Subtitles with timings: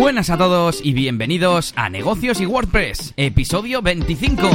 [0.00, 4.48] Buenas a todos y bienvenidos a Negocios y WordPress, episodio 25.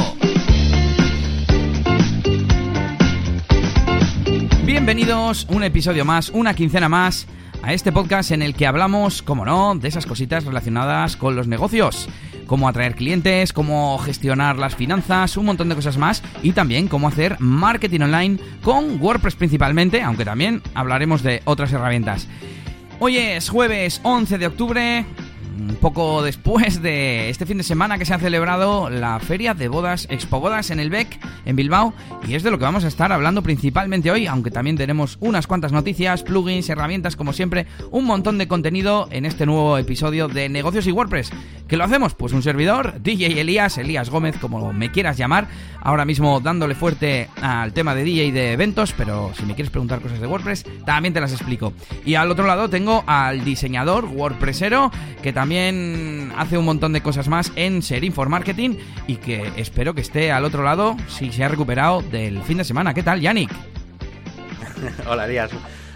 [4.64, 7.28] Bienvenidos un episodio más, una quincena más,
[7.62, 11.46] a este podcast en el que hablamos, como no, de esas cositas relacionadas con los
[11.46, 12.08] negocios.
[12.48, 17.06] Cómo atraer clientes, cómo gestionar las finanzas, un montón de cosas más y también cómo
[17.06, 22.26] hacer marketing online con WordPress principalmente, aunque también hablaremos de otras herramientas.
[22.98, 25.06] Hoy es jueves 11 de octubre,
[25.80, 30.06] poco después de este fin de semana que se ha celebrado la feria de bodas,
[30.10, 31.94] Expo Bodas en el BEC, en Bilbao,
[32.26, 35.46] y es de lo que vamos a estar hablando principalmente hoy, aunque también tenemos unas
[35.46, 40.48] cuantas noticias, plugins, herramientas, como siempre, un montón de contenido en este nuevo episodio de
[40.48, 41.30] Negocios y WordPress.
[41.68, 42.14] ¿Qué lo hacemos?
[42.14, 45.48] Pues un servidor, DJ Elías, Elías Gómez, como me quieras llamar,
[45.82, 50.00] ahora mismo dándole fuerte al tema de DJ de eventos, pero si me quieres preguntar
[50.00, 51.72] cosas de WordPress, también te las explico.
[52.04, 54.90] Y al otro lado tengo al diseñador WordPressero,
[55.22, 59.94] que también también hace un montón de cosas más en Serinfor Marketing y que espero
[59.94, 62.92] que esté al otro lado si se ha recuperado del fin de semana.
[62.92, 63.52] ¿Qué tal, Yannick?
[65.08, 65.52] Hola, Díaz.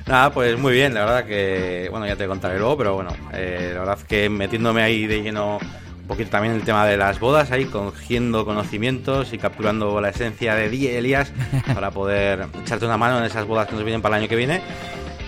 [0.06, 3.72] Nada, pues muy bien, la verdad que, bueno, ya te contaré luego, pero bueno, eh,
[3.74, 7.50] la verdad que metiéndome ahí de lleno un poquito también el tema de las bodas,
[7.50, 11.32] ahí cogiendo conocimientos y capturando la esencia de Elías
[11.74, 14.36] para poder echarte una mano en esas bodas que nos vienen para el año que
[14.36, 14.62] viene.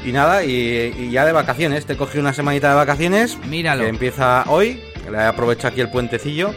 [0.05, 1.87] Y nada, y, ya de vacaciones.
[1.87, 3.39] Te cogí una semanita de vacaciones.
[3.47, 3.83] Míralo.
[3.83, 4.81] Que empieza hoy.
[5.11, 6.55] Le aprovecho aquí el puentecillo.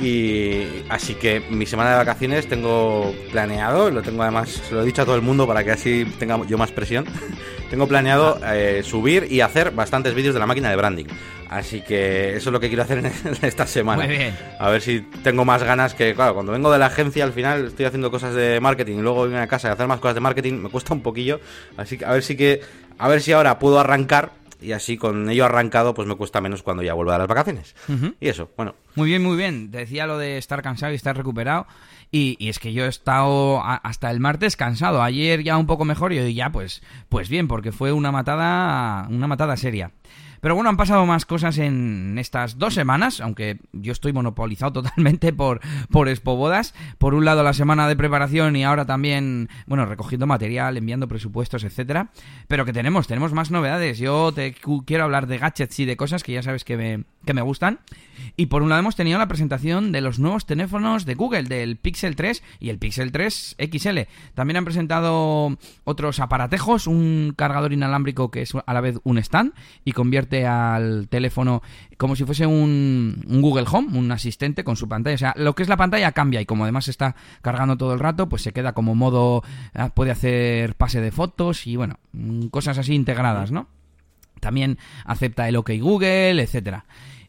[0.00, 4.84] Y así que mi semana de vacaciones tengo planeado, lo tengo además, se lo he
[4.84, 7.06] dicho a todo el mundo para que así tenga yo más presión.
[7.70, 11.06] tengo planeado eh, subir y hacer bastantes vídeos de la máquina de branding.
[11.48, 14.04] Así que eso es lo que quiero hacer en esta semana.
[14.04, 14.36] Muy bien.
[14.58, 17.66] A ver si tengo más ganas que, claro, cuando vengo de la agencia al final
[17.66, 20.20] estoy haciendo cosas de marketing y luego vengo a casa y hacer más cosas de
[20.20, 21.40] marketing me cuesta un poquillo.
[21.76, 22.60] Así que a ver si que,
[22.98, 26.62] a ver si ahora puedo arrancar y así con ello arrancado pues me cuesta menos
[26.62, 27.74] cuando ya vuelva a las vacaciones.
[28.20, 28.74] Y eso, bueno.
[28.94, 29.70] Muy bien, muy bien.
[29.70, 31.66] Te decía lo de estar cansado y estar recuperado.
[32.12, 35.02] Y, y, es que yo he estado hasta el martes cansado.
[35.02, 39.08] Ayer ya un poco mejor y hoy ya pues, pues bien, porque fue una matada,
[39.08, 39.90] una matada seria.
[40.46, 45.32] Pero bueno, han pasado más cosas en estas dos semanas, aunque yo estoy monopolizado totalmente
[45.32, 46.72] por, por Expo Bodas.
[46.98, 51.64] Por un lado la semana de preparación y ahora también, bueno, recogiendo material, enviando presupuestos,
[51.64, 52.12] etcétera.
[52.46, 53.98] Pero que tenemos, tenemos más novedades.
[53.98, 54.54] Yo te
[54.84, 57.80] quiero hablar de gadgets y de cosas que ya sabes que me, que me gustan.
[58.36, 61.76] Y por un lado hemos tenido la presentación de los nuevos teléfonos de Google, del
[61.76, 63.98] Pixel 3 y el Pixel 3 XL.
[64.34, 69.52] También han presentado otros aparatejos, un cargador inalámbrico que es a la vez un stand
[69.84, 71.62] y convierte al teléfono
[71.96, 75.14] como si fuese un, Google Home, un asistente con su pantalla.
[75.14, 78.00] O sea, lo que es la pantalla cambia y como además está cargando todo el
[78.00, 79.42] rato, pues se queda como modo,
[79.74, 83.68] ah, puede hacer pase de fotos y bueno, mm, cosas así integradas, ¿no?
[84.40, 86.84] También acepta el OK Google, etcétera.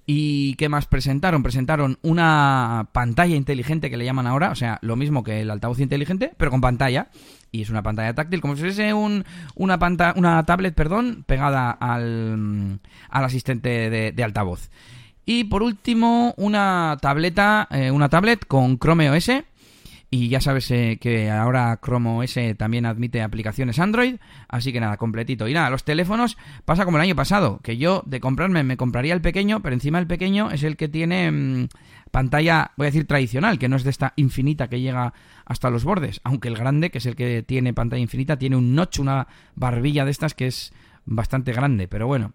[0.10, 1.44] ¿Y qué más presentaron?
[1.44, 5.80] Presentaron una pantalla inteligente que le llaman ahora, o sea, lo mismo que el altavoz
[5.80, 7.10] inteligente, pero con pantalla.
[7.52, 9.26] Y es una pantalla táctil, como si fuese un,
[9.56, 9.80] una,
[10.16, 14.70] una tablet perdón, pegada al, al asistente de, altavoz.
[15.26, 19.30] Y por último, una tableta, eh, una tablet con Chrome OS
[20.10, 24.16] y ya sabes eh, que ahora Chrome OS también admite aplicaciones Android,
[24.48, 25.48] así que nada, completito.
[25.48, 29.14] Y nada, los teléfonos pasa como el año pasado, que yo de comprarme me compraría
[29.14, 31.68] el pequeño, pero encima el pequeño es el que tiene mm,
[32.12, 35.14] pantalla, voy a decir tradicional, que no es de esta infinita que llega
[35.48, 38.76] hasta los bordes, aunque el grande, que es el que tiene pantalla infinita, tiene un
[38.76, 40.74] notch, una barbilla de estas que es
[41.06, 42.34] bastante grande, pero bueno,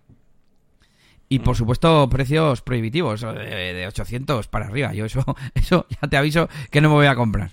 [1.29, 4.93] y por supuesto, precios prohibitivos, de, 800 para arriba.
[4.93, 5.25] Yo eso,
[5.55, 7.53] eso ya te aviso que no me voy a comprar.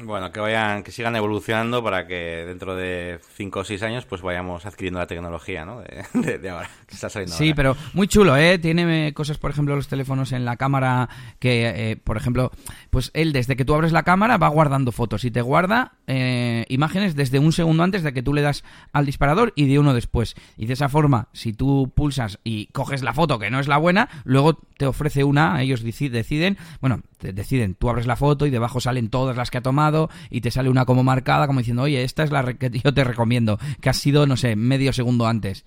[0.00, 4.22] Bueno, que vayan, que sigan evolucionando para que dentro de 5 o 6 años pues
[4.22, 5.80] vayamos adquiriendo la tecnología, ¿no?
[5.80, 8.58] De, ahora, que está saliendo Sí, pero muy chulo, ¿eh?
[8.58, 11.08] Tiene cosas, por ejemplo, los teléfonos en la cámara
[11.40, 12.52] que, eh, por ejemplo,
[12.90, 16.64] pues él desde que tú abres la cámara va guardando fotos y te guarda eh,
[16.68, 19.94] imágenes desde un segundo antes de que tú le das al disparador y de uno
[19.94, 20.36] después.
[20.56, 23.78] Y de esa forma, si tú pulsas y coges la foto que no es la
[23.78, 28.80] buena, luego te ofrece una, ellos deciden, bueno, deciden, tú abres la foto y debajo
[28.80, 29.87] salen todas las que ha tomado
[30.30, 33.04] y te sale una como marcada, como diciendo, oye, esta es la que yo te
[33.04, 35.64] recomiendo, que ha sido, no sé, medio segundo antes.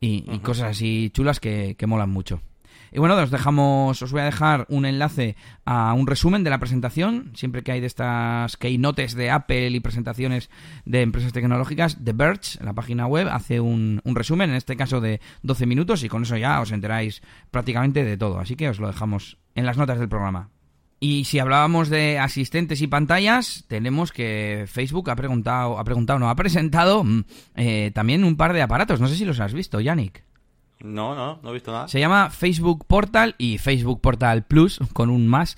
[0.00, 2.40] Y, cosas así chulas que, molan mucho.
[2.90, 5.36] Y bueno, os dejamos, os voy a dejar un enlace
[5.66, 7.32] a un resumen de la presentación.
[7.34, 10.48] Siempre que hay de estas keynotes de Apple y presentaciones
[10.86, 15.02] de empresas tecnológicas, The Verge, la página web, hace un, un, resumen, en este caso
[15.02, 17.20] de 12 minutos, y con eso ya os enteráis
[17.50, 18.38] prácticamente de todo.
[18.38, 20.48] Así que os lo dejamos en las notas del programa.
[21.00, 26.28] Y si hablábamos de asistentes y pantallas, tenemos que Facebook ha preguntado, ha preguntado, no,
[26.28, 27.24] ha presentado mm,
[27.54, 29.00] eh, también un par de aparatos.
[29.00, 30.24] No sé si los has visto, Yannick.
[30.80, 31.88] No, no, no he visto nada.
[31.88, 35.54] Se llama Facebook Portal y Facebook Portal Plus con un más.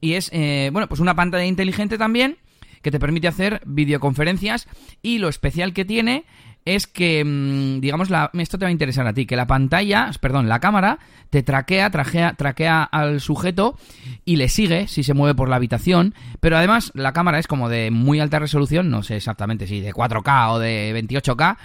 [0.00, 2.38] Y es, eh, bueno, pues una pantalla inteligente también
[2.82, 4.68] que te permite hacer videoconferencias
[5.02, 6.24] y lo especial que tiene
[6.64, 10.10] es que, mm, digamos, la, esto te va a interesar a ti, que la pantalla,
[10.20, 10.98] perdón, la cámara
[11.30, 13.78] te traquea, traquea, traquea al sujeto
[14.24, 17.68] y le sigue si se mueve por la habitación, pero además la cámara es como
[17.68, 21.56] de muy alta resolución, no sé exactamente si de 4K o de 28K,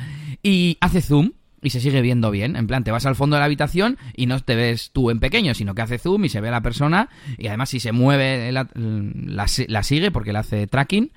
[0.42, 1.32] y hace zoom,
[1.66, 2.56] y se sigue viendo bien.
[2.56, 5.20] En plan, te vas al fondo de la habitación y no te ves tú en
[5.20, 7.10] pequeño, sino que hace zoom y se ve a la persona.
[7.40, 11.12] Y además, si se mueve, la, la, sigue porque le hace tracking.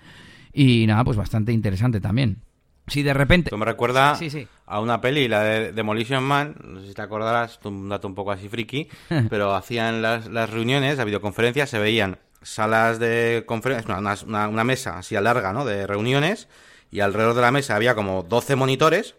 [0.55, 2.39] Y nada, pues bastante interesante también.
[2.87, 3.49] Si de repente.
[3.49, 4.19] Esto me recuerda
[4.65, 6.57] a una peli, la de Demolition Man.
[6.65, 8.89] No sé si te acordarás, un dato un poco así friki.
[9.29, 13.87] pero hacían las, las reuniones, las videoconferencias, se veían salas de conferencias,
[14.25, 15.67] una, una, mesa así a larga, ¿no?
[15.67, 16.49] De reuniones.
[16.91, 19.15] Y alrededor de la mesa había como 12 monitores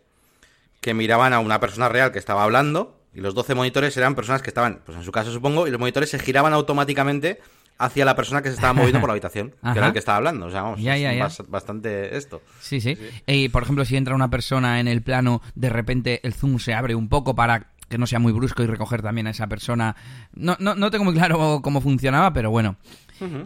[0.81, 4.41] que miraban a una persona real que estaba hablando y los 12 monitores eran personas
[4.41, 7.39] que estaban, pues en su caso supongo, y los monitores se giraban automáticamente
[7.77, 10.17] hacia la persona que se estaba moviendo por la habitación, que era el que estaba
[10.17, 10.47] hablando.
[10.47, 12.41] O sea, vamos, es bastante esto.
[12.59, 12.97] Sí, sí.
[13.25, 16.73] Y por ejemplo, si entra una persona en el plano, de repente el zoom se
[16.73, 19.95] abre un poco para que no sea muy brusco y recoger también a esa persona.
[20.33, 22.75] No, no, no tengo muy claro cómo funcionaba, pero bueno.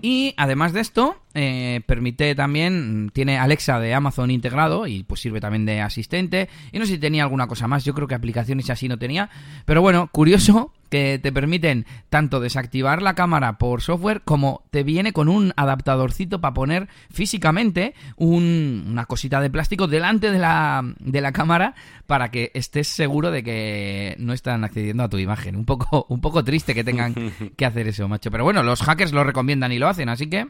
[0.01, 5.41] Y además de esto, eh, permite también, tiene Alexa de Amazon integrado y pues sirve
[5.41, 6.49] también de asistente.
[6.71, 9.29] Y no sé si tenía alguna cosa más, yo creo que aplicaciones así no tenía.
[9.65, 15.11] Pero bueno, curioso que te permiten tanto desactivar la cámara por software como te viene
[15.11, 21.31] con un adaptadorcito para poner físicamente una cosita de plástico delante de la, de la
[21.31, 21.73] cámara
[22.05, 25.55] para que estés seguro de que no están accediendo a tu imagen.
[25.55, 27.15] Un poco, un poco triste que tengan
[27.57, 28.29] que hacer eso, macho.
[28.29, 30.45] Pero bueno, los hackers lo recomiendan y lo hacen, así que...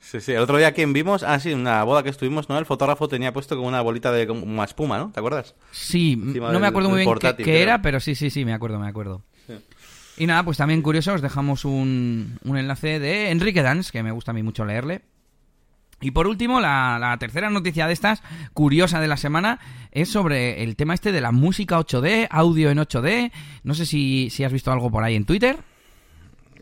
[0.00, 2.58] Sí, sí, el otro día quien vimos, ah, sí, una boda que estuvimos, ¿no?
[2.58, 5.12] El fotógrafo tenía puesto como una bolita de como espuma, ¿no?
[5.12, 5.54] ¿Te acuerdas?
[5.70, 8.88] Sí, no me acuerdo muy bien qué, era, pero sí, sí, sí, me acuerdo, me
[8.88, 9.22] acuerdo.
[10.16, 14.12] Y nada, pues también curioso, os dejamos un, un enlace de Enrique Dance, que me
[14.12, 15.02] gusta a mí mucho leerle.
[16.00, 18.22] Y por último, la, tercera noticia de estas,
[18.54, 19.60] curiosa de la semana,
[19.92, 23.32] es sobre el tema este de la música 8D, audio en 8D.
[23.64, 25.58] No sé si, si has visto algo por ahí en Twitter.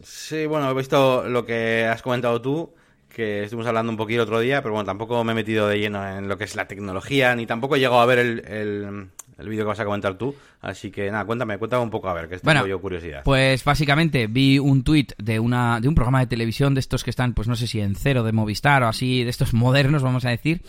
[0.02, 2.74] Sí, bueno, he visto lo que has comentado tú,
[3.08, 6.04] que estuvimos hablando un poquito otro día, pero bueno, tampoco me he metido de lleno
[6.06, 9.10] en lo que es la tecnología, ni tampoco he llegado a ver el, el
[9.46, 10.34] vídeo que vas a comentar tú.
[10.60, 13.22] Así que nada, cuéntame, cuéntame un poco a ver, que tengo yo curiosidad.
[13.24, 17.10] Pues básicamente vi un tuit de una de un programa de televisión de estos que
[17.10, 20.24] están, pues no sé si en cero de Movistar o así, de estos modernos, vamos
[20.24, 20.62] a decir.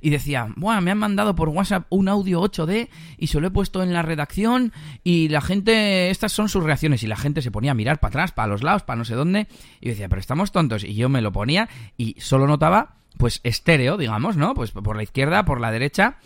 [0.00, 3.50] Y decía, bueno, me han mandado por WhatsApp un audio 8D y se lo he
[3.50, 4.72] puesto en la redacción
[5.04, 8.10] y la gente, estas son sus reacciones y la gente se ponía a mirar para
[8.10, 9.48] atrás, para los lados, para no sé dónde.
[9.80, 10.84] Y decía, pero estamos tontos.
[10.84, 14.54] Y yo me lo ponía y solo notaba, pues estéreo, digamos, ¿no?
[14.54, 16.18] Pues por la izquierda, por la derecha.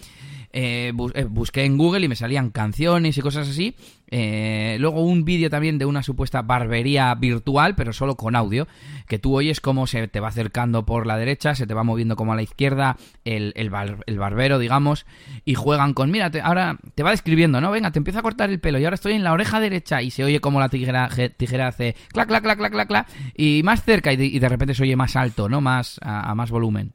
[0.53, 3.77] Eh, eh, busqué en Google y me salían canciones y cosas así.
[4.13, 8.67] Eh, luego un vídeo también de una supuesta barbería virtual, pero solo con audio,
[9.07, 12.17] que tú oyes cómo se te va acercando por la derecha, se te va moviendo
[12.17, 13.71] como a la izquierda el, el,
[14.19, 15.07] barbero, digamos,
[15.45, 17.71] y juegan con, mira, ahora te va describiendo, ¿no?
[17.71, 20.11] Venga, te empieza a cortar el pelo y ahora estoy en la oreja derecha y
[20.11, 23.85] se oye como la tijera, tijera hace clac, clac, clac, clac, clac, clac, y más
[23.85, 25.61] cerca y de, repente se oye más alto, ¿no?
[25.61, 26.95] Más a más volumen.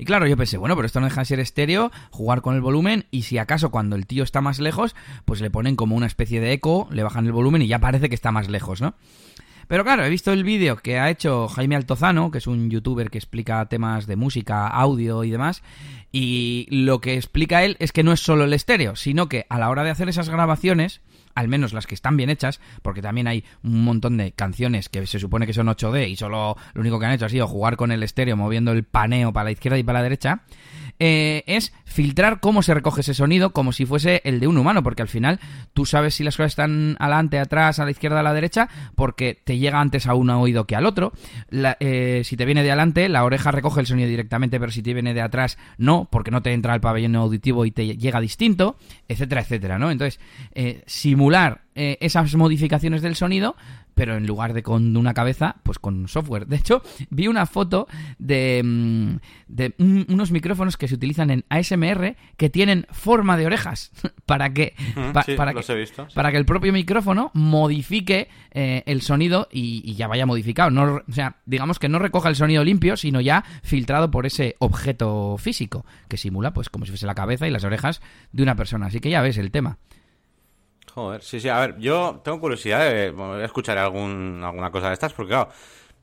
[0.00, 2.62] Y claro, yo pensé, bueno, pero esto no deja de ser estéreo, jugar con el
[2.62, 6.06] volumen y si acaso cuando el tío está más lejos, pues le ponen como una
[6.06, 8.94] especie de eco, le bajan el volumen y ya parece que está más lejos, ¿no?
[9.68, 13.10] Pero claro, he visto el vídeo que ha hecho Jaime Altozano, que es un youtuber
[13.10, 15.62] que explica temas de música, audio y demás,
[16.10, 19.58] y lo que explica él es que no es solo el estéreo, sino que a
[19.58, 21.02] la hora de hacer esas grabaciones,
[21.40, 25.06] al menos las que están bien hechas, porque también hay un montón de canciones que
[25.06, 27.76] se supone que son 8D y solo lo único que han hecho ha sido jugar
[27.76, 30.42] con el estéreo moviendo el paneo para la izquierda y para la derecha,
[31.00, 34.82] eh, es filtrar cómo se recoge ese sonido como si fuese el de un humano,
[34.82, 35.40] porque al final
[35.72, 39.40] tú sabes si las cosas están adelante, atrás, a la izquierda, a la derecha, porque
[39.42, 41.12] te llega antes a un oído que al otro.
[41.50, 44.94] Eh, si te viene de adelante, la oreja recoge el sonido directamente, pero si te
[44.94, 48.76] viene de atrás, no, porque no te entra el pabellón auditivo y te llega distinto,
[49.08, 49.90] etcétera, etcétera, ¿no?
[49.90, 50.20] Entonces,
[50.54, 51.62] eh, simular
[52.00, 53.56] esas modificaciones del sonido
[54.00, 56.46] pero en lugar de con una cabeza, pues con software.
[56.46, 57.86] De hecho, vi una foto
[58.18, 59.16] de, mm,
[59.48, 63.90] de unos micrófonos que se utilizan en ASMR que tienen forma de orejas
[64.24, 64.74] para que,
[65.12, 70.70] para, que para que el propio micrófono modifique eh, el sonido y, ya vaya modificado.
[70.70, 74.56] No, o sea, digamos que no recoja el sonido limpio, sino ya filtrado por ese
[74.60, 78.00] objeto físico que simula, pues como si fuese la cabeza y las orejas
[78.32, 78.86] de una persona.
[78.86, 79.76] Así que ya ves el tema.
[80.94, 81.48] Joder, sí, sí.
[81.48, 85.50] A ver, yo tengo curiosidad de escuchar algún, alguna cosa de estas, porque claro,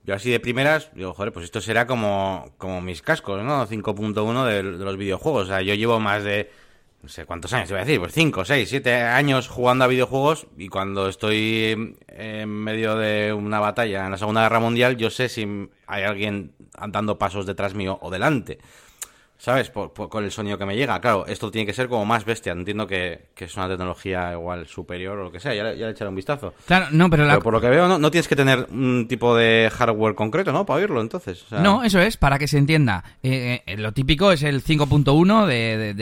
[0.03, 3.67] yo así de primeras, digo, joder, pues esto será como, como mis cascos, ¿no?
[3.67, 5.43] 5.1 de, de, los videojuegos.
[5.43, 6.49] O sea, yo llevo más de
[7.01, 9.87] no sé cuántos años, te voy a decir, pues 5, 6, 7 años jugando a
[9.87, 15.09] videojuegos y cuando estoy en medio de una batalla en la Segunda Guerra Mundial, yo
[15.09, 16.53] sé si hay alguien
[16.89, 18.59] dando pasos detrás mío o delante.
[19.37, 19.69] ¿Sabes?
[19.69, 20.99] Por, con el sonido que me llega.
[20.99, 22.53] Claro, esto tiene que ser como más bestia.
[22.53, 25.53] Entiendo que, es una tecnología igual superior o lo que sea.
[25.53, 26.53] Ya, le echaré un vistazo.
[26.65, 30.15] Claro, no, pero, por lo que veo, no, tienes que tener un tipo de hardware
[30.15, 30.65] concreto, ¿no?
[30.65, 31.45] Para oírlo, entonces.
[31.51, 33.03] No, eso es, para que se entienda.
[33.21, 35.95] Eh, eh, lo típico es el 5.1 del,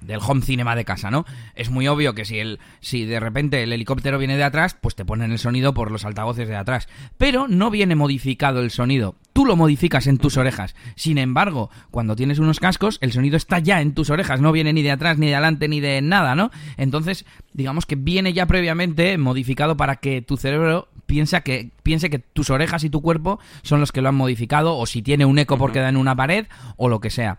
[0.00, 1.26] del home cinema de casa, ¿no?
[1.54, 4.94] Es muy obvio que si, el, si de repente el helicóptero viene de atrás, pues
[4.94, 6.88] te ponen el sonido por los altavoces de atrás.
[7.18, 9.16] Pero no viene modificado el sonido.
[9.34, 10.76] Tú lo modificas en tus orejas.
[10.94, 14.72] Sin embargo, cuando tienes unos cascos, el sonido está ya en tus orejas, no viene
[14.72, 16.52] ni de atrás, ni de adelante, ni de nada, ¿no?
[16.76, 22.20] Entonces, digamos que viene ya previamente modificado para que tu cerebro piense que, piense que
[22.20, 25.38] tus orejas y tu cuerpo son los que lo han modificado, o si tiene un
[25.38, 27.38] eco porque da en una pared, o lo que sea.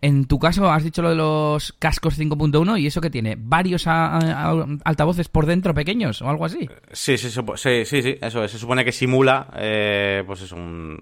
[0.00, 3.86] En tu caso, has dicho lo de los cascos 5.1 y eso que tiene varios
[3.86, 6.68] altavoces por dentro pequeños o algo así.
[6.92, 11.00] Sí, sí, sí, sí, eso se supone que simula, eh, pues es un,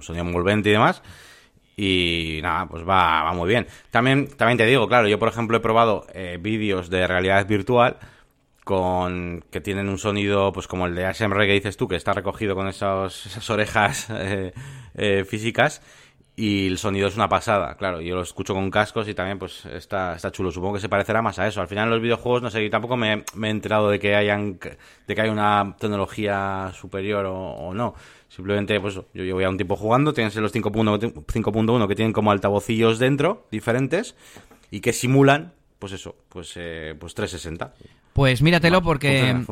[0.00, 1.02] sonido envolvente y demás.
[1.76, 3.66] Y nada, pues va, muy bien.
[3.90, 7.98] También, también te digo, claro, yo por ejemplo he probado eh, vídeos de realidad virtual
[8.68, 12.12] con que tienen un sonido pues como el de ASMR que dices tú, que está
[12.12, 14.52] recogido con esas orejas eh,
[14.94, 15.80] eh, físicas
[16.38, 19.66] y el sonido es una pasada, claro, yo lo escucho con cascos y también pues
[19.66, 21.60] está, está chulo, supongo que se parecerá más a eso.
[21.60, 24.58] Al final en los videojuegos, no sé, tampoco me, he enterado de que hayan
[25.06, 27.94] de que hay una tecnología superior o no.
[28.28, 32.98] Simplemente, pues yo llevo ya un tiempo jugando, tienes los 5.1 que tienen como altavocillos
[32.98, 34.14] dentro, diferentes,
[34.70, 37.74] y que simulan, pues eso, pues, eh, pues 360.
[38.18, 39.44] Pues míratelo porque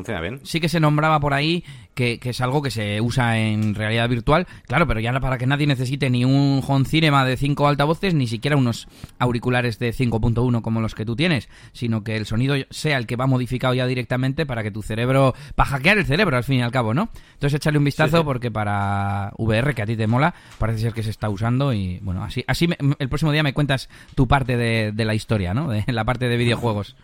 [0.43, 4.45] sí que se nombraba por ahí que, es algo que se usa en realidad virtual.
[4.67, 8.27] Claro, pero ya para que nadie necesite ni un home cinema de 5 altavoces, ni
[8.27, 12.97] siquiera unos auriculares de 5.1 como los que tú tienes, sino que el sonido sea
[12.97, 16.43] el que va modificado ya directamente para que tu cerebro, para hackear el cerebro al
[16.43, 17.07] fin y al cabo, ¿no?
[17.35, 21.03] Entonces échale un vistazo porque para VR, que a ti te mola, parece ser que
[21.03, 22.67] se está usando y bueno, así, así
[22.99, 25.69] el próximo día me cuentas tu parte de, de la historia, ¿no?
[25.69, 26.97] De la parte de videojuegos.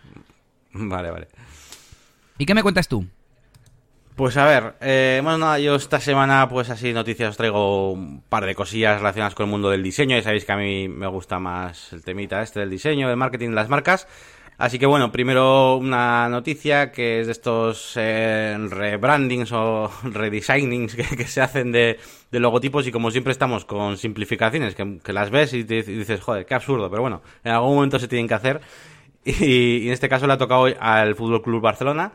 [0.74, 1.28] Vale, vale.
[2.38, 3.06] ¿Y qué me cuentas tú?
[4.16, 8.22] Pues a ver, eh, bueno, nada, yo esta semana, pues así noticias, os traigo un
[8.22, 10.16] par de cosillas relacionadas con el mundo del diseño.
[10.16, 13.50] Ya sabéis que a mí me gusta más el temita este del diseño, del marketing
[13.50, 14.06] de las marcas.
[14.56, 21.26] Así que bueno, primero una noticia que es de estos eh, rebrandings o redesignings que,
[21.26, 21.98] se hacen de,
[22.30, 26.54] logotipos y como siempre estamos con simplificaciones que, las ves y, y, dices, joder, qué
[26.54, 28.60] absurdo, pero bueno, en algún momento se tienen que hacer
[29.40, 32.12] Y, en este caso le ha tocado al Fútbol Club Barcelona,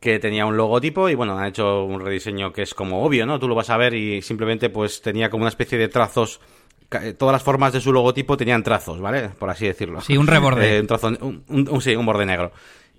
[0.00, 3.38] que tenía un logotipo y bueno, han hecho un rediseño que es como obvio, ¿no?
[3.38, 6.40] Tú lo vas a ver y simplemente pues tenía como una especie de trazos
[7.00, 9.30] eh, todas las formas de su logotipo tenían trazos, ¿vale?
[9.30, 10.00] Por así decirlo.
[10.00, 10.76] Sí, un reborde.
[10.76, 12.52] Eh, un, trozo, un, sí, un borde negro.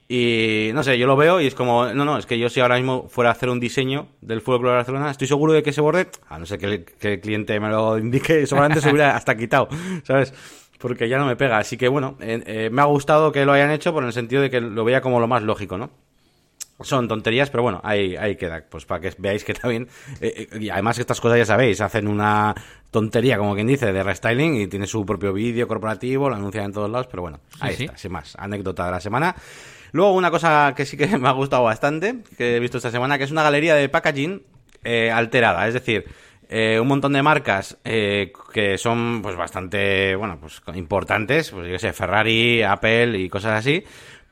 [0.08, 2.60] Y no sé, yo lo veo y es como, no, no, es que yo si
[2.60, 5.70] ahora mismo fuera a hacer un diseño del Fútbol Club Barcelona, estoy seguro de que
[5.70, 8.90] ese borde, a no ser que el, que el cliente me lo indique, seguramente se
[8.90, 9.70] hubiera hasta quitado,
[10.04, 10.34] ¿sabes?
[10.80, 11.58] Porque ya no me pega.
[11.58, 14.42] Así que bueno, eh, eh, me ha gustado que lo hayan hecho por el sentido
[14.42, 15.90] de que lo veía como lo más lógico, ¿no?
[16.82, 18.66] Son tonterías, pero bueno, ahí, ahí queda.
[18.70, 19.88] Pues para que veáis que también.
[20.20, 22.54] Eh, y además, estas cosas ya sabéis, hacen una
[22.92, 26.74] tontería, como quien dice, de restyling y tiene su propio vídeo corporativo, lo anuncian en
[26.74, 28.36] todos lados, pero bueno, ahí está, sin más.
[28.38, 29.36] Anécdota de la semana.
[29.94, 33.18] Luego, una cosa que sí que me ha gustado bastante, que he visto esta semana,
[33.18, 34.42] que es una galería de packaging
[35.14, 35.66] alterada.
[35.68, 36.06] Es decir,
[36.50, 41.80] eh, un montón de marcas eh, que son pues bastante bueno pues importantes pues yo
[41.80, 43.84] sé Ferrari Apple y cosas así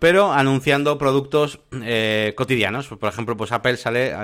[0.02, 2.88] pero anunciando productos eh, cotidianos.
[2.88, 4.16] Por ejemplo pues Apple sale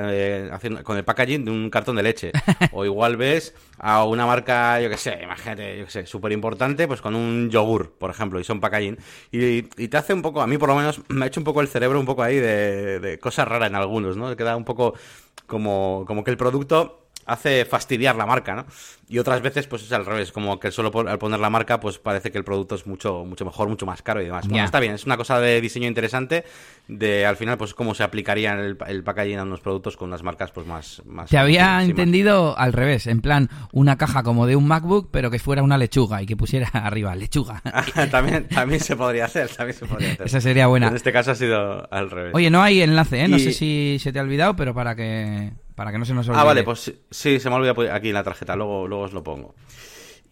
[0.52, 2.32] haciendo, con el packaging de un cartón de leche.
[2.72, 6.88] O igual ves a una marca yo que sé imagínate yo que sé súper importante
[6.88, 8.98] pues con un yogur por ejemplo y son packaging.
[9.32, 11.62] Y, te hace un poco a mí por lo menos me ha hecho un poco
[11.62, 14.96] el cerebro un poco ahí de, de cosas raras en algunos no queda un poco
[15.46, 18.66] como como que el producto hace fastidiar la marca, ¿no?
[19.10, 21.98] Y otras veces, pues es al revés, como que solo al poner la marca, pues
[21.98, 24.48] parece que el producto es mucho, mucho mejor, mucho más caro y demás.
[24.48, 26.44] Bueno, está bien, es una cosa de diseño interesante,
[26.90, 30.24] de al final, pues cómo se aplicaría el, el packaging a unos productos con unas
[30.24, 31.02] marcas, pues más.
[31.06, 35.32] más Te había entendido al revés, en plan, una caja como de un MacBook, pero
[35.32, 37.62] que fuera una lechuga y que pusiera arriba lechuga.
[38.12, 40.28] también, también se podría hacer, también se podría hacer.
[40.28, 40.88] Esa sería buena.
[40.88, 42.32] En este caso ha sido al revés.
[42.34, 43.28] Oye, no hay enlace, ¿eh?
[43.28, 46.28] No sé si se te ha olvidado, pero para que para que no se nos
[46.28, 46.42] olvide.
[46.42, 49.24] Ah, vale, pues sí, se me olvida aquí en la tarjeta, luego, luego os lo
[49.24, 49.54] pongo.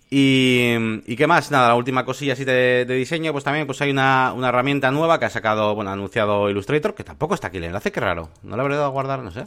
[0.10, 0.74] Y,
[1.06, 4.34] y, qué más, nada, la última cosilla así de, diseño, pues también pues hay una,
[4.44, 7.92] herramienta nueva que ha sacado, bueno, ha anunciado Illustrator, que tampoco está aquí el enlace,
[7.92, 9.46] qué raro, no lo habré dado a guardar, no sé.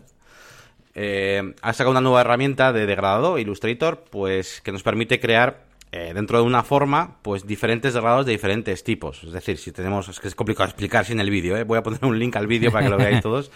[0.95, 6.13] Eh, ha sacado una nueva herramienta de degradado, Illustrator, pues que nos permite crear eh,
[6.15, 9.25] dentro de una forma, pues diferentes degradados de diferentes tipos.
[9.25, 11.65] Es decir, si tenemos, es que es complicado explicar sin el vídeo, ¿eh?
[11.65, 13.51] voy a poner un link al vídeo para que lo veáis todos.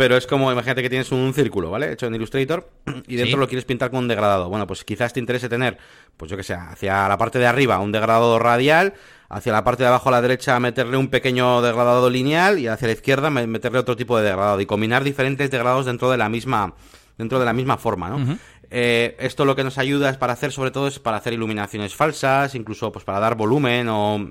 [0.00, 1.92] Pero es como, imagínate que tienes un círculo, ¿vale?
[1.92, 2.70] Hecho en Illustrator
[3.06, 4.48] y dentro lo quieres pintar con un degradado.
[4.48, 5.76] Bueno, pues quizás te interese tener,
[6.16, 8.94] pues yo que sé, hacia la parte de arriba un degradado radial,
[9.28, 12.86] hacia la parte de abajo a la derecha meterle un pequeño degradado lineal y hacia
[12.88, 16.72] la izquierda meterle otro tipo de degradado y combinar diferentes degradados dentro de la misma
[17.18, 18.38] dentro de la misma forma, ¿no?
[18.70, 21.94] Eh, esto lo que nos ayuda es para hacer, sobre todo, es para hacer iluminaciones
[21.94, 24.30] falsas, incluso pues para dar volumen o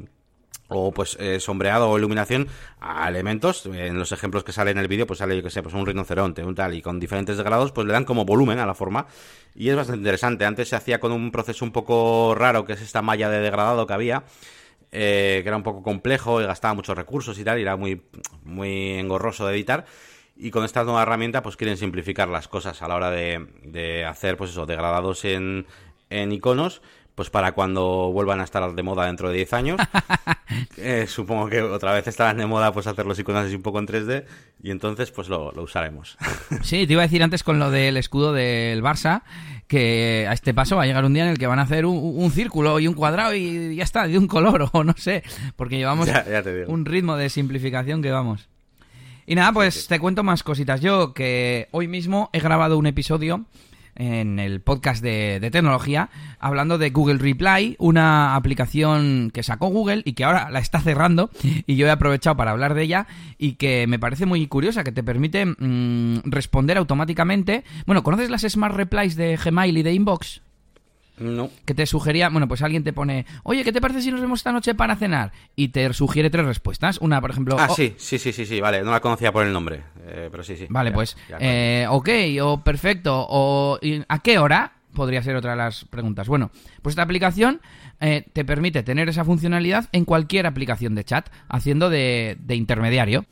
[0.69, 2.47] o pues eh, sombreado o iluminación
[2.79, 3.65] a elementos.
[3.65, 5.85] En los ejemplos que sale en el vídeo pues sale yo que sé pues un
[5.85, 9.07] rinoceronte un tal y con diferentes grados pues le dan como volumen a la forma.
[9.55, 10.45] Y es bastante interesante.
[10.45, 13.85] Antes se hacía con un proceso un poco raro que es esta malla de degradado
[13.85, 14.23] que había
[14.91, 18.01] eh, que era un poco complejo y gastaba muchos recursos y tal y era muy
[18.43, 19.85] muy engorroso de editar.
[20.41, 24.05] Y con esta nueva herramienta pues quieren simplificar las cosas a la hora de, de
[24.05, 25.65] hacer pues eso degradados en,
[26.09, 26.81] en iconos
[27.19, 29.81] pues para cuando vuelvan a estar de moda dentro de 10 años.
[30.77, 33.77] Eh, supongo que otra vez estarán de moda pues hacer los iconos así un poco
[33.77, 34.25] en 3D
[34.63, 36.17] y entonces pues lo, usaremos.
[36.63, 39.21] sí, te iba a decir antes con lo del escudo del Barça
[39.67, 41.85] que a este paso va a llegar un día en el que van a hacer
[41.85, 45.23] un, círculo y un cuadrado y ya está, de un color o no sé,
[45.55, 46.09] porque llevamos
[46.67, 48.49] un ritmo de simplificación que vamos.
[49.27, 50.81] Y nada, pues te cuento más cositas.
[50.81, 53.45] Yo que hoy mismo he grabado un episodio
[53.99, 60.13] en el podcast de, tecnología, hablando de Google Reply, una aplicación que sacó Google y
[60.13, 63.85] que ahora la está cerrando, y yo he aprovechado para hablar de ella, y que
[63.85, 67.63] me parece muy curiosa, que te permite mm, responder automáticamente.
[67.85, 70.41] Bueno, ¿conoces las Smart Replies de Gmail y de Inbox?
[71.19, 71.49] No.
[71.65, 74.39] Que te sugería, bueno, pues alguien te pone, oye, ¿qué te parece si nos vemos
[74.39, 75.31] esta noche para cenar?
[75.55, 76.99] Y te sugiere tres respuestas.
[76.99, 77.57] Una, por ejemplo.
[77.59, 78.83] Ah, sí, sí, sí, sí, sí, vale.
[78.83, 80.67] No la conocía por el nombre, eh, pero sí, sí.
[80.69, 82.09] Vale, pues, eh, ok,
[82.41, 84.73] o perfecto, o ¿a qué hora?
[84.93, 86.27] Podría ser otra de las preguntas.
[86.27, 87.61] Bueno, pues esta aplicación
[88.01, 93.25] eh, te permite tener esa funcionalidad en cualquier aplicación de chat, haciendo de, intermediario.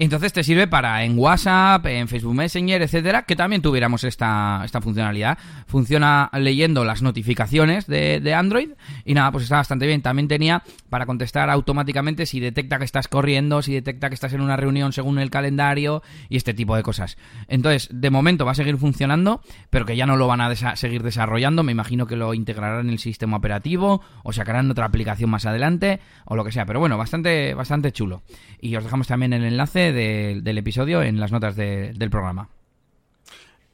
[0.00, 4.80] Entonces te sirve para en WhatsApp, en Facebook Messenger, etcétera, que también tuviéramos esta, esta
[4.80, 5.36] funcionalidad.
[5.66, 8.70] Funciona leyendo las notificaciones de, de, Android
[9.04, 10.00] y nada, pues está bastante bien.
[10.00, 14.40] También tenía para contestar automáticamente si detecta que estás corriendo, si detecta que estás en
[14.40, 17.18] una reunión según el calendario y este tipo de cosas.
[17.46, 21.02] Entonces, de momento va a seguir funcionando, pero que ya no lo van a seguir
[21.02, 21.62] desarrollando.
[21.62, 26.00] Me imagino que lo integrarán en el sistema operativo o sacarán otra aplicación más adelante
[26.24, 26.64] o lo que sea.
[26.64, 28.22] Pero bueno, bastante, bastante chulo.
[28.62, 32.48] Y os dejamos también el enlace del episodio en las notas del programa.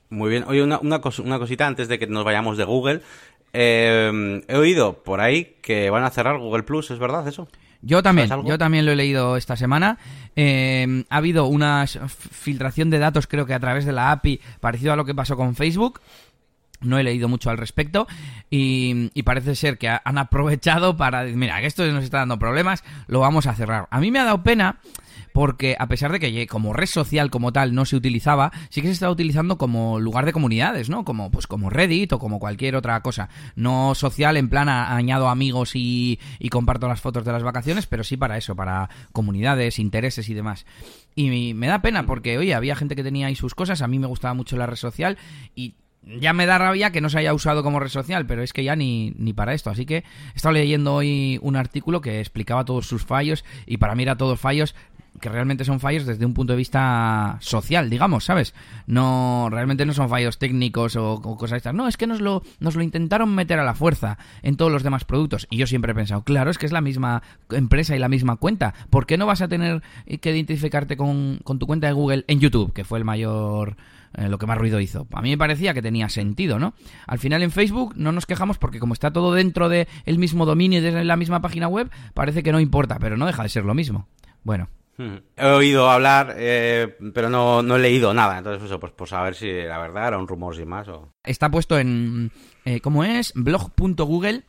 [0.09, 0.45] Muy bien.
[0.47, 3.03] Oye, una, una, cosita antes de que nos vayamos de Google.
[3.53, 7.49] Eh, he oído por ahí que van a cerrar Google Plus, ¿es verdad eso?
[7.83, 9.99] Yo también, yo también lo he leído esta semana.
[10.35, 14.93] Eh, ha habido una filtración de datos, creo que a través de la API, parecido
[14.93, 16.01] a lo que pasó con Facebook.
[16.81, 18.07] No he leído mucho al respecto
[18.51, 22.39] y, y, parece ser que han aprovechado para decir, mira, que esto nos está dando
[22.39, 23.89] problemas, lo vamos a cerrar.
[23.91, 24.77] A mí me ha dado pena
[25.37, 28.87] porque a pesar de que como red social como tal no se utilizaba, sí que
[28.87, 31.05] se estaba utilizando como lugar de comunidades, ¿no?
[31.05, 33.29] Como pues como Reddit o como cualquier otra cosa.
[33.55, 36.19] No social en plan añado amigos y,
[36.51, 40.65] comparto las fotos de las vacaciones, pero sí para eso, para comunidades, intereses y demás.
[41.15, 43.99] Y me da pena porque, oye, había gente que tenía ahí sus cosas, a mí
[43.99, 45.19] me gustaba mucho la red social
[45.55, 45.75] y
[46.19, 48.65] ya me da rabia que no se haya usado como red social, pero es que
[48.65, 49.69] ya ni, ni para esto.
[49.69, 53.95] Así que he estado leyendo hoy un artículo que explicaba todos sus fallos y para
[53.95, 54.75] mí era todos fallos
[55.21, 58.55] que realmente son fallos desde un punto de vista social, digamos, ¿sabes?
[58.87, 61.75] No, realmente no son fallos técnicos o, cosas estas.
[61.75, 64.83] No, es que nos lo, nos lo intentaron meter a la fuerza en todos los
[64.83, 65.47] demás productos.
[65.51, 68.37] Y yo siempre he pensado, claro, es que es la misma empresa y la misma
[68.37, 68.75] cuenta.
[68.91, 69.83] ¿Por qué no vas a tener
[70.21, 73.77] que identificarte con, con tu cuenta de Google en YouTube, que fue el mayor
[74.17, 75.07] eh, lo que más ruido hizo.
[75.13, 76.75] A mí me parecía que tenía sentido, ¿no?
[77.07, 80.47] Al final en Facebook no nos quejamos porque como está todo dentro del el mismo
[80.47, 83.51] dominio y de la misma página web, parece que no importa, pero no deja de
[83.51, 84.09] ser lo mismo.
[84.43, 84.69] Bueno.
[84.99, 88.39] He oído hablar, eh, pero no, no, he leído nada.
[88.39, 90.89] Entonces, eso, pues, pues a ver si la verdad era un rumor sin más.
[91.23, 92.33] Está puesto en,
[92.65, 93.33] eh, ¿cómo es?
[93.35, 94.45] blog.google,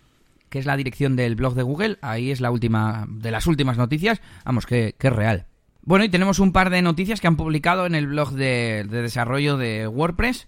[0.50, 1.98] que es la dirección del blog de Google.
[2.02, 4.22] Ahí es la última, de las últimas noticias.
[4.46, 5.46] Vamos, que, que es real.
[5.82, 9.58] Bueno, y tenemos un par de noticias que han publicado en el blog de desarrollo
[9.58, 10.48] de WordPress.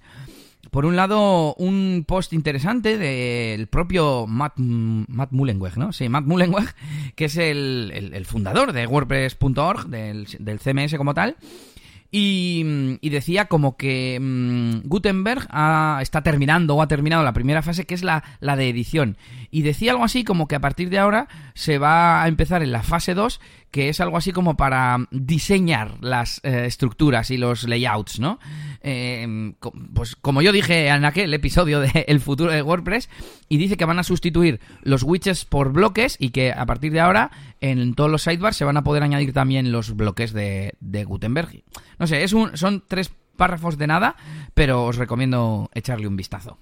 [0.71, 5.91] Por un lado, un post interesante del propio Matt, Matt Mullenweg, ¿no?
[5.93, 6.73] Sí, Matt Mullenweg,
[7.15, 11.37] que es el, fundador de WordPress.org, del, del CMS como tal,
[12.11, 15.47] y, decía como que mm, Gutenberg
[16.01, 19.17] está terminando o ha terminado la primera fase, que es la, de edición.
[19.51, 22.71] Y decía algo así como que a partir de ahora se va a empezar en
[22.71, 23.39] la fase 2,
[23.71, 28.39] que es algo así como para diseñar las eh, estructuras y los layouts, ¿no?
[28.81, 29.53] Eh,
[29.93, 33.09] pues como yo dije en aquel episodio de El futuro de WordPress,
[33.47, 36.99] y dice que van a sustituir los widgets por bloques y que a partir de
[36.99, 41.63] ahora en todos los sidebars se van a poder añadir también los bloques de, Gutenberg.
[41.97, 44.15] No sé, es un, son tres párrafos de nada,
[44.53, 46.57] pero os recomiendo echarle un vistazo.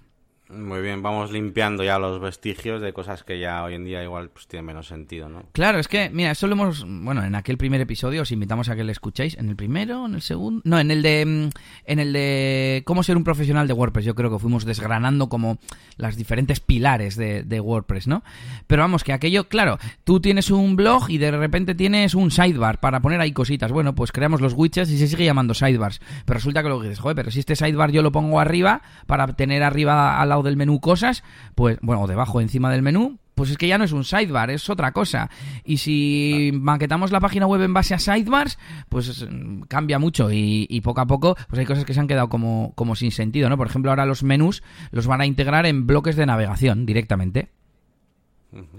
[0.49, 4.29] Muy bien, vamos limpiando ya los vestigios de cosas que ya hoy en día igual
[4.29, 5.43] pues tienen menos sentido, ¿no?
[5.51, 8.75] Claro, es que, mira, eso lo hemos, bueno, en aquel primer episodio os invitamos a
[8.77, 11.49] que lo escuchéis, en el primero, en el segundo, no, en el de, mm,
[11.85, 15.57] en el de cómo ser un profesional de WordPress, yo creo que fuimos desgranando como
[15.97, 18.23] las diferentes pilares de, WordPress, ¿no?
[18.67, 22.79] Pero vamos, que aquello, claro, tú tienes un blog y de repente tienes un sidebar
[22.79, 26.35] para poner ahí cositas, bueno, pues creamos los widgets y se sigue llamando sidebars, pero
[26.35, 29.27] resulta que lo que dices, joder, pero si este sidebar yo lo pongo arriba para
[29.33, 31.23] tener arriba al lado del menú cosas,
[31.55, 34.49] pues, bueno, o debajo, encima del menú, pues es que ya no es un sidebar,
[34.49, 35.29] es otra cosa.
[35.63, 38.57] Y si maquetamos la página web en base a sidebars,
[38.89, 42.29] pues mm, cambia mucho y, poco a poco pues hay cosas que se han quedado
[42.29, 43.57] como, como sin sentido, ¿no?
[43.57, 47.49] Por ejemplo, ahora los menús los van a integrar en bloques de navegación directamente.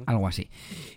[0.07, 0.51] Algo así.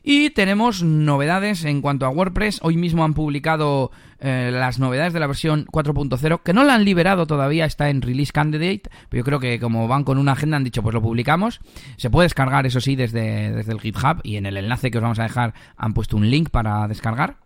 [0.04, 2.60] Y tenemos novedades en cuanto a WordPress.
[2.64, 6.86] Hoy mismo han publicado eh, las novedades de la versión 4.0, que no la han
[6.86, 10.58] liberado todavía, está en Release Candidate, pero yo creo que como van con una agenda
[10.58, 11.60] han dicho, pues lo publicamos.
[11.98, 15.02] Se puede descargar, eso sí, desde, desde el GitHub y en el enlace que os
[15.02, 17.38] vamos a dejar han puesto un link para descargar.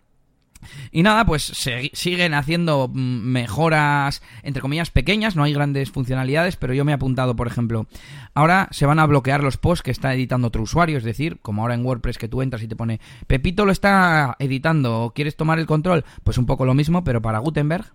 [0.92, 6.56] Y nada, pues se, siguen haciendo mm, mejoras, entre comillas, pequeñas, no hay grandes funcionalidades,
[6.56, 7.88] pero yo me he apuntado, por ejemplo,
[8.34, 11.62] ahora se van a bloquear los posts que está editando otro usuario, es decir, como
[11.62, 15.60] ahora en WordPress que tú entras y te pone, Pepito lo está editando, ¿quieres tomar
[15.60, 16.06] el control?
[16.24, 17.94] Pues un poco lo mismo, pero para Gutenberg.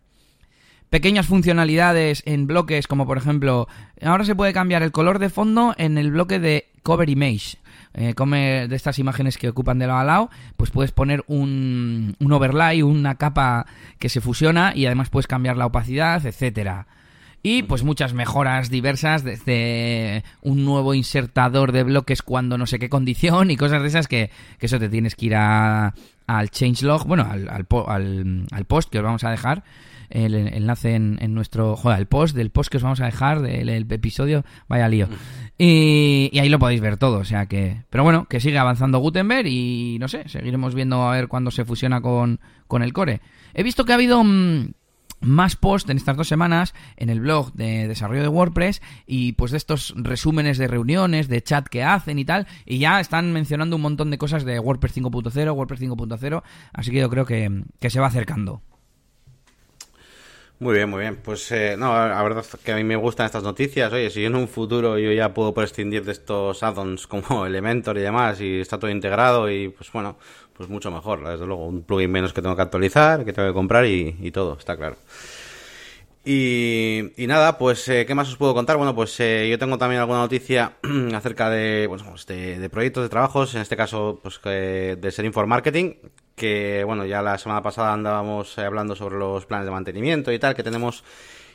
[0.90, 3.68] Pequeñas funcionalidades en bloques, como por ejemplo,
[4.02, 7.58] ahora se puede cambiar el color de fondo en el bloque de Cover Image
[7.94, 12.16] eh, come de estas imágenes que ocupan de lado a lado, pues puedes poner un,
[12.18, 13.66] un overlay, una capa
[13.98, 16.86] que se fusiona y además puedes cambiar la opacidad, etcétera.
[17.42, 22.90] Y pues muchas mejoras diversas, desde un nuevo insertador de bloques cuando no sé qué
[22.90, 25.94] condición y cosas de esas que, que eso te tienes que ir a,
[26.26, 27.66] al changelog, bueno, al, al,
[28.50, 29.64] al, post que os vamos a dejar
[30.10, 31.76] el, enlace en, nuestro.
[31.76, 34.44] Joder, el post del post que os vamos a dejar del episodio.
[34.68, 35.08] Vaya lío.
[35.62, 37.82] Y, ahí lo podéis ver todo, o sea que.
[37.90, 41.66] Pero bueno, que sigue avanzando Gutenberg y no sé, seguiremos viendo a ver cuándo se
[41.66, 43.20] fusiona con, con el core.
[43.52, 44.24] He visto que ha habido.
[44.24, 44.72] Mm,
[45.22, 49.50] más post en estas dos semanas en el blog de desarrollo de WordPress y pues
[49.50, 53.76] de estos resúmenes de reuniones, de chat que hacen y tal, y ya están mencionando
[53.76, 56.42] un montón de cosas de WordPress 5.0, WordPress 5.0,
[56.72, 58.62] así que yo creo que, que se va acercando.
[60.60, 61.16] Muy bien, muy bien.
[61.16, 63.90] Pues eh, no, la verdad es que a mí me gustan estas noticias.
[63.94, 68.02] Oye, si en un futuro yo ya puedo prescindir de estos add-ons como Elementor y
[68.02, 70.18] demás y está todo integrado y pues bueno,
[70.52, 71.26] pues mucho mejor.
[71.26, 74.58] Desde luego, un plugin menos que tengo que actualizar, que tengo que comprar y, todo,
[74.58, 74.96] está claro.
[76.26, 78.76] Y, nada, pues, eh, ¿qué más os puedo contar?
[78.76, 80.74] Bueno, pues eh, yo tengo también alguna noticia
[81.14, 85.46] acerca de, bueno, pues, de, proyectos, de trabajos, en este caso, pues de Ser for
[85.46, 85.94] Marketing,
[86.40, 90.38] que bueno, ya la semana pasada andábamos eh, hablando sobre los planes de mantenimiento y
[90.38, 91.04] tal que tenemos.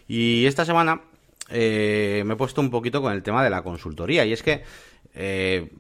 [0.08, 1.02] Y esta semana
[1.50, 4.26] eh, me he puesto un poquito con el tema de la consultoría.
[4.26, 4.64] Y es que
[5.16, 5.72] eh,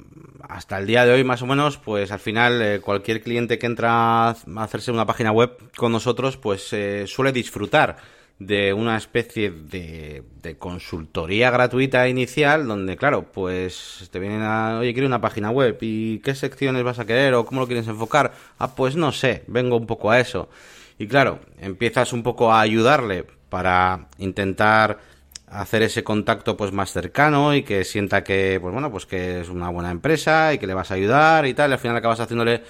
[0.50, 4.30] hasta el día de hoy, más o menos, pues al final cualquier cliente que entra
[4.30, 6.74] a hacerse una página web con nosotros, pues
[7.06, 7.98] suele disfrutar
[8.40, 14.94] de una especie de, de, consultoría gratuita inicial donde, claro, pues te vienen a, oye,
[14.94, 18.34] quiero una página web y qué secciones vas a querer o cómo lo quieres enfocar.
[18.60, 20.50] Ah, pues no sé, vengo un poco a eso.
[20.98, 25.00] Y claro, empiezas un poco a ayudarle para intentar
[25.48, 29.50] hacer ese contacto pues más cercano y que sienta que, pues bueno, pues que es
[29.50, 31.70] una buena empresa y que le vas a ayudar y tal.
[31.70, 32.64] Y al final acabas haciéndole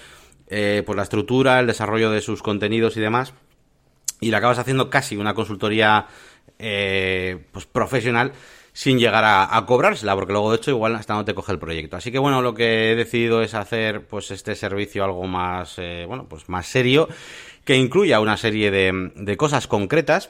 [0.48, 3.34] eh, pues la estructura, el desarrollo de sus contenidos y demás
[4.20, 6.08] y le acabas haciendo casi una consultoría
[6.60, 8.32] eh, pues profesional
[8.72, 11.96] sin llegar a, cobrársela, porque luego de hecho igual hasta no te coge el proyecto.
[11.96, 16.04] Así que bueno, lo que he decidido es hacer pues este servicio algo más, eh,
[16.06, 17.08] bueno, pues más serio,
[17.64, 20.30] que incluya una serie de, de cosas concretas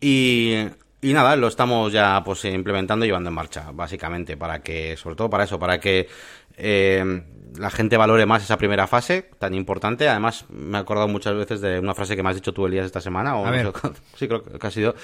[0.00, 0.56] y,
[1.00, 5.14] y nada, lo estamos ya pues implementando y llevando en marcha, básicamente, para que, sobre
[5.14, 6.08] todo para eso, para que
[6.56, 7.22] eh,
[7.58, 10.08] la gente valore más esa primera fase tan importante.
[10.08, 12.86] Además, me he acordado muchas veces de una frase que me has dicho tú, Elías,
[12.86, 13.36] esta semana.
[13.36, 13.46] O
[14.16, 14.94] sí, creo que ha sido.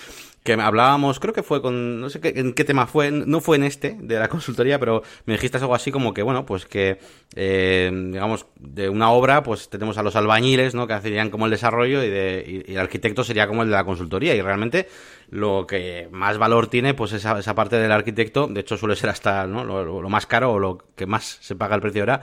[0.46, 2.00] Que hablábamos, creo que fue con.
[2.00, 3.10] No sé qué, en qué tema fue.
[3.10, 6.46] No fue en este, de la consultoría, pero me dijiste algo así como que, bueno,
[6.46, 6.98] pues que,
[7.34, 10.86] eh, digamos, de una obra, pues tenemos a los albañiles, ¿no?
[10.86, 13.84] Que hacerían como el desarrollo y, de, y el arquitecto sería como el de la
[13.84, 14.34] consultoría.
[14.34, 14.88] Y realmente
[15.28, 19.10] lo que más valor tiene, pues esa, esa parte del arquitecto, de hecho suele ser
[19.10, 19.64] hasta ¿no?
[19.64, 22.22] lo, más caro o lo que más se paga el precio ahora,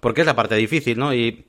[0.00, 1.14] porque es la parte difícil, ¿no?
[1.14, 1.46] Y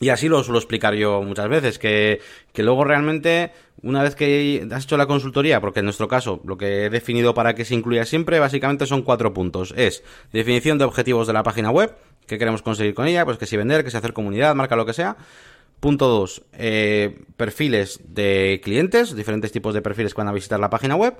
[0.00, 2.20] Y así lo suelo explicar yo muchas veces, que,
[2.52, 3.50] que luego realmente,
[3.82, 7.34] una vez que has hecho la consultoría, porque en nuestro caso lo que he definido
[7.34, 9.74] para que se incluya siempre, básicamente son cuatro puntos.
[9.76, 13.46] Es definición de objetivos de la página web, qué queremos conseguir con ella, pues que
[13.46, 15.16] si vender, que si hacer comunidad, marca lo que sea.
[15.80, 20.70] Punto dos, eh, perfiles de clientes, diferentes tipos de perfiles que van a visitar la
[20.70, 21.14] página web.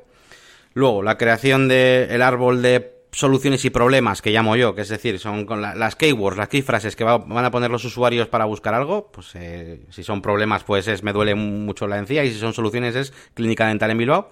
[0.75, 5.19] Luego, la creación del árbol de soluciones y problemas que llamo yo, que es decir,
[5.19, 8.75] son con las keywords, las key frases que van a poner los usuarios para buscar
[8.75, 12.39] algo, pues eh, si son problemas, pues es me duele mucho la encía y si
[12.39, 14.31] son soluciones es clínica dental en Bilbao.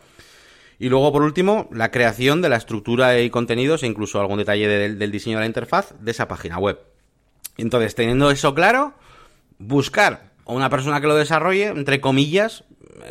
[0.79, 4.69] Y luego, por último, la creación de la estructura y contenidos e incluso algún detalle
[4.69, 6.79] del diseño de la interfaz de esa página web.
[7.57, 8.93] Entonces, teniendo eso claro,
[9.59, 12.65] buscar a una persona que lo desarrolle, entre comillas,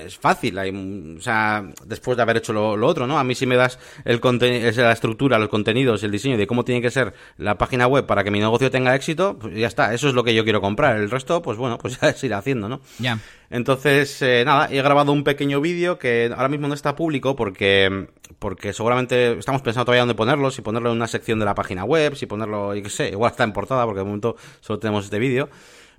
[0.05, 0.57] es fácil.
[0.57, 3.17] Hay, o sea, después de haber hecho lo, otro, ¿no?
[3.19, 6.63] A mí si me das el es la estructura, los contenidos, el diseño de cómo
[6.63, 9.93] tiene que ser la página web para que mi negocio tenga éxito, pues ya está.
[9.93, 10.97] Eso es lo que yo quiero comprar.
[10.97, 12.81] El resto, pues bueno, pues ya es ir haciendo, ¿no?
[12.99, 13.19] Ya.
[13.49, 18.07] Entonces, eh, nada, he grabado un pequeño vídeo que ahora mismo no está público porque,
[18.39, 21.83] porque seguramente estamos pensando todavía dónde ponerlo, si ponerlo en una sección de la página
[21.83, 25.05] web, si ponerlo, y qué sé, igual está en portada porque de momento solo tenemos
[25.05, 25.49] este vídeo.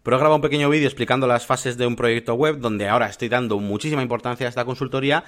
[0.06, 3.08] Pero he grabado un pequeño vídeo explicando las fases de un proyecto web donde ahora
[3.08, 5.24] estoy dando muchísima importancia a esta consultoría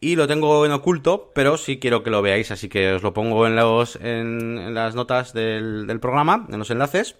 [0.00, 3.14] y lo tengo en oculto, pero sí quiero que lo veáis, así que os lo
[3.14, 7.14] pongo en, los, en, las notas del, programa, en los enlaces.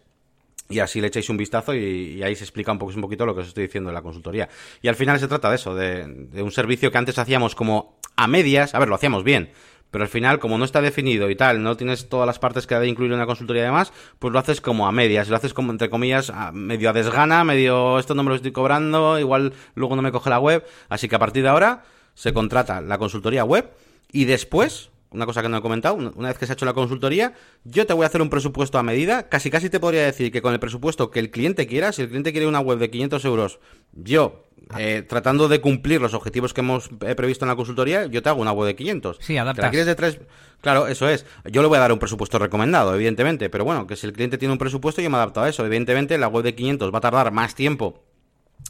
[0.69, 3.37] Y así le echáis un vistazo y, ahí se explica un, poco, un poquito lo
[3.37, 4.49] que os estoy diciendo en la consultoría.
[4.83, 8.27] Y al final se trata de eso, de un servicio que antes hacíamos como a
[8.27, 9.53] medias, a ver, lo hacíamos bien,
[9.91, 12.75] pero al final, como no está definido y tal, no tienes todas las partes que
[12.75, 15.37] ha de incluir en la consultoría y demás, pues lo haces como a medias, lo
[15.37, 19.53] haces como, entre comillas, medio a desgana, medio esto no me lo estoy cobrando, igual
[19.75, 22.99] luego no me coge la web, así que a partir de ahora se contrata la
[22.99, 23.71] consultoría web
[24.11, 26.73] y después una cosa que no he comentado, una vez que se ha hecho la
[26.73, 29.29] consultoría, yo te voy a hacer un presupuesto a medida.
[29.29, 32.09] Casi casi te podría decir que con el presupuesto que el cliente quiera, si el
[32.09, 33.61] cliente quiere una web de 500 euros,
[33.93, 38.29] yo, eh, tratando de cumplir los objetivos que hemos previsto en la consultoría, yo te
[38.29, 39.19] hago una web de 500.
[39.21, 39.71] Sí, adaptas.
[39.71, 40.21] quieres de tres?
[40.61, 41.25] Claro, eso es.
[41.45, 44.39] Yo le voy a dar un presupuesto recomendado, evidentemente, pero bueno, que si el cliente
[44.39, 45.65] tiene un presupuesto, yo me adapto a eso.
[45.65, 48.06] Evidentemente, la web de 500 va a tardar más tiempo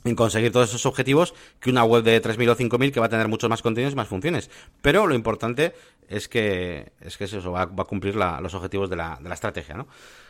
[0.06, 3.10] en conseguir todos esos objetivos que una web de 3.000 o 5.000 que va a
[3.10, 4.50] tener muchos más contenidos y más funciones.
[4.82, 5.74] Pero lo importante
[6.08, 9.34] es que, es que eso va, va a cumplir los objetivos de la, de la
[9.34, 9.86] estrategia, ¿no?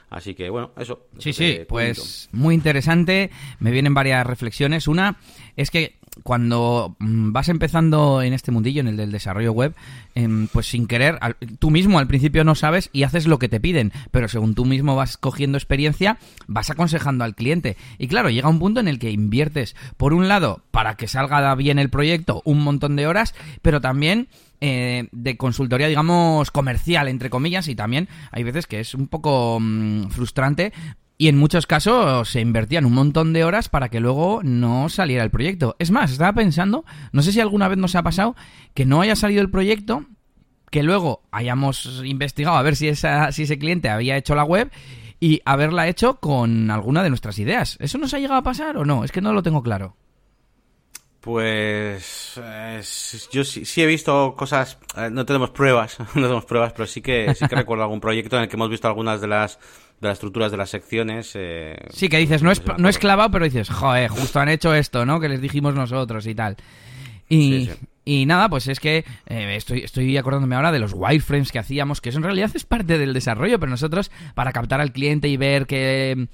[0.08, 1.06] Así que bueno, eso.
[1.18, 3.30] Sí, sí, pues muy interesante.
[3.58, 4.86] Me vienen varias reflexiones.
[4.86, 5.18] Una
[5.56, 9.74] es que cuando mm, vas empezando en este mundillo, en el del desarrollo web,
[10.14, 11.18] em, pues sin querer,
[11.58, 14.64] tú mismo al principio no sabes y haces lo que te piden, pero según tú
[14.64, 17.76] mismo vas cogiendo experiencia, vas aconsejando al cliente.
[17.98, 21.54] Y claro, llega un punto en el que inviertes, por un lado, para que salga
[21.54, 24.28] bien el proyecto, un montón de horas, pero también
[24.60, 29.58] eh, de consultoría, digamos, comercial, entre comillas, y también hay veces que es un poco
[29.60, 30.72] mm, frustrante
[31.18, 35.24] y en muchos casos se invertían un montón de horas para que luego no saliera
[35.24, 35.76] el proyecto.
[35.78, 38.36] Es más, estaba pensando, no sé si alguna vez nos ha pasado
[38.74, 40.04] que no haya salido el proyecto,
[40.70, 44.70] que luego hayamos investigado a ver si, esa, si ese cliente había hecho la web
[45.18, 47.78] y haberla hecho con alguna de nuestras ideas.
[47.80, 49.04] ¿Eso nos ha llegado a pasar o no?
[49.04, 49.96] Es que no lo tengo claro.
[51.26, 52.40] Pues
[53.32, 57.34] yo sí, he visto cosas, eh, no tenemos pruebas, no tenemos pruebas, pero sí que
[57.34, 59.58] sí que recuerdo algún proyecto en el que hemos visto algunas de las
[60.00, 61.32] de las estructuras de las secciones.
[61.34, 64.74] Eh, sí, que dices, no es, no es clavado, pero dices, joder, justo han hecho
[64.74, 65.20] esto, ¿no?
[65.20, 66.56] Que les dijimos nosotros y tal.
[67.28, 67.70] Y,
[68.04, 72.00] y nada, pues es que eh, estoy, estoy acordándome ahora de los wireframes que hacíamos,
[72.00, 75.36] que eso en realidad es parte del desarrollo, pero nosotros para captar al cliente y
[75.36, 76.28] ver que,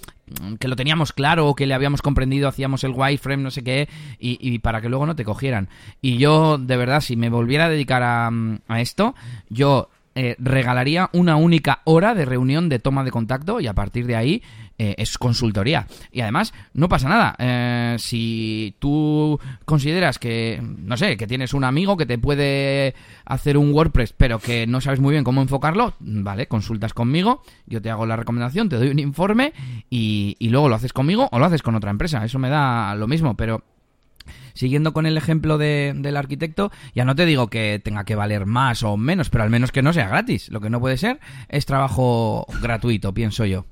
[0.61, 3.89] que lo teníamos claro o que le habíamos comprendido, hacíamos el wireframe, no sé qué,
[4.19, 5.71] y, y, para que luego no te cogieran.
[6.03, 8.31] Y yo, de verdad, si me volviera a dedicar a,
[8.69, 9.15] a esto,
[9.49, 14.07] yo eh, regalaría una única hora de reunión de toma de contacto y a partir
[14.07, 14.43] de ahí
[14.79, 15.87] eh, es consultoría.
[16.11, 17.35] Y además, no pasa nada.
[17.39, 22.95] Eh, si tú consideras que, no sé, que tienes un amigo que te puede
[23.25, 27.81] hacer un WordPress, pero que no sabes muy bien cómo enfocarlo, vale, consultas conmigo, yo
[27.81, 29.53] te hago la recomendación, te doy un informe
[29.89, 32.25] y, y luego lo haces conmigo o lo haces con otra empresa.
[32.25, 33.63] Eso me da lo mismo, pero
[34.55, 38.47] siguiendo con el ejemplo de, del arquitecto, ya no te digo que tenga que valer
[38.47, 40.51] más o menos, pero al menos que no sea gratis.
[40.51, 43.67] Lo que no puede ser es trabajo gratuito, pienso yo.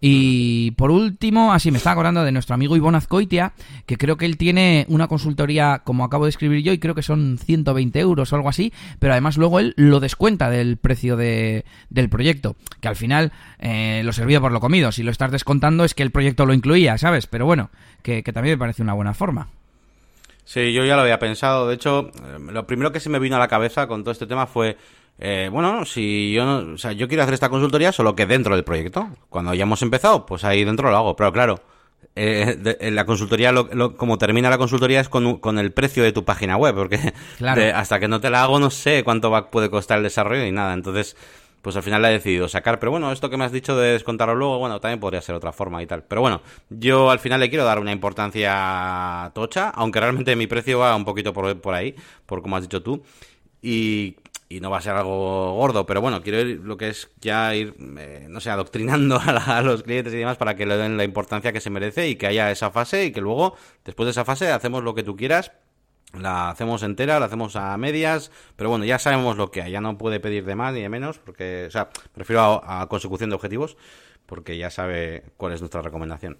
[0.00, 3.52] Y por último, así me estaba acordando de nuestro amigo Ivonne Azcoitia,
[3.84, 7.02] que creo que él tiene una consultoría, como acabo de escribir yo, y creo que
[7.02, 11.66] son 120 euros o algo así, pero además luego él lo descuenta del precio de,
[11.90, 14.90] del proyecto, que al final eh, lo servido por lo comido.
[14.90, 17.26] Si lo estás descontando es que el proyecto lo incluía, ¿sabes?
[17.26, 17.70] Pero bueno,
[18.02, 19.48] que también me parece una buena forma.
[20.44, 21.68] Sí, yo ya lo había pensado.
[21.68, 24.26] De hecho, eh, lo primero que se me vino a la cabeza con todo este
[24.26, 24.76] tema fue,
[25.18, 28.54] eh, bueno, si yo no, o sea, yo quiero hacer esta consultoría solo que dentro
[28.54, 29.08] del proyecto.
[29.28, 31.16] Cuando ya hemos empezado, pues ahí dentro lo hago.
[31.16, 31.62] Pero claro,
[32.16, 36.24] eh, la consultoría, lo, como termina la consultoría es con, con, el precio de tu
[36.24, 37.14] página web, porque
[37.74, 40.52] hasta que no te la hago no sé cuánto va, puede costar el desarrollo y
[40.52, 40.74] nada.
[40.74, 41.16] Entonces,
[41.62, 42.78] pues al final la he decidido sacar.
[42.78, 45.52] Pero bueno, esto que me has dicho de descontarlo luego, bueno, también podría ser otra
[45.52, 46.02] forma y tal.
[46.04, 50.78] Pero bueno, yo al final le quiero dar una importancia tocha, aunque realmente mi precio
[50.78, 51.94] va un poquito por, por ahí,
[52.26, 53.02] por como has dicho tú.
[53.62, 54.16] Y,
[54.48, 57.54] y no va a ser algo gordo, pero bueno, quiero ir lo que es ya
[57.54, 60.96] ir, eh, no sé, adoctrinando a, a, los clientes y demás para que le den
[60.96, 64.10] la importancia que se merece y que haya esa fase y que luego, después de
[64.12, 65.52] esa fase, hacemos lo que tú quieras
[66.18, 69.80] la hacemos entera, la hacemos a medias, pero bueno, ya sabemos lo que hay, ya
[69.80, 73.36] no puede pedir de más ni de menos, porque, o sea, prefiero a, consecución de
[73.36, 73.76] objetivos,
[74.26, 76.38] porque ya sabe cuál es nuestra recomendación.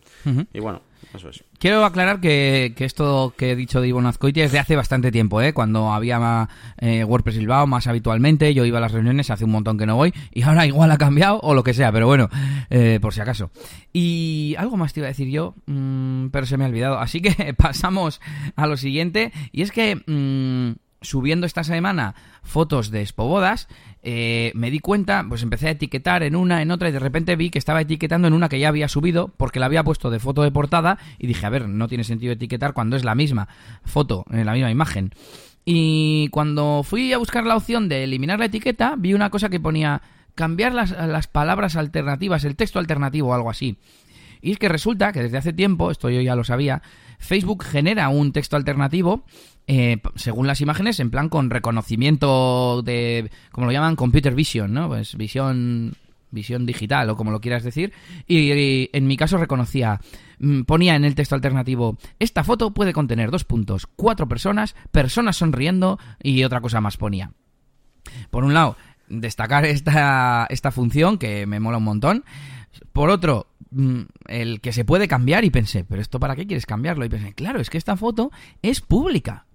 [0.52, 0.80] Y bueno,
[1.12, 1.42] eso es.
[1.58, 5.42] Quiero aclarar que, esto que he dicho de Ivonne Azcoitia es de hace bastante tiempo,
[5.42, 5.52] ¿eh?
[5.52, 9.76] cuando había eh, WordPress Bilbao más habitualmente, yo iba a las reuniones, hace un montón
[9.76, 12.28] que no voy, y ahora igual ha cambiado o lo que sea, pero bueno,
[12.70, 13.50] eh, por si acaso.
[13.92, 16.98] Y algo más te iba a decir yo, mm, pero se me ha olvidado.
[16.98, 18.20] Así que pasamos
[18.54, 19.96] a lo siguiente, y es que...
[20.06, 23.68] Mm, subiendo esta semana fotos de Espobodas,
[24.02, 27.36] eh, me di cuenta, pues empecé a etiquetar en una, en otra, y de repente
[27.36, 30.18] vi que estaba etiquetando en una que ya había subido, porque la había puesto de
[30.18, 33.48] foto de portada, y dije, a ver, no tiene sentido etiquetar cuando es la misma
[33.84, 35.12] foto, en la misma imagen.
[35.64, 39.60] Y cuando fui a buscar la opción de eliminar la etiqueta, vi una cosa que
[39.60, 40.02] ponía
[40.34, 43.76] cambiar las, las palabras alternativas, el texto alternativo o algo así.
[44.42, 46.82] Y es que resulta que desde hace tiempo, esto yo ya lo sabía,
[47.18, 49.24] Facebook genera un texto alternativo
[49.66, 54.88] eh, según las imágenes, en plan con reconocimiento de, como lo llaman, computer vision, ¿no?
[54.88, 55.94] Pues visión
[56.30, 57.92] visión digital o como lo quieras decir.
[58.26, 60.00] Y, en mi caso reconocía
[60.38, 65.36] mm, ponía en el texto alternativo esta foto puede contener dos puntos cuatro personas personas
[65.36, 67.32] sonriendo y otra cosa más ponía.
[68.30, 68.76] Por un lado
[69.08, 72.24] destacar esta esta función que me mola un montón.
[72.92, 76.66] Por otro mm, el que se puede cambiar y pensé pero esto para qué quieres
[76.66, 78.30] cambiarlo y pensé claro es que esta foto
[78.62, 79.46] es pública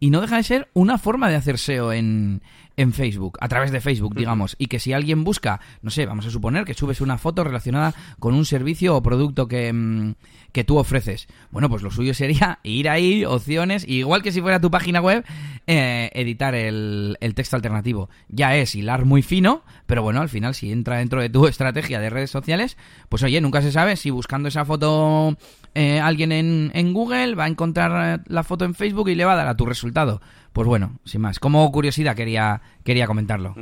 [0.00, 2.42] y no deja de ser una forma de hacer SEO en,
[2.76, 6.26] en Facebook, a través de Facebook, digamos, y que si alguien busca, no sé, vamos
[6.26, 10.14] a suponer que subes una foto relacionada con un servicio o producto que, mm,
[10.52, 11.28] que tú ofreces.
[11.50, 15.24] Bueno, pues lo suyo sería ir ahí, opciones, igual que si fuera tu página web,
[15.66, 18.10] eh, editar el, el, texto alternativo.
[18.28, 22.00] Ya es hilar muy fino, pero bueno, al final si entra dentro de tu estrategia
[22.00, 22.76] de redes sociales,
[23.08, 25.36] pues oye, nunca se sabe si buscando esa foto
[25.74, 29.32] eh, alguien en, en Google va a encontrar la foto en Facebook y le va
[29.32, 30.20] a dar a tu resultado.
[30.54, 31.40] Pues bueno, sin más.
[31.40, 33.56] Como curiosidad quería, quería comentarlo.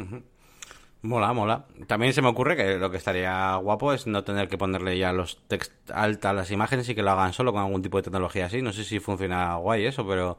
[1.00, 1.64] Mola, mola.
[1.86, 5.14] También se me ocurre que lo que estaría guapo es no tener que ponerle ya
[5.14, 8.02] los text alta a las imágenes y que lo hagan solo con algún tipo de
[8.02, 8.60] tecnología así.
[8.60, 10.36] No sé si funciona guay eso, pero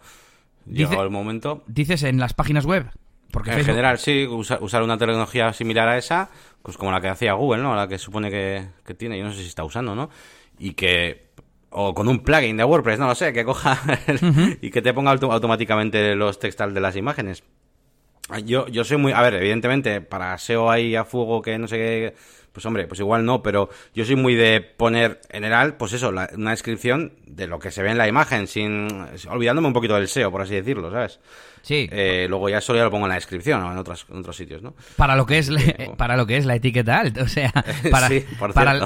[0.68, 1.64] llegado el momento.
[1.66, 2.86] ¿Dices en las páginas web?
[3.32, 6.30] Porque en general, sí, usar una tecnología similar a esa,
[6.62, 7.76] pues como la que hacía Google, ¿no?
[7.76, 10.12] La que supone que, que tiene, yo no sé si está usando, ¿no?
[10.60, 11.32] Y que
[11.74, 13.80] o con un plugin de WordPress, no lo sé, que coja
[14.62, 17.44] y que te ponga automáticamente los textales de las imágenes.
[18.46, 21.78] Yo, yo soy muy, a ver, evidentemente, para SEO ahí a fuego que no sé
[21.78, 22.16] qué,
[22.54, 26.10] pues hombre, pues igual no, pero yo soy muy de poner en general, pues eso,
[26.10, 28.88] una descripción de lo que se ve en la imagen, sin
[29.30, 31.20] olvidándome un poquito del SEO, por así decirlo, ¿sabes?
[31.64, 31.88] Sí.
[31.92, 34.62] Eh, luego ya eso ya lo pongo en la descripción o en otros, otros sitios,
[34.62, 34.76] ¿no?
[34.98, 35.50] Para lo que es
[35.98, 37.54] para lo que es la etiqueta alt, o sea,
[37.90, 38.10] para,
[38.54, 38.86] para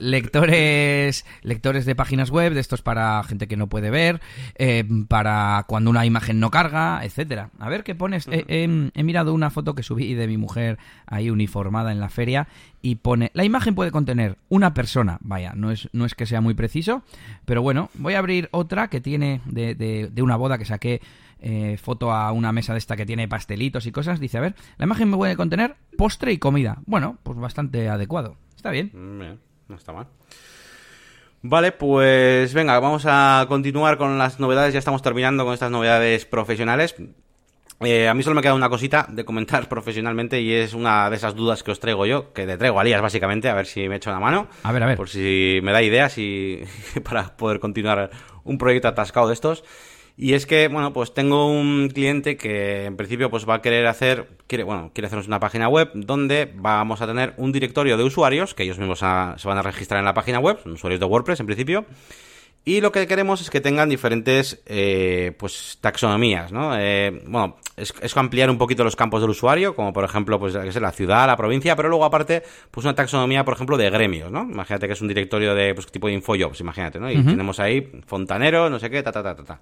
[0.00, 4.20] lectores lectores de páginas web, de estos para gente que no puede ver,
[4.56, 7.50] eh, para cuando una imagen no carga, etcétera.
[7.60, 8.26] A ver qué pones.
[8.28, 12.48] he mirado una foto que subí de mi mujer ahí uniformada en la feria
[12.82, 15.18] y pone la imagen puede contener una persona.
[15.20, 17.04] Vaya, no es no es que sea muy preciso,
[17.44, 21.00] pero bueno, voy a abrir otra que tiene de, de, de una boda que saqué
[21.40, 24.54] eh, foto a una mesa de esta que tiene pastelitos y cosas, dice, a ver,
[24.78, 26.78] la imagen me puede contener postre y comida.
[26.86, 28.36] Bueno, pues bastante adecuado.
[28.56, 28.90] Está bien.
[28.94, 30.08] Mm, no está mal.
[31.42, 34.72] Vale, pues venga, vamos a continuar con las novedades.
[34.72, 36.96] Ya estamos terminando con estas novedades profesionales.
[37.80, 41.16] Eh, a mí solo me queda una cosita de comentar profesionalmente y es una de
[41.16, 43.88] esas dudas que os traigo yo, que te traigo a Lías básicamente, a ver si
[43.88, 44.48] me echo la mano.
[44.62, 44.96] A ver, a ver.
[44.96, 46.62] Por si me da ideas y
[47.04, 48.10] para poder continuar
[48.44, 49.62] un proyecto atascado de estos.
[50.18, 53.86] Y es que, bueno, pues tengo un cliente que en principio pues va a querer
[53.86, 58.04] hacer, quiere, bueno, quiere hacernos una página web donde vamos a tener un directorio de
[58.04, 59.04] usuarios, que ellos mismos se
[59.48, 61.84] van a registrar en la página web, son usuarios de WordPress en principio,
[62.68, 66.76] y lo que queremos es que tengan diferentes, eh, pues, taxonomías, ¿no?
[66.76, 70.56] Eh, bueno, es, es, ampliar un poquito los campos del usuario, como por ejemplo, pues,
[70.56, 72.42] que sé, la ciudad, la provincia, pero luego aparte,
[72.72, 74.42] pues una taxonomía, por ejemplo, de gremios, ¿no?
[74.42, 77.08] Imagínate que es un directorio de, pues, tipo de infojobs, imagínate, ¿no?
[77.08, 79.60] Y tenemos ahí fontanero, no sé qué, ta, ta, ta, ta, ta.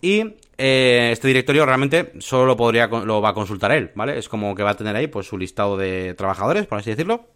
[0.00, 0.20] Y
[0.56, 4.18] eh, este directorio realmente solo lo, podría, lo va a consultar él, ¿vale?
[4.18, 7.26] Es como que va a tener ahí pues su listado de trabajadores, por así decirlo.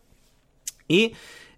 [0.88, 1.12] Y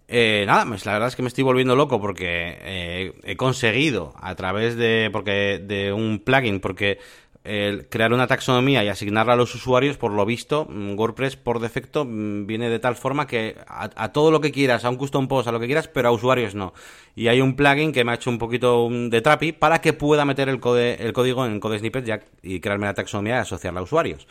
[0.07, 4.13] Eh, nada, pues la verdad es que me estoy volviendo loco porque eh, he conseguido
[4.21, 6.99] a través de, porque, de un plugin, porque
[7.45, 11.59] el crear una taxonomía y asignarla a los usuarios, por lo visto, mm, WordPress por
[11.59, 15.27] defecto mm, viene de tal forma que a, todo lo que quieras, a un custom
[15.27, 16.73] post, a lo que quieras, pero a usuarios no.
[17.15, 20.25] Y hay un plugin que me ha hecho un poquito de trapi para que pueda
[20.25, 20.59] meter el,
[20.99, 24.27] el código en code snippet ya, y crearme la taxonomía y asociarla a usuarios.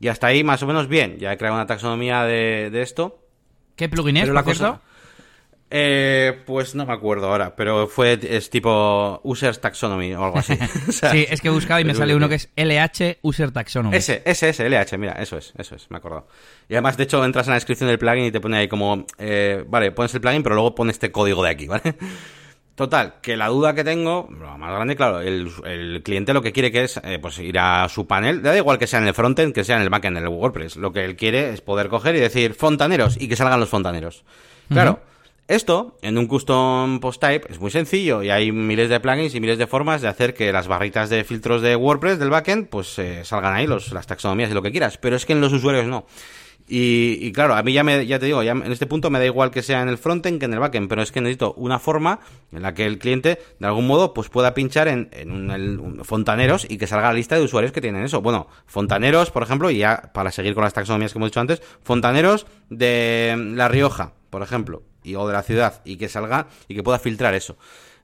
[0.00, 3.20] Y hasta ahí más o menos bien, ya he creado una taxonomía de, esto.
[3.76, 4.80] ¿Qué plugin es, la cosa,
[5.76, 10.56] eh, pues no me acuerdo ahora, pero fue es tipo Users Taxonomy o algo así.
[10.88, 13.96] sí, es que he buscado y me sale uno que es LH User Taxonomy.
[13.96, 16.28] Ese, ese, ese, LH, mira, eso es, eso es, me acuerdo.
[16.68, 19.04] Y además, de hecho, entras en la descripción del plugin y te pone ahí como,
[19.18, 21.96] eh, vale, pones el plugin, pero luego pones este código de aquí, ¿vale?
[22.76, 26.70] Total, que la duda que tengo, lo más grande, claro, el, cliente lo que quiere
[26.70, 29.52] que es eh, pues ir a su panel, da igual que sea en el frontend,
[29.52, 30.76] que sea en el backend del WordPress.
[30.76, 34.22] Lo que él quiere es poder coger y decir fontaneros y que salgan los fontaneros.
[34.68, 35.00] Claro,
[35.46, 39.40] esto, en un custom post type, es muy sencillo y hay miles de plugins y
[39.40, 42.98] miles de formas de hacer que las barritas de filtros de WordPress del backend pues
[42.98, 44.96] eh, salgan ahí, los, las taxonomías y lo que quieras.
[44.96, 46.06] Pero es que en los usuarios no.
[46.66, 49.26] Y, claro, a mí ya, me, ya te digo, ya en este punto me da
[49.26, 51.78] igual que sea en el frontend que en el backend, pero es que necesito una
[51.78, 52.20] forma
[52.52, 56.66] en la que el cliente, de algún modo, pues pueda pinchar en, en un, fontaneros
[56.66, 58.22] y que salga la lista de usuarios que tienen eso.
[58.22, 61.60] Bueno, fontaneros, por ejemplo, y ya para seguir con las taxonomías que hemos dicho antes,
[61.82, 66.74] fontaneros de La Rioja, por ejemplo y, o de la ciudad y que salga y
[66.74, 67.56] que pueda filtrar eso.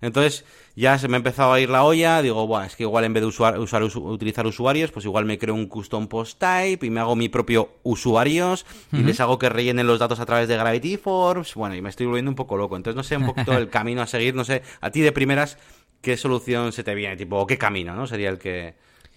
[0.03, 0.44] Entonces
[0.76, 3.12] ya se me ha empezado a ir la olla, digo, Buah, es que igual en
[3.12, 6.90] vez de usar, usar utilizar usuarios, pues igual me creo un custom post type y
[6.90, 10.57] me hago mi propio usuarios y les hago que rellenen los datos a través de
[10.57, 12.76] Gravity Forms, bueno, y me estoy volviendo un poco loco.
[12.76, 15.59] Entonces no sé un poquito el camino a seguir, no sé, a ti de primeras,
[16.01, 17.16] ¿qué solución se te viene?
[17.16, 18.07] Tipo, ¿qué camino, no?
[18.07, 18.68] Sería el que,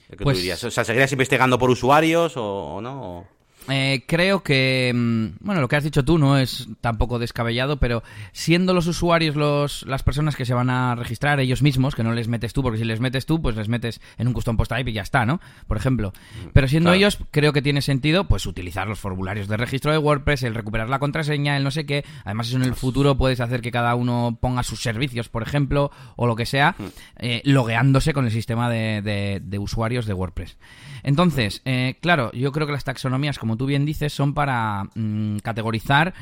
[0.10, 0.64] el que tú pues dirías.
[0.64, 3.26] O sea, ¿seguirías investigando por usuarios o, no?
[3.70, 8.04] Eh, creo que, mm, bueno, lo que has dicho tú no es tampoco descabellado, pero
[8.32, 12.14] siendo los usuarios los, las personas que se van a registrar ellos mismos, que no
[12.14, 14.72] les metes tú, porque si les metes tú, pues les metes en un custom post
[14.72, 15.40] type y ya está, ¿no?
[15.68, 16.14] Por ejemplo.
[16.54, 20.44] Pero siendo ellos, creo que tiene sentido, pues utilizar los formularios de registro de WordPress,
[20.44, 22.04] el recuperar la contraseña, el no sé qué.
[22.26, 25.92] Además, eso en el futuro puedes hacer que cada uno ponga sus servicios, por ejemplo,
[26.16, 26.76] o lo que sea,
[27.18, 30.58] eh, logueándose con el sistema de, de usuarios de WordPress.
[31.04, 35.38] Entonces, eh, claro, yo creo que las taxonomías, como tú bien dices, son para mm,
[35.38, 36.14] categorizar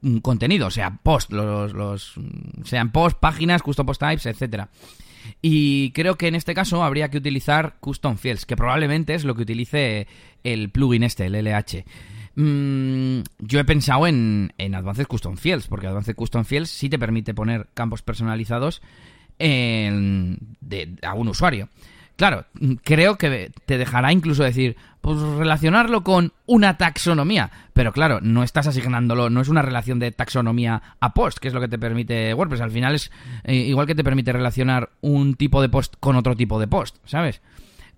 [0.00, 2.14] mm, contenido, o sea, post, los, los,
[2.64, 4.68] sean post, páginas, custom post types, etcétera.
[5.40, 9.34] Y creo que en este caso habría que utilizar custom fields, que probablemente es lo
[9.34, 10.06] que utilice
[10.42, 11.84] el plugin este, el LH.
[12.34, 16.98] Mm, yo he pensado en, en Advanced Custom Fields, porque Advanced Custom Fields sí te
[16.98, 18.82] permite poner campos personalizados
[19.38, 21.68] en, de, a un usuario.
[22.22, 22.44] Claro,
[22.84, 27.50] creo que te dejará incluso decir, pues relacionarlo con una taxonomía.
[27.72, 31.54] Pero claro, no estás asignándolo, no es una relación de taxonomía a post, que es
[31.54, 32.60] lo que te permite WordPress.
[32.60, 33.10] Al final es
[33.42, 36.98] eh, igual que te permite relacionar un tipo de post con otro tipo de post,
[37.06, 37.42] ¿sabes?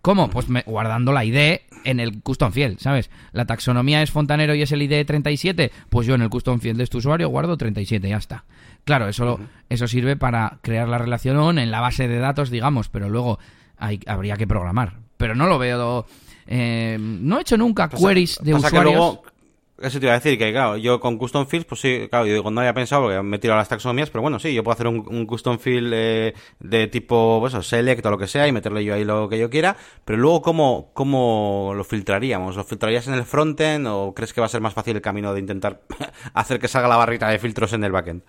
[0.00, 0.30] ¿Cómo?
[0.30, 3.10] Pues guardando la ID en el custom field, ¿sabes?
[3.32, 6.78] La taxonomía es fontanero y es el ID 37, pues yo en el custom field
[6.78, 8.44] de este usuario guardo 37, ya está.
[8.84, 13.10] Claro, eso, eso sirve para crear la relación en la base de datos, digamos, pero
[13.10, 13.38] luego
[14.06, 14.94] habría que programar.
[15.16, 16.06] Pero no lo veo.
[16.46, 19.20] Eh, no he hecho nunca queries de usuarios.
[19.80, 22.34] eso te iba a decir, que claro, yo con custom fields, pues sí, claro, yo
[22.34, 24.74] digo, no había pensado porque me he tirado las taxonomías, pero bueno, sí, yo puedo
[24.74, 28.84] hacer un, custom field eh, de tipo, pues, select o lo que sea y meterle
[28.84, 32.56] yo ahí lo que yo quiera, pero luego, ¿cómo, ¿cómo lo filtraríamos?
[32.56, 35.32] ¿Lo filtrarías en el frontend o crees que va a ser más fácil el camino
[35.32, 35.80] de intentar
[36.34, 38.22] hacer que salga la barrita de filtros en el backend?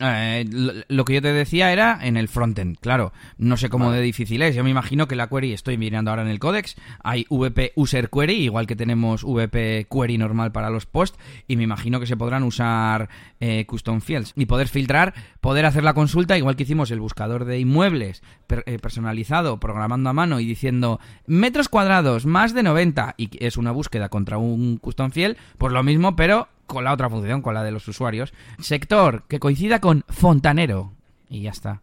[0.00, 0.46] Eh,
[0.88, 3.12] lo que yo te decía era en el frontend, claro.
[3.36, 4.54] No sé cómo de difícil es.
[4.54, 8.08] Yo me imagino que la query, estoy mirando ahora en el codex, hay VP User
[8.08, 12.16] Query, igual que tenemos VP Query normal para los posts, y me imagino que se
[12.16, 16.90] podrán usar eh, custom fields y poder filtrar, poder hacer la consulta, igual que hicimos
[16.90, 22.62] el buscador de inmuebles eh, personalizado, programando a mano y diciendo metros cuadrados, más de
[22.62, 26.92] 90, y es una búsqueda contra un custom field, pues lo mismo, pero con la
[26.92, 28.32] otra función, con la de los usuarios.
[28.60, 30.92] Sector que coincida con fontanero.
[31.28, 31.82] Y ya está.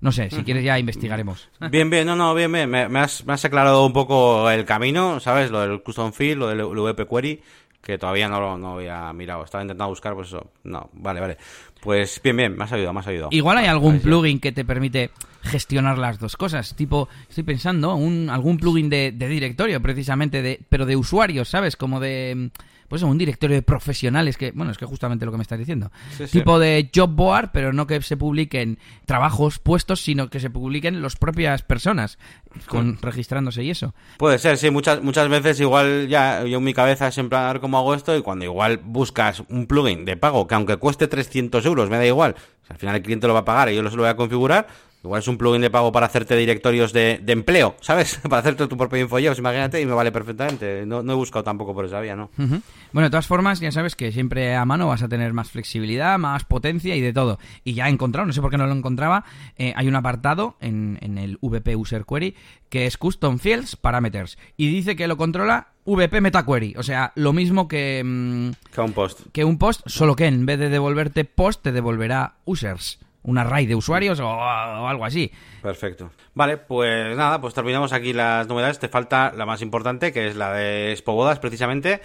[0.00, 1.48] No sé, si quieres ya investigaremos.
[1.70, 2.70] Bien, bien, no, no, bien, bien.
[2.70, 5.50] Me, has, me has aclarado un poco el camino, ¿sabes?
[5.50, 7.42] Lo del custom field, lo del VP query,
[7.82, 9.44] que todavía no, no había mirado.
[9.44, 10.52] Estaba intentando buscar, pues eso.
[10.62, 11.36] No, vale, vale.
[11.80, 13.30] Pues bien, bien, me has ayudado, me has ayudado.
[13.32, 15.10] Igual hay algún plugin que te permite
[15.42, 16.76] gestionar las dos cosas.
[16.76, 21.74] Tipo, estoy pensando, un, algún plugin de, de directorio, precisamente, de, pero de usuarios, ¿sabes?
[21.74, 22.50] Como de
[22.88, 25.90] pues un directorio de profesionales que, bueno, es que justamente lo que me estás diciendo.
[26.30, 31.02] tipo de job board, pero no que se publiquen trabajos puestos, sino que se publiquen
[31.02, 32.18] las propias personas
[32.66, 33.94] con registrándose y eso.
[34.16, 37.44] Puede ser, sí, muchas muchas veces igual ya yo en mi cabeza es en plan
[37.44, 40.76] a ver cómo hago esto y cuando igual buscas un plugin de pago que aunque
[40.76, 42.34] cueste 300 euros, me da igual,
[42.68, 44.66] al final el cliente lo va a pagar y yo lo voy a configurar,
[45.08, 48.20] Igual es un plugin de pago para hacerte directorios de, empleo, ¿sabes?
[48.28, 50.84] para hacerte tu propio InfoJobs, imagínate, y me vale perfectamente.
[50.84, 52.28] No, he buscado tampoco por esa vía, ¿no?
[52.36, 56.18] Bueno, de todas formas, ya sabes que siempre a mano vas a tener más flexibilidad,
[56.18, 57.38] más potencia y de todo.
[57.64, 59.24] Y ya he encontrado, no sé por qué no lo encontraba,
[59.56, 62.34] eh, hay un apartado en, en el VP User Query
[62.68, 64.36] que es Custom Fields Parameters.
[64.58, 66.74] Y dice que lo controla VP MetaQuery.
[66.76, 68.02] O sea, lo mismo que...
[68.04, 69.20] Mm, que un post.
[69.32, 73.66] Que un post, solo que en vez de devolverte post, te devolverá users un array
[73.66, 75.30] de usuarios o, algo así.
[75.62, 76.10] Perfecto.
[76.34, 78.78] Vale, pues nada, pues terminamos aquí las novedades.
[78.78, 82.00] Te falta la más importante, que es la de Spobodas, precisamente.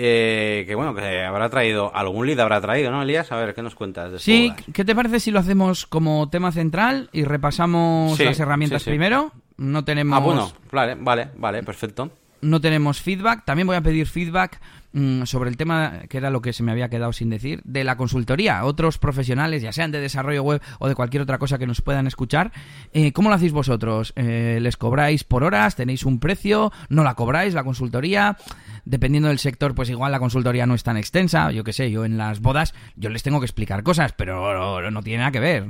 [0.00, 3.32] Eh, que bueno, que habrá traído, algún lead habrá traído, ¿no, Elías?
[3.32, 6.52] A ver, ¿qué nos cuentas de Sí, ¿qué te parece si lo hacemos como tema
[6.52, 9.32] central y repasamos las herramientas primero?
[9.56, 10.16] No tenemos...
[10.16, 12.12] Ah, bueno, vale, vale, vale, perfecto.
[12.40, 13.44] No tenemos feedback.
[13.44, 14.60] También voy a pedir feedback
[14.92, 17.84] Mm, sobre el tema, que era lo que se me había quedado sin decir, de
[17.84, 18.64] la consultoría.
[18.64, 22.06] Otros profesionales, ya sean de desarrollo web o de cualquier otra cosa que nos puedan
[22.06, 22.52] escuchar,
[22.94, 24.14] eh, ¿cómo lo hacéis vosotros?
[24.16, 25.76] Eh, ¿Les cobráis por horas?
[25.76, 26.72] ¿Tenéis un precio?
[26.88, 28.38] ¿No la cobráis la consultoría?
[28.86, 31.50] Dependiendo del sector, pues igual la consultoría no es tan extensa.
[31.52, 35.02] Yo qué sé, yo en las bodas, yo les tengo que explicar cosas, pero no,
[35.02, 35.66] tiene nada que ver.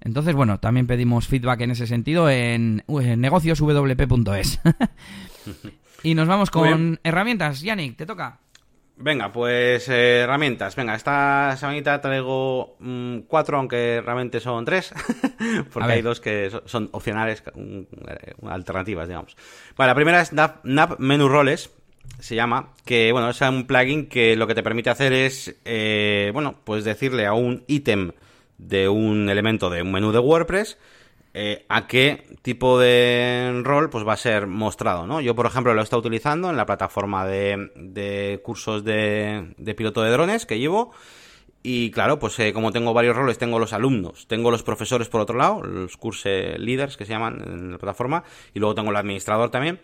[0.00, 4.60] Entonces, bueno, también pedimos feedback en ese sentido en, en negocioswp.es.
[6.02, 7.60] Y nos vamos con herramientas.
[7.60, 8.38] Yannick, te toca.
[9.00, 10.74] Venga, pues eh, herramientas.
[10.74, 14.92] Venga, esta semanita traigo mm, cuatro, aunque realmente son tres,
[15.72, 19.36] porque hay dos que son, opcionales, eh, alternativas, digamos.
[19.76, 21.70] Bueno, la primera es NAP, Menu Roles,
[22.18, 26.30] se llama, que bueno, es un plugin que lo que te permite hacer es, eh,
[26.32, 28.10] bueno, pues decirle a un ítem
[28.58, 30.76] de un elemento de un menú de WordPress,
[31.40, 35.20] eh, a qué tipo de rol pues va a ser mostrado, ¿no?
[35.20, 40.10] Yo, por ejemplo, lo he estado utilizando en la plataforma de, cursos de, piloto de
[40.10, 40.90] drones que llevo.
[41.62, 45.20] Y claro, pues eh, como tengo varios roles, tengo los alumnos, tengo los profesores por
[45.20, 48.96] otro lado, los curse leaders que se llaman en la plataforma, y luego tengo el
[48.96, 49.78] administrador también.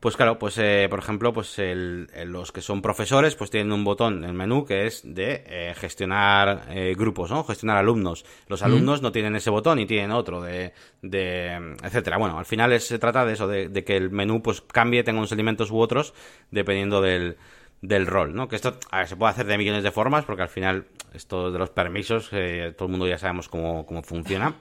[0.00, 4.18] Pues claro, pues eh, por ejemplo, pues los que son profesores, pues tienen un botón
[4.18, 7.42] en el menú que es de eh, gestionar eh, grupos, ¿no?
[7.42, 8.24] Gestionar alumnos.
[8.46, 10.72] Los alumnos no tienen ese botón y tienen otro de,
[11.02, 12.16] de etcétera.
[12.16, 15.32] Bueno, al final se trata de eso, de, que el menú pues cambie, tenga unos
[15.32, 16.14] elementos u otros,
[16.52, 17.36] dependiendo del,
[17.82, 18.46] del rol, ¿no?
[18.46, 21.50] Que esto a ver, se puede hacer de millones de formas, porque al final esto
[21.50, 24.54] de los permisos, todo el mundo ya sabemos cómo, cómo funciona.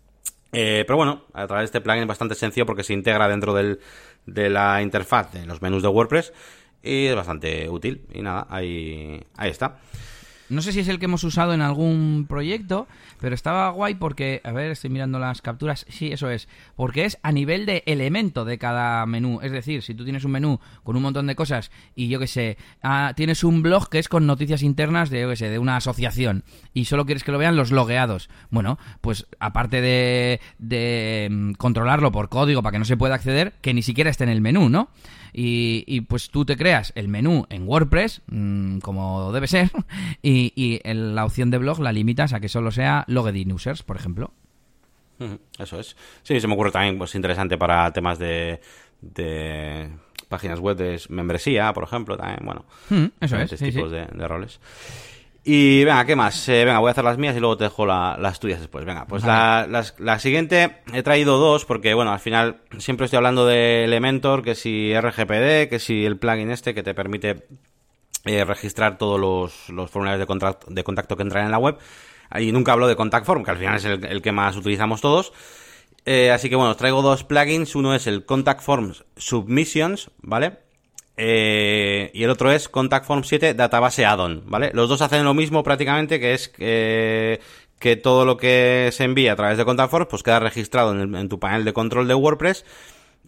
[0.50, 3.80] pero bueno, a través de este plugin es bastante sencillo porque se integra dentro del
[4.32, 6.32] de la interfaz de los menús de WordPress
[6.82, 8.02] y es bastante útil.
[8.12, 9.78] Y nada, ahí, ahí está.
[10.50, 12.86] No sé si es el que hemos usado en algún proyecto,
[13.20, 17.18] pero estaba guay porque, a ver, estoy mirando las capturas, sí, eso es, porque es
[17.22, 19.40] a nivel de elemento de cada menú.
[19.42, 22.26] Es decir, si tú tienes un menú con un montón de cosas y yo que
[22.26, 25.76] sé, ah, tienes un blog que es con noticias internas de, que sé, de una
[25.76, 28.30] asociación y solo quieres que lo vean los logueados.
[28.50, 33.54] Bueno, pues aparte de, de mm, controlarlo por código para que no se pueda acceder,
[33.60, 34.88] que ni siquiera esté en el menú, ¿no?
[35.32, 39.70] Y, pues tú te creas el menú en WordPress, mm, como debe ser,
[40.22, 44.32] y, la opción de blog la limitas a que solo sea Login Users, por ejemplo.
[45.58, 45.96] Eso es.
[46.22, 48.60] Sí, se me ocurre también pues interesante para temas de,
[49.00, 49.90] de
[50.28, 52.64] páginas web de membresía, por ejemplo, también, bueno,
[53.20, 54.60] eso es, tipos De, de, roles.
[55.50, 56.46] Y venga, ¿qué más?
[56.50, 58.84] Eh, venga, voy a hacer las mías y luego te dejo las tuyas después.
[58.84, 63.46] Venga, pues la, la, siguiente he traído dos porque, bueno, al final siempre estoy hablando
[63.46, 67.46] de Elementor, que si RGPD, que si el plugin este que te permite
[68.26, 71.78] eh, registrar todos los, los formularios de contacto, de contacto que entran en la web.
[72.38, 75.32] Y nunca hablo de Contact Form, que al final es el, que más utilizamos todos.
[76.04, 77.74] Eh, así que bueno, os traigo dos plugins.
[77.74, 80.67] Uno es el Contact Forms Submissions, ¿vale?
[81.20, 84.70] Eh, y el otro es Contact Form 7 Database Addon, ¿vale?
[84.72, 87.40] Los dos hacen lo mismo prácticamente, que es eh,
[87.80, 91.28] que todo lo que se envía a través de Contact Forms pues queda registrado en,
[91.28, 92.64] tu panel de control de WordPress.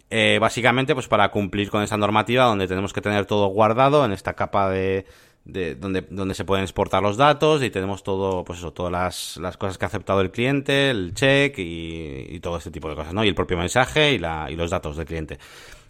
[0.09, 4.13] Eh, básicamente, pues para cumplir con esa normativa donde tenemos que tener todo guardado en
[4.13, 5.05] esta capa de,
[5.43, 9.37] de donde, donde se pueden exportar los datos y tenemos todo, pues eso, todas las,
[9.37, 12.95] las cosas que ha aceptado el cliente, el check y, y, todo este tipo de
[12.95, 13.25] cosas, ¿no?
[13.25, 15.39] Y el propio mensaje y, la, y los datos del cliente.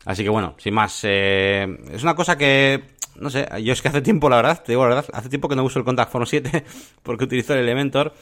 [0.06, 2.84] Así que bueno, sin más, eh, es una cosa que,
[3.16, 5.48] no sé, yo es que hace tiempo, la verdad, te digo la verdad, hace tiempo
[5.48, 6.64] que no uso el Contact Form 7
[7.04, 8.14] porque utilizo el Elementor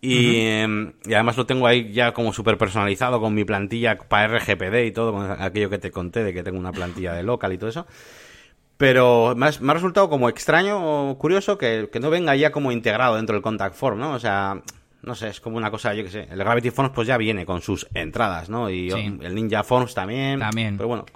[0.00, 4.36] y, em, y, además lo tengo ahí ya como súper personalizado con mi plantilla para
[4.36, 7.52] RGPD y todo, con aquello que te conté de que tengo una plantilla de local
[7.52, 7.86] y todo eso.
[8.76, 12.50] Pero me ha, me ha resultado como extraño o curioso que, que no venga ya
[12.50, 14.12] como integrado dentro del Contact Form, ¿no?
[14.12, 14.60] O sea,
[15.02, 16.28] no sé, es como una cosa, yo que sé.
[16.30, 18.70] El Gravity Forms pues ya viene con sus entradas, ¿no?
[18.70, 19.18] Y Sí.
[19.22, 20.38] el Ninja Forms también.
[20.40, 20.76] También.
[20.76, 21.06] Pero bueno,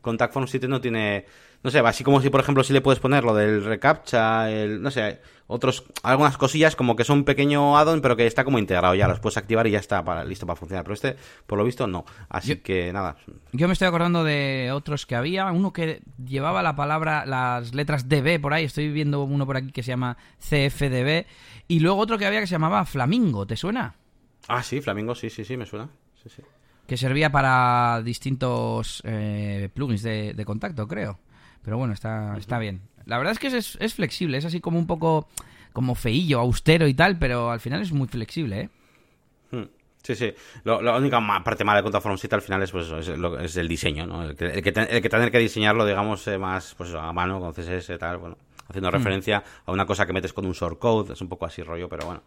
[0.00, 1.26] Contact Forms 7 no tiene...
[1.62, 4.80] No sé, así como si, por ejemplo, si le puedes poner lo del reCAPTCHA, el...
[4.82, 5.20] No sé,
[5.50, 5.84] otros...
[6.02, 9.08] Algunas cosillas como que son un pequeño add-on, pero que está como integrado ya.
[9.08, 10.84] Los puedes activar y ya está para, listo para funcionar.
[10.84, 12.04] Pero este, por lo visto, no.
[12.28, 13.16] Así Yo- que, nada.
[13.52, 15.50] Yo me estoy acordando de otros que había.
[15.52, 18.64] Uno que llevaba la palabra, las letras DB por ahí.
[18.64, 21.26] Estoy viendo uno por aquí que se llama CFDB.
[21.68, 23.46] Y luego otro que había que se llamaba Flamingo.
[23.46, 23.94] ¿Te suena?
[24.48, 25.88] Ah, sí, Flamingo, sí, sí, sí, me suena.
[26.22, 26.42] Sí, sí.
[26.86, 31.18] Que servía para distintos eh, plugins de, de contacto, creo.
[31.62, 32.80] Pero bueno, está, está bien.
[33.10, 34.38] La verdad es que es, es flexible.
[34.38, 35.28] Es así como un poco
[35.72, 37.18] como feillo, austero y tal.
[37.18, 38.68] Pero al final es muy flexible, ¿eh?
[39.50, 39.64] Hmm.
[40.02, 40.32] Sí, sí.
[40.64, 43.08] Lo- la única parte mala de Contact Form 7 al final es, pues, eso, es,
[43.18, 44.22] lo- es el diseño, ¿no?
[44.24, 46.98] El que, el que, te- el que tener que diseñarlo, digamos, eh, más pues eso,
[47.00, 48.38] a mano, con CSS y tal, bueno,
[48.68, 51.86] haciendo referencia a una cosa que metes con un shortcode, es un poco así rollo,
[51.88, 52.22] pero bueno,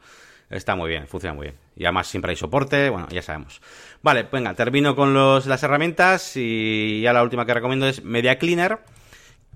[0.51, 1.55] está muy bien, funciona muy bien.
[1.75, 3.59] Y además siempre hay soporte, bueno, ya sabemos.
[4.03, 8.37] Vale, venga, termino con los, las herramientas y ya la última que recomiendo es Media
[8.37, 8.79] Cleaner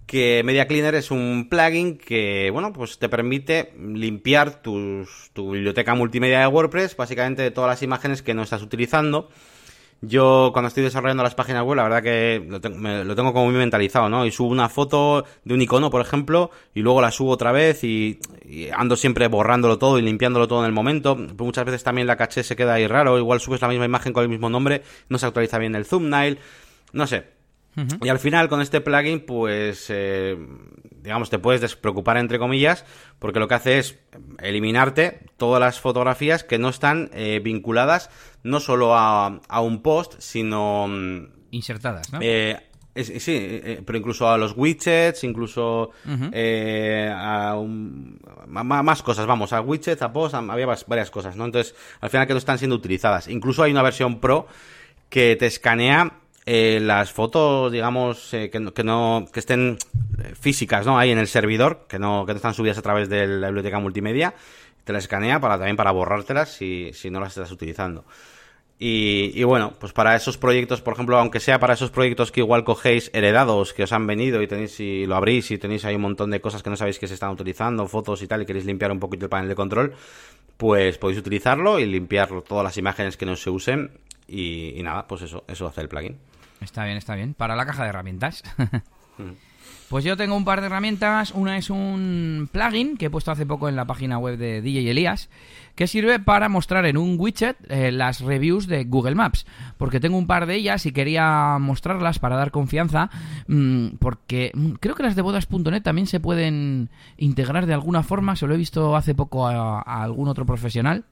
[0.08, 5.94] que Media Cleaner es un plugin que, bueno, pues te permite limpiar tus, tu biblioteca
[5.96, 9.30] multimedia de WordPress, básicamente de todas las imágenes que no estás utilizando.
[10.02, 13.34] Yo cuando estoy desarrollando las páginas web, la verdad que lo tengo, me- lo tengo
[13.34, 14.26] como muy mentalizado, ¿no?
[14.28, 17.84] Y subo una foto de un icono, por ejemplo, y luego la subo otra vez
[17.84, 18.20] y,
[18.76, 21.16] ando siempre borrándolo todo y limpiándolo todo en el momento.
[21.16, 24.22] Muchas veces también la caché se queda ahí raro, igual subes la misma imagen con
[24.24, 26.38] el mismo nombre, no se actualiza bien el thumbnail,
[26.94, 27.37] no sé.
[28.02, 30.38] Y al final con este plugin, pues, eh,
[31.02, 32.86] digamos, te puedes despreocupar entre comillas,
[33.20, 34.00] porque lo que hace es
[34.40, 38.10] eliminarte todas las fotografías que no están eh, vinculadas
[38.44, 42.20] no solo a, a un post, sino mm, Insertadas, ¿no?
[42.22, 42.60] eh,
[42.96, 45.92] sí, eh, pero incluso a los widgets, incluso
[46.34, 51.46] eh, a un- más cosas, vamos, a widgets, a posts, a- había varias cosas, ¿no?
[51.46, 53.28] Entonces, al final que no están siendo utilizadas.
[53.28, 54.48] Incluso hay una versión pro
[55.10, 56.14] que te escanea
[56.50, 59.78] eh, las fotos, digamos, eh, que, que no que estén
[60.18, 60.98] eh, físicas, ¿no?
[60.98, 63.80] Ahí en el servidor, que no, que no están subidas a través de la biblioteca
[63.80, 64.34] multimedia,
[64.86, 68.06] te las escanea para también para borrártelas si, si no las estás utilizando.
[68.80, 72.40] Y, y bueno, pues para esos proyectos, por ejemplo, aunque sea para esos proyectos que
[72.40, 75.96] igual cogéis heredados, que os han venido y tenéis y lo abrís y tenéis ahí
[75.96, 78.46] un montón de cosas que no sabéis que se están utilizando, fotos y tal, y
[78.46, 79.94] queréis limpiar un poquito el panel de control,
[80.56, 83.92] pues podéis utilizarlo y limpiar todas las imágenes que no se usen
[84.30, 86.18] y, y nada, pues eso, eso hace el plugin.
[86.62, 87.34] Está bien, está bien.
[87.34, 88.44] Para la caja de herramientas.
[89.90, 91.32] Pues yo tengo un par de herramientas.
[91.32, 94.92] Una es un plugin que he puesto hace poco en la página web de DJ
[94.92, 95.30] Elías,
[95.76, 99.46] que sirve para mostrar en un widget eh, las reviews de Google Maps.
[99.78, 103.10] Porque tengo un par de ellas y quería mostrarlas para dar confianza.
[103.48, 108.36] mm, porque mm, creo que las de bodas.net también se pueden integrar de alguna forma.
[108.36, 111.06] Se lo he visto hace poco a- a algún otro profesional.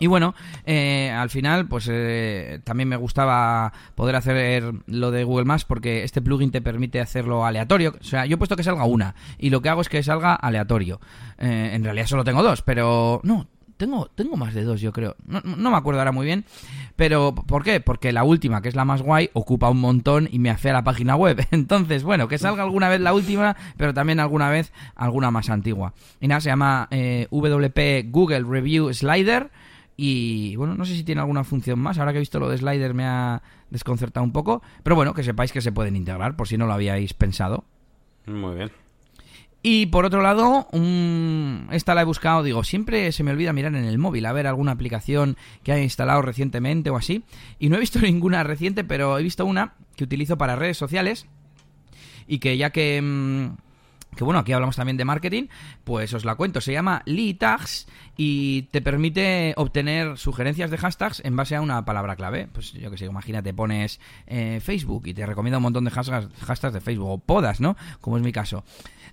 [0.00, 0.34] Y bueno,
[0.64, 6.04] eh, al final, pues eh, también me gustaba poder hacer lo de Google Maps porque
[6.04, 7.94] este plugin te permite hacerlo aleatorio.
[8.00, 10.34] O sea, yo he puesto que salga una y lo que hago es que salga
[10.34, 11.00] aleatorio.
[11.38, 13.46] Eh, en realidad solo tengo dos, pero no.
[13.76, 15.14] Tengo, tengo más de dos, yo creo.
[15.24, 16.44] No, no- me acuerdo ahora muy bien.
[16.96, 17.78] Pero, ¿por qué?
[17.78, 20.82] Porque la última, que es la más guay, ocupa un montón y me afea la
[20.82, 21.46] página web.
[21.52, 25.94] Entonces, bueno, que salga alguna vez la última, pero también alguna vez alguna más antigua.
[26.20, 29.48] Y nada, se llama eh, WP Google Review Slider.
[30.00, 31.98] Y bueno, no sé si tiene alguna función más.
[31.98, 34.62] Ahora que he visto lo de slider me ha desconcertado un poco.
[34.84, 37.64] Pero bueno, que sepáis que se pueden integrar por si no lo habíais pensado.
[38.24, 38.70] Muy bien.
[39.60, 40.68] Y por otro lado,
[41.72, 44.46] esta la he buscado, digo, siempre se me olvida mirar en el móvil a ver
[44.46, 47.24] alguna aplicación que haya instalado recientemente o así.
[47.58, 51.26] Y no he visto ninguna reciente, pero he visto una que utilizo para redes sociales
[52.28, 53.02] y que ya que...
[53.02, 53.67] mm,
[54.16, 55.44] que bueno, aquí hablamos también de marketing,
[55.84, 56.60] pues os la cuento.
[56.60, 57.86] Se llama Lee Tags
[58.16, 62.48] y te permite obtener sugerencias de hashtags en base a una palabra clave.
[62.52, 66.28] Pues yo que sé, imagínate, pones eh, Facebook y te recomienda un montón de hashtags,
[66.40, 67.76] hashtags de Facebook o podas, ¿no?
[68.00, 68.64] Como es mi caso.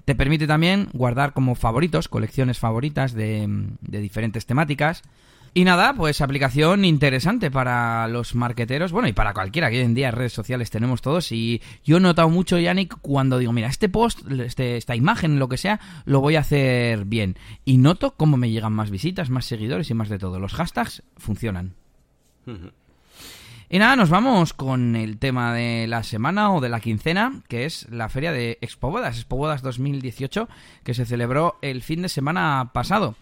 [0.05, 3.47] Te permite también guardar como favoritos, colecciones favoritas de,
[3.81, 5.03] de diferentes temáticas.
[5.57, 9.93] Y nada, pues aplicación interesante para los marqueteros, bueno, y para cualquiera que hoy en
[9.93, 11.31] día redes sociales tenemos todos.
[11.31, 15.47] Y yo he notado mucho, Yannick, cuando digo, mira, este post, este, esta imagen, lo
[15.47, 17.37] que sea, lo voy a hacer bien.
[17.63, 20.41] Y noto cómo me llegan más visitas, más seguidores y más de todo.
[20.41, 21.75] Los hashtags funcionan.
[23.69, 27.63] Y nada, nos vamos con el tema de la semana o de la quincena, que
[27.63, 30.49] es la feria de Expo Bodas, Expo Bodas 2018,
[30.83, 33.15] que se celebró el fin de semana pasado.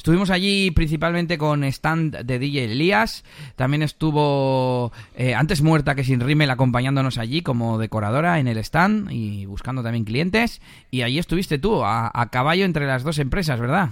[0.00, 3.22] Estuvimos allí principalmente con stand de DJ Elías.
[3.54, 9.12] También estuvo eh, antes muerta que sin rímel acompañándonos allí como decoradora en el stand
[9.12, 10.62] y buscando también clientes.
[10.90, 13.90] Y allí estuviste tú, a, caballo entre las dos empresas, ¿verdad?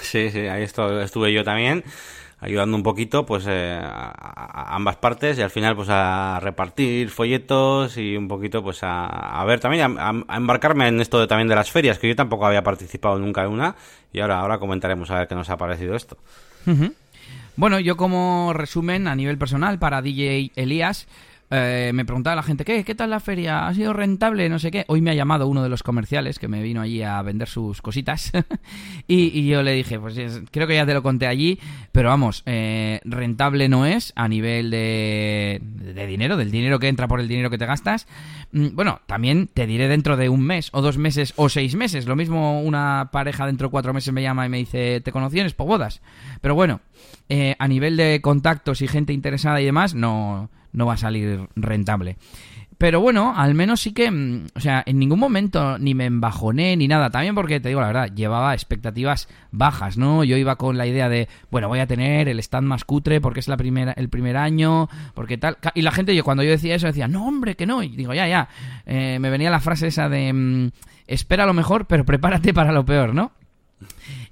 [0.00, 1.82] Sí, sí, ahí estuve yo también
[2.42, 7.96] ayudando un poquito pues eh, a, ambas partes y al final pues a repartir folletos
[7.96, 11.70] y un poquito pues a, ver también a, embarcarme en esto de, también de las
[11.70, 13.76] ferias que yo tampoco había participado nunca en una
[14.12, 16.18] y ahora ahora comentaremos a ver qué nos ha parecido esto.
[17.54, 21.06] Bueno yo como resumen a nivel personal para DJ Elías
[21.54, 22.82] eh, me preguntaba la gente, ¿qué?
[22.82, 23.66] ¿Qué tal la feria?
[23.66, 24.48] ¿Ha sido rentable?
[24.48, 24.84] No sé qué.
[24.88, 27.82] Hoy me ha llamado uno de los comerciales que me vino allí a vender sus
[27.82, 28.32] cositas.
[29.06, 30.16] y, yo le dije, pues
[30.50, 31.58] creo que ya te lo conté allí,
[31.92, 37.06] pero vamos, eh, rentable no es a nivel de, de dinero, del dinero que entra
[37.06, 38.06] por el dinero que te gastas.
[38.52, 42.06] Mm, bueno, también te diré dentro de un mes, o dos meses, o seis meses.
[42.06, 45.38] Lo mismo una pareja dentro de cuatro meses me llama y me dice, ¿te conocí
[45.38, 46.00] en bodas?
[46.40, 46.80] Pero bueno,
[47.28, 51.48] eh, a nivel de contactos y gente interesada y demás, no no va a salir
[51.56, 52.16] rentable.
[52.82, 56.76] Pero bueno, al menos sí que, mm, o sea, en ningún momento ni me embajoné
[56.76, 57.10] ni nada.
[57.10, 60.24] También porque, te digo la verdad, llevaba expectativas bajas, ¿no?
[60.24, 63.38] Yo iba con la idea de, bueno, voy a tener el stand más cutre porque
[63.38, 65.58] es la primera, el primer año, porque tal.
[65.76, 67.84] Y la gente, yo cuando yo decía eso, decía, no, hombre, que no.
[67.84, 68.48] Y digo, ya, ya.
[68.84, 70.70] Eh, me venía la frase esa de, mm,
[71.06, 73.30] espera lo mejor, pero prepárate para lo peor, ¿no?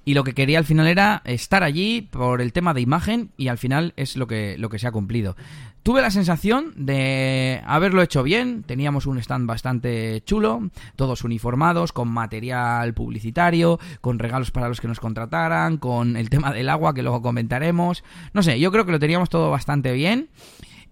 [0.03, 3.49] Y lo que quería al final era estar allí por el tema de imagen y
[3.49, 5.35] al final es lo que, lo que se ha cumplido.
[5.83, 12.07] Tuve la sensación de haberlo hecho bien, teníamos un stand bastante chulo, todos uniformados, con
[12.07, 17.01] material publicitario, con regalos para los que nos contrataran, con el tema del agua que
[17.01, 18.03] luego comentaremos.
[18.33, 20.29] No sé, yo creo que lo teníamos todo bastante bien.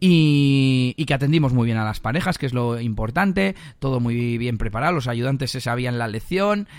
[0.01, 4.38] Y, y, que atendimos muy bien a las parejas, que es lo importante, todo muy
[4.38, 6.70] bien preparado, los ayudantes se sabían la lección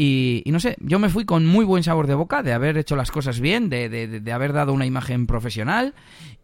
[0.00, 2.94] y, no sé, yo me fui con muy buen sabor de boca de haber hecho
[2.94, 5.92] las cosas bien, de, de, haber dado una imagen profesional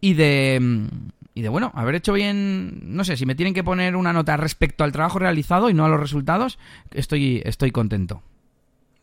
[0.01, 0.89] y de,
[1.33, 4.35] y de, bueno, haber hecho bien, no sé, si me tienen que poner una nota
[4.35, 6.59] respecto al trabajo realizado y no a los resultados,
[6.91, 8.21] estoy, estoy contento.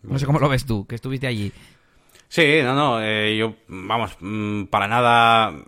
[0.03, 1.51] No sé cómo lo ves tú, que estuviste allí.
[2.29, 5.65] Sí, no, no, eh, yo, vamos, mm, para nada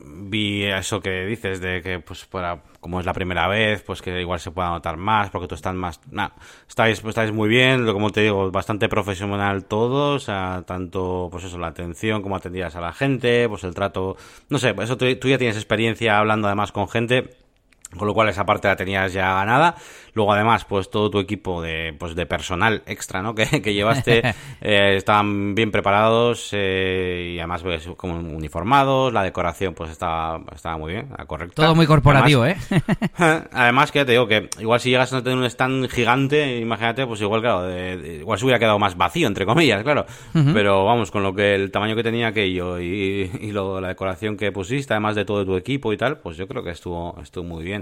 [0.00, 4.20] vi eso que dices de que pues para como es la primera vez pues que
[4.20, 6.28] igual se pueda notar más porque tú estás más nah,
[6.68, 11.44] estáis pues, estáis muy bien como te digo bastante profesional todos o sea, tanto pues
[11.44, 14.16] eso la atención como atendías a la gente pues el trato
[14.48, 17.47] no sé eso tú, tú ya tienes experiencia hablando además con gente
[17.96, 19.76] con lo cual esa parte la tenías ya ganada
[20.18, 23.34] Luego, además, pues todo tu equipo de, pues, de personal extra, ¿no?
[23.38, 29.12] Que, que llevaste eh, estaban bien preparados eh, y además pues, como uniformados.
[29.12, 31.62] La decoración, pues estaba, estaba muy bien, correcto.
[31.62, 32.56] Todo muy corporativo, ¿eh?
[33.52, 37.20] además, que te digo que igual si llegas a tener un stand gigante, imagínate, pues
[37.20, 40.04] igual, claro, igual se hubiera quedado más vacío, entre comillas, claro.
[40.32, 44.36] Pero vamos, con lo que el tamaño que tenía aquello y, y lo, la decoración
[44.36, 47.44] que pusiste, además de todo tu equipo y tal, pues yo creo que estuvo, estuvo
[47.44, 47.77] muy bien.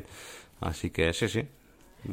[0.60, 1.46] Así que sí, sí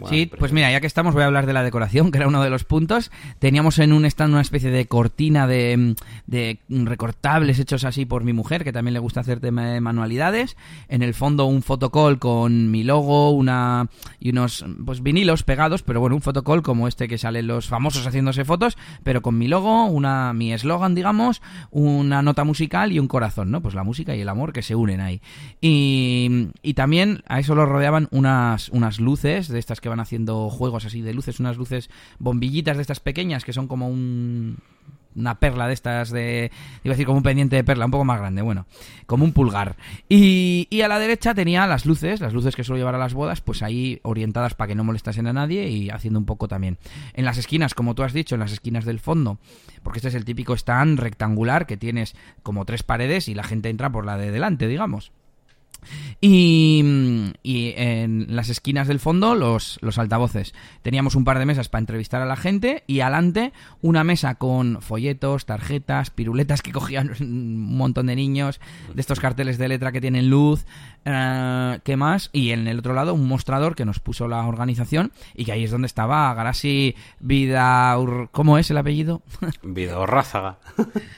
[0.10, 2.44] sí, pues mira, ya que estamos, voy a hablar de la decoración, que era uno
[2.44, 3.12] de los puntos.
[3.39, 5.96] Teníamos en un stand una especie de cortina de,
[6.28, 10.58] de recortables hechos así por mi mujer, que también le gusta hacer tema de manualidades.
[10.88, 13.88] En el fondo un fotocall con mi logo, una
[14.20, 18.06] y unos pues vinilos pegados, pero bueno, un fotocall como este que salen los famosos
[18.06, 21.41] haciéndose fotos, pero con mi logo, una mi eslogan, digamos,
[21.72, 23.62] una nota musical y un corazón, ¿no?
[23.62, 25.22] Pues la música y el amor que se unen ahí.
[25.62, 30.50] Y, y también a eso lo rodeaban unas, unas luces de estas que van haciendo
[30.50, 34.58] juegos así de luces, unas luces bombillitas de estas pequeñas que son como un,
[35.16, 36.52] una perla de estas de
[36.84, 38.66] iba a decir como un pendiente de perla un poco más grande bueno
[39.06, 39.76] como un pulgar.
[40.10, 43.14] Y, y, a la derecha tenía las luces las luces que suelo llevar a las
[43.14, 46.78] bodas pues ahí orientadas para que no molestasen a nadie y haciendo un poco también.
[47.14, 49.38] En las esquinas como tú has dicho en las esquinas del fondo
[49.84, 53.70] porque este es el típico stand rectangular que tienes como tres paredes y la gente
[53.70, 55.12] entra por la de delante digamos
[56.22, 56.82] y,
[57.44, 60.54] en las esquinas del fondo los, los altavoces.
[60.82, 64.82] Teníamos un par de mesas para entrevistar a la gente y adelante una mesa con
[64.82, 68.60] folletos, tarjetas, piruletas que cogían un montón de niños,
[68.94, 70.66] de estos carteles de letra que tienen luz,
[71.06, 72.30] eh, ¿qué más?
[72.34, 75.64] Y en el otro lado un mostrador que nos puso la organización y que ahí
[75.64, 77.96] es donde estaba Garasi Vida...
[78.32, 79.22] ¿Cómo es el apellido?
[79.64, 80.58] Vida Urrázaga.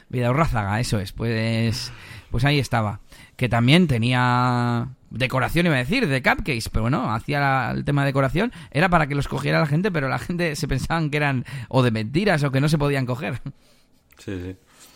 [0.10, 1.12] Vida Urrázaga, eso es.
[1.12, 1.92] Pues,
[2.32, 3.00] pues ahí estaba
[3.36, 8.08] que también tenía decoración, iba a decir, de cupcakes, pero bueno, hacía el tema de
[8.08, 11.46] decoración, era para que los cogiera la gente, pero la gente se pensaban que eran
[11.70, 13.42] o de mentiras o que no se podían coger.
[14.18, 14.56] Sí, sí.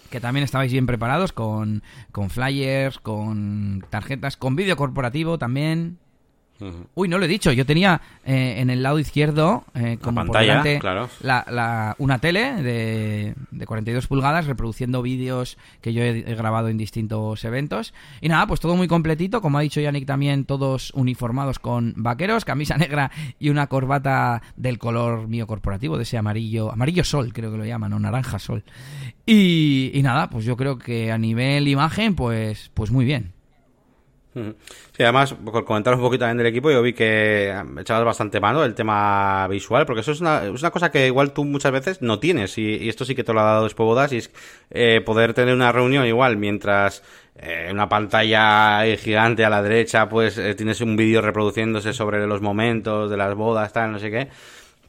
[0.09, 5.99] Que también estabais bien preparados con, con flyers, con tarjetas, con vídeo corporativo también.
[6.95, 7.51] Uy, no lo he dicho.
[7.51, 11.09] Yo tenía eh, en el lado izquierdo, eh, como pantalla, por claro.
[11.21, 17.43] la, una tele de, de 42 pulgadas reproduciendo vídeos que yo he, grabado en distintos
[17.45, 17.93] eventos.
[18.21, 19.41] Y nada, pues todo muy completito.
[19.41, 24.77] Como ha dicho Yannick también, todos uniformados con vaqueros, camisa negra y una corbata del
[24.77, 28.63] color mío corporativo, de ese amarillo, amarillo sol, creo que lo llaman, o naranja sol.
[29.25, 33.38] Y, y nada, pues yo creo que a nivel imagen, pues, pues muy bien.
[34.95, 38.63] Sí, además, por comentar un poquito también del equipo, yo vi que echabas bastante mano
[38.63, 42.01] el tema visual, porque eso es una, es una cosa que igual tú muchas veces
[42.01, 44.31] no tienes, y, esto sí que te lo ha dado después bodas, y es
[44.71, 47.03] eh, poder tener una reunión igual mientras
[47.35, 52.41] eh, una pantalla gigante a la derecha, pues eh, tienes un vídeo reproduciéndose sobre los
[52.41, 54.27] momentos de las bodas, tal, no sé qué.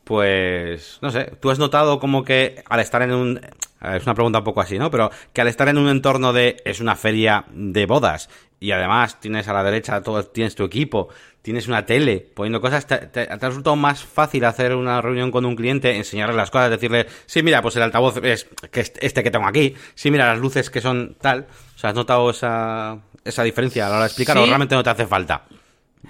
[0.05, 3.41] Pues, no sé, tú has notado como que al estar en un...
[3.81, 4.91] Es una pregunta un poco así, ¿no?
[4.91, 6.57] Pero que al estar en un entorno de...
[6.65, 8.29] Es una feria de bodas
[8.61, 11.09] y además tienes a la derecha todo, tienes tu equipo,
[11.41, 15.57] tienes una tele, poniendo cosas, te, ha resultado más fácil hacer una reunión con un
[15.57, 19.47] cliente, enseñarle las cosas, decirle, sí, mira, pues el altavoz es que este que tengo
[19.47, 21.47] aquí, sí, mira, las luces que son tal.
[21.75, 24.83] O sea, ¿has notado esa, esa diferencia a la hora de explicar o realmente no
[24.83, 25.45] te hace falta?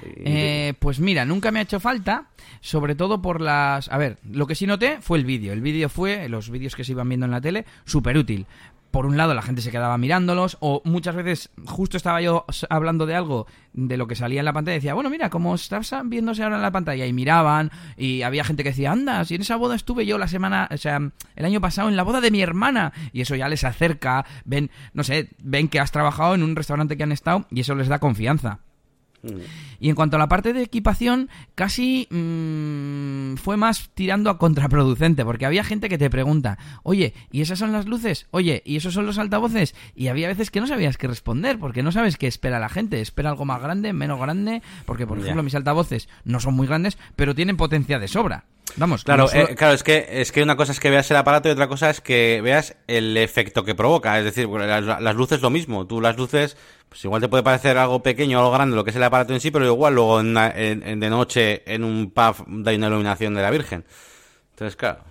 [0.03, 2.29] Eh, pues mira, nunca me ha hecho falta,
[2.61, 3.91] sobre todo por las...
[3.91, 5.53] A ver, lo que sí noté fue el vídeo.
[5.53, 8.47] El vídeo fue, los vídeos que se iban viendo en la tele, súper útil
[8.91, 13.07] por un lado la gente se quedaba mirándolos o muchas veces justo estaba yo hablando
[13.07, 15.95] de algo de lo que salía en la pantalla y decía, bueno, mira, como estás
[16.05, 19.43] viéndose ahora en la pantalla y miraban y había gente que decía, anda, si en
[19.43, 21.01] esa boda estuve yo la semana, o sea,
[21.37, 24.71] el año pasado en la boda de mi hermana y eso ya les acerca, ven,
[24.93, 27.89] no sé, ven que has trabajado en un restaurante que han estado y eso les
[27.89, 28.61] da confianza.
[29.79, 35.25] Y en cuanto a la parte de equipación, casi mm, fue más tirando a contraproducente,
[35.25, 38.27] porque había gente que te pregunta, oye, ¿y esas son las luces?
[38.31, 39.75] Oye, ¿y esos son los altavoces?
[39.95, 43.01] Y había veces que no sabías qué responder, porque no sabes qué espera la gente.
[43.01, 46.99] Espera algo más grande, menos grande, porque por ejemplo mis altavoces no son muy grandes,
[47.17, 48.45] pero tienen potencia de sobra.
[48.77, 51.49] Vamos, claro, eh, claro, es que es que una cosa es que veas el aparato
[51.49, 54.19] y otra cosa es que veas el efecto que provoca.
[54.19, 55.87] Es decir, las, las luces lo mismo.
[55.87, 56.57] Tú las luces
[56.91, 59.33] pues igual te puede parecer algo pequeño o algo grande lo que es el aparato
[59.33, 63.43] en sí, pero igual luego en, de noche en un pub da una iluminación de
[63.43, 63.85] la Virgen.
[64.51, 65.05] Entonces, claro.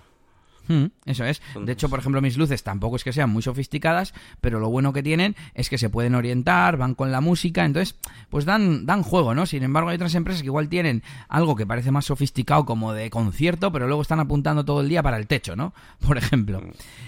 [0.68, 1.42] Hmm, eso es.
[1.58, 4.92] De hecho, por ejemplo, mis luces tampoco es que sean muy sofisticadas, pero lo bueno
[4.92, 7.96] que tienen es que se pueden orientar, van con la música, entonces,
[8.28, 9.46] pues dan, dan juego, ¿no?
[9.46, 13.10] Sin embargo, hay otras empresas que igual tienen algo que parece más sofisticado como de
[13.10, 15.74] concierto, pero luego están apuntando todo el día para el techo, ¿no?
[16.06, 16.62] Por ejemplo.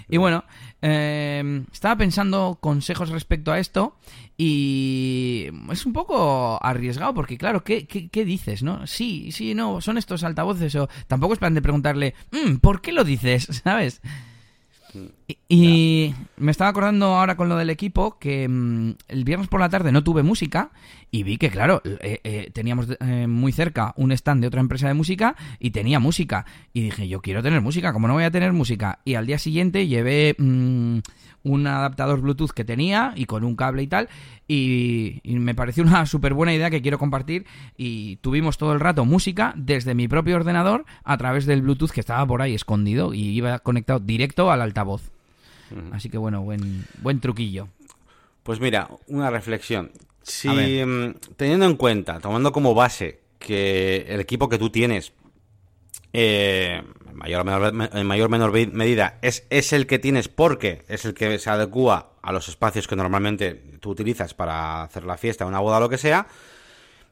[0.08, 0.42] Y bueno,
[0.80, 3.94] eh, estaba pensando consejos respecto a esto
[4.36, 8.86] y es un poco arriesgado porque, claro, ¿qué, qué, dices, no?
[8.86, 12.92] Sí, sí, no, son estos altavoces o tampoco es plan de preguntarle, mm, ¿por qué
[12.92, 13.44] lo dices?
[13.64, 14.00] ¿Sabes?
[15.26, 19.68] Y, me estaba acordando ahora con lo del equipo que mm, el viernes por la
[19.68, 20.70] tarde no tuve música
[21.10, 24.88] y vi que, claro, eh, eh, teníamos eh, muy cerca un stand de otra empresa
[24.88, 26.46] de música y tenía música.
[26.72, 29.00] Y dije, yo quiero tener música, como no voy a tener música?
[29.04, 31.00] Y al día siguiente llevé mm,
[31.42, 34.08] un adaptador Bluetooth que tenía y con un cable y tal.
[34.48, 37.44] Y, me pareció una súper buena idea que quiero compartir.
[37.76, 42.00] Y tuvimos todo el rato música desde mi propio ordenador a través del Bluetooth que
[42.00, 45.12] estaba por ahí escondido y iba conectado directo al altavoz.
[45.92, 47.68] Así que bueno, buen, buen truquillo.
[48.42, 49.92] Pues mira, una reflexión.
[50.22, 55.12] Si mm, teniendo en cuenta, tomando como base que el equipo que tú tienes
[56.12, 60.84] eh, en mayor o menor, en mayor menor medida, es, es el que tienes porque
[60.88, 65.16] es el que se adecua a los espacios que normalmente tú utilizas para hacer la
[65.16, 66.26] fiesta, una boda o lo que sea,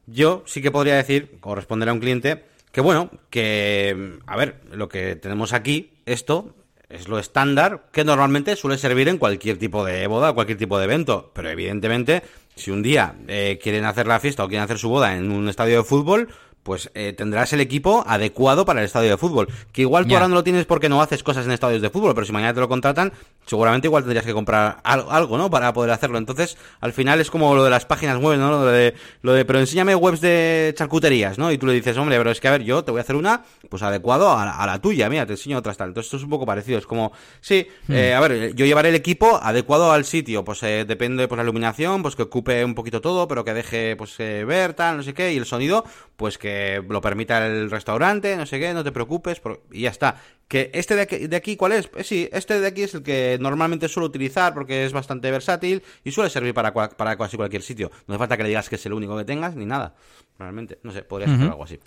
[0.07, 4.61] yo sí que podría decir, o responder a un cliente, que bueno, que, a ver,
[4.71, 6.55] lo que tenemos aquí, esto
[6.93, 10.85] es lo estándar que normalmente suele servir en cualquier tipo de boda, cualquier tipo de
[10.85, 12.23] evento, pero evidentemente,
[12.55, 15.49] si un día eh, quieren hacer la fiesta o quieren hacer su boda en un
[15.49, 16.29] estadio de fútbol,
[16.63, 19.47] pues eh, tendrás el equipo adecuado para el estadio de fútbol.
[19.71, 22.13] Que igual tú ahora no lo tienes porque no haces cosas en estadios de fútbol,
[22.13, 23.11] pero si mañana te lo contratan,
[23.45, 25.49] seguramente igual tendrías que comprar algo, ¿no?
[25.49, 26.17] Para poder hacerlo.
[26.17, 28.51] Entonces, al final es como lo de las páginas web, ¿no?
[28.51, 31.51] Lo de, lo de pero enséñame webs de charcuterías, ¿no?
[31.51, 33.15] Y tú le dices, hombre, pero es que a ver, yo te voy a hacer
[33.15, 35.89] una, pues adecuado a, la tuya, mira, te enseño otras tal.
[35.89, 36.77] Entonces, esto es un poco parecido.
[36.77, 37.93] Es como, sí, hmm.
[37.93, 41.43] eh, a ver, yo llevaré el equipo adecuado al sitio, pues eh, depende, pues la
[41.43, 45.03] iluminación, pues que ocupe un poquito todo, pero que deje, pues eh, ver, tal, no
[45.03, 45.83] sé qué, y el sonido,
[46.21, 49.41] pues que lo permita el restaurante, no sé qué, no te preocupes,
[49.71, 50.17] y ya está.
[50.47, 51.87] Que este de aquí, de aquí ¿cuál es?
[51.87, 55.81] Pues sí, este de aquí es el que normalmente suelo utilizar porque es bastante versátil
[56.03, 57.89] y suele servir para, para casi cualquier sitio.
[58.05, 59.95] No hace falta que le digas que es el único que tengas ni nada.
[60.37, 61.79] Realmente, no sé, podría ser algo así.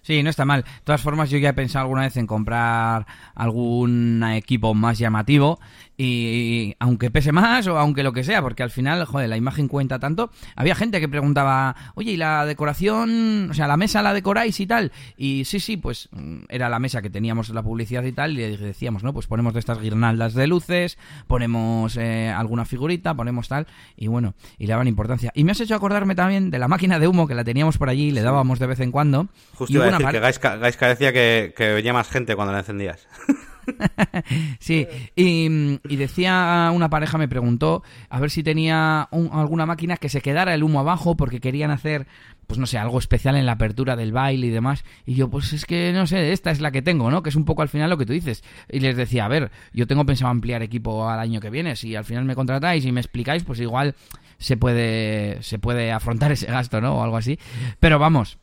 [0.00, 0.62] Sí, no está mal.
[0.62, 5.60] De todas formas, yo ya he pensado alguna vez en comprar algún equipo más llamativo
[5.96, 9.68] y aunque pese más o aunque lo que sea, porque al final, joder, la imagen
[9.68, 10.30] cuenta tanto.
[10.54, 13.50] Había gente que preguntaba, oye, ¿y la decoración?
[13.50, 14.92] O sea, ¿la mesa la decoráis y tal?
[15.16, 18.56] Y sí, sí, pues mm, era la mesa que teníamos la publicidad y tal, y
[18.56, 19.12] decíamos, ¿no?
[19.12, 23.66] Pues ponemos de estas guirnaldas de luces, ponemos eh, alguna figurita, ponemos tal,
[23.96, 25.32] y bueno, y le daban importancia.
[25.34, 27.88] Y me has hecho acordarme también de la máquina de humo que la teníamos por
[27.88, 29.28] allí, le dábamos de vez en cuando.
[29.54, 33.06] Justo que Gaiska, decía que, venía más gente cuando la encendías.
[34.58, 40.20] sí, y, decía una pareja, me preguntó a ver si tenía alguna máquina que se
[40.20, 42.06] quedara el humo abajo porque querían hacer,
[42.46, 44.84] pues no sé, algo especial en la apertura del baile y demás.
[45.04, 47.22] Y yo, pues es que no sé, esta es la que tengo, ¿no?
[47.22, 48.42] Que es un poco al final lo que tú dices.
[48.70, 51.76] Y les decía, a ver, yo tengo pensado ampliar equipo al año que viene.
[51.76, 53.94] Si al final me contratáis y me explicáis, pues igual
[54.38, 56.96] se puede, se puede afrontar ese gasto, ¿no?
[56.96, 57.38] O algo así.
[57.80, 58.38] Pero vamos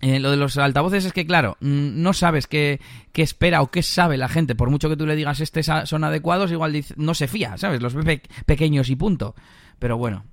[0.00, 2.80] eh, lo de los altavoces es que, claro, no sabes qué,
[3.12, 4.54] qué, espera o qué sabe la gente.
[4.54, 7.80] Por mucho que tú le digas, este son adecuados, igual no se fía, ¿sabes?
[7.80, 7.94] Los
[8.44, 9.34] pequeños y punto.
[9.78, 10.24] Pero bueno.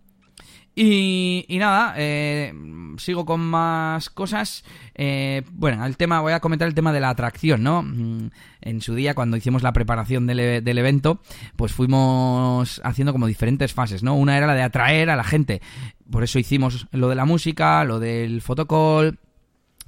[0.75, 2.51] Y, nada, eh,
[2.97, 4.65] sigo con más cosas.
[4.95, 7.83] Eh, bueno, el tema, voy a comentar el tema de la atracción, ¿no?
[7.83, 11.21] Mm, en su día, cuando hicimos la preparación del, del evento,
[11.55, 14.15] pues fuimos haciendo como diferentes fases, ¿no?
[14.15, 15.61] Una era la de atraer a la gente.
[16.09, 19.19] Por eso hicimos lo de la música, lo del fotocall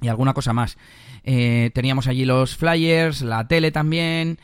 [0.00, 0.76] y alguna cosa más.
[1.24, 4.38] Eh, teníamos allí los flyers, la tele también.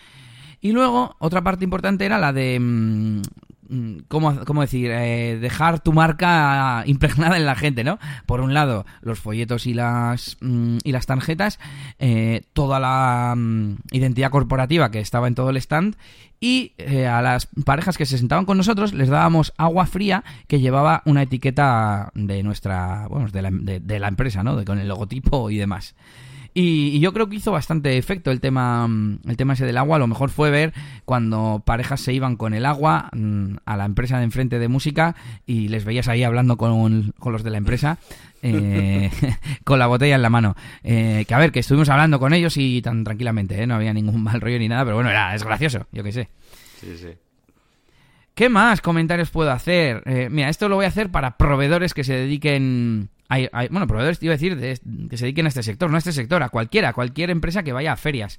[0.61, 3.22] Y luego, otra parte importante era la de mm,
[4.09, 4.91] ¿cómo, cómo decir?
[4.91, 7.99] Eh, dejar tu marca impregnada en la gente, ¿no?
[8.27, 11.59] Por un lado, los folletos y las, mm, y las tarjetas,
[11.99, 15.97] eh, toda la mm, identidad corporativa que estaba en todo el stand
[16.41, 20.61] y eh, a las parejas que se sentaban con nosotros les dábamos agua fría que
[20.61, 24.57] llevaba una etiqueta de nuestra, bueno, de la, de la empresa, ¿no?
[24.57, 25.95] De, con el logotipo y demás.
[26.55, 29.98] Y, yo creo que hizo bastante efecto el tema, mm, el tema ese del agua.
[29.98, 30.72] Lo mejor fue ver
[31.05, 35.16] cuando parejas se iban con el agua mm, a la empresa de enfrente de música
[35.46, 37.98] y les veías ahí hablando con, los de la empresa.
[38.42, 39.11] Eh,
[39.64, 40.55] con la botella en la mano.
[40.84, 43.66] Eh, que a ver, que estuvimos hablando con ellos y tan tranquilamente, ¿eh?
[43.66, 46.28] no había ningún mal rollo ni nada, pero bueno, era, es gracioso, yo qué sé.
[46.80, 47.09] Sí, sí.
[48.34, 50.03] ¿Qué más comentarios puedo hacer?
[50.30, 54.35] mira, esto lo voy a hacer para proveedores que se dediquen hay, bueno, proveedores, iba
[54.35, 54.59] a decir,
[55.09, 57.62] que se dediquen a este sector, no a este sector, a cualquiera, a cualquier empresa
[57.62, 58.39] que vaya a ferias.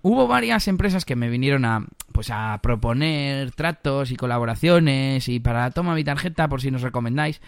[0.00, 5.72] Hubo varias empresas que me vinieron a, pues a proponer tratos y colaboraciones y para
[5.72, 7.40] toma mi tarjeta por si nos recomendáis.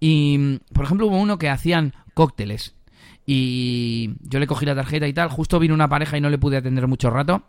[0.00, 2.74] Y, por ejemplo, hubo uno que hacían cócteles.
[3.26, 6.38] Y yo le cogí la tarjeta y tal, justo vino una pareja y no le
[6.38, 7.42] pude atender mucho rato.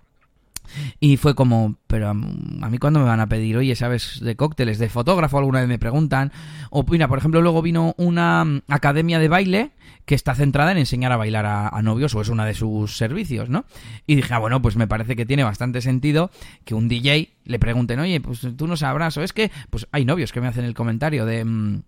[0.99, 4.20] Y fue como, pero a, mí cuando me van a pedir, oye, ¿sabes?
[4.22, 6.32] De cócteles, de fotógrafo, alguna vez me preguntan.
[6.70, 9.72] O mira, por ejemplo, luego vino una mm, academia de baile
[10.05, 13.49] que está centrada en enseñar a bailar a, novios, o es una de sus servicios,
[13.49, 13.65] ¿no?
[14.07, 16.32] Y dije, ah, bueno, pues me parece que tiene bastante sentido
[16.65, 20.05] que un DJ le pregunten, oye, pues tú no sabrás, o es que, pues hay
[20.05, 21.45] novios que me hacen el comentario de...
[21.45, 21.82] Mm,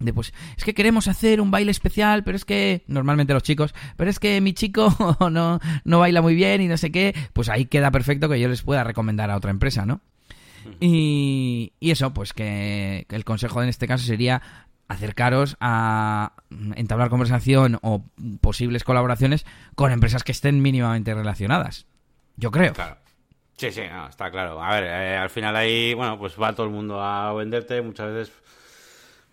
[0.00, 3.74] de pues es que queremos hacer un baile especial, pero es que normalmente los chicos,
[3.96, 4.94] pero es que mi chico
[5.30, 8.48] no, no baila muy bien y no sé qué, pues ahí queda perfecto que yo
[8.48, 10.00] les pueda recomendar a otra empresa, ¿no?
[10.78, 14.42] Y, y eso, pues que, el consejo en este caso sería
[14.88, 16.32] acercaros a
[16.74, 18.04] entablar conversación o
[18.40, 21.86] posibles colaboraciones con empresas que estén mínimamente relacionadas.
[22.36, 22.72] Yo creo.
[22.72, 22.96] Claro.
[23.56, 24.62] Sí, sí, está claro.
[24.62, 28.12] A ver, eh, al final ahí, bueno, pues va todo el mundo a venderte, muchas
[28.12, 28.32] veces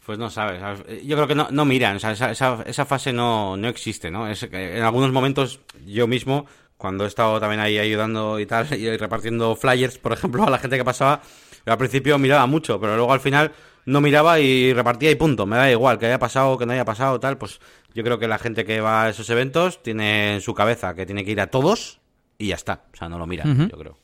[0.07, 0.61] pues no sabes.
[1.03, 4.29] Yo creo que no, no miran, o sea, esa, esa, fase no, no existe, ¿no?
[4.29, 6.45] Es en algunos momentos yo mismo,
[6.77, 10.59] cuando he estado también ahí ayudando y tal, y repartiendo flyers, por ejemplo, a la
[10.59, 11.21] gente que pasaba,
[11.65, 13.51] al principio miraba mucho, pero luego al final
[13.83, 15.45] no miraba y repartía y punto.
[15.45, 17.37] Me da igual que haya pasado, que no haya pasado, tal.
[17.37, 17.59] Pues
[17.93, 21.05] yo creo que la gente que va a esos eventos tiene en su cabeza que
[21.05, 21.99] tiene que ir a todos
[22.37, 22.85] y ya está.
[22.93, 23.97] O sea, no lo miran, yo creo.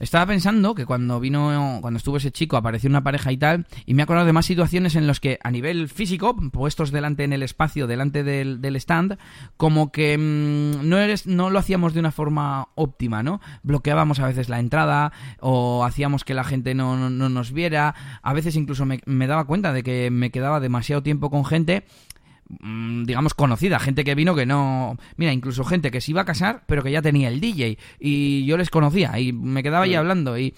[0.00, 3.94] Estaba pensando que cuando vino, cuando estuvo ese chico, apareció una pareja y tal, y
[3.94, 7.32] me he acordado de más situaciones en las que, a nivel físico, puestos delante en
[7.32, 9.18] el espacio, delante del, stand,
[9.56, 13.40] como que mm, no eres, no lo hacíamos de una forma óptima, ¿no?
[13.62, 18.32] Bloqueábamos a veces la entrada, o hacíamos que la gente no, no, nos viera, a
[18.32, 21.84] veces incluso me, daba cuenta de que me quedaba demasiado tiempo con gente
[22.48, 24.96] digamos, conocida, gente que vino que no...
[25.16, 28.44] Mira, incluso gente que se iba a casar, pero que ya tenía el DJ y
[28.44, 30.54] yo les conocía y me quedaba ahí hablando y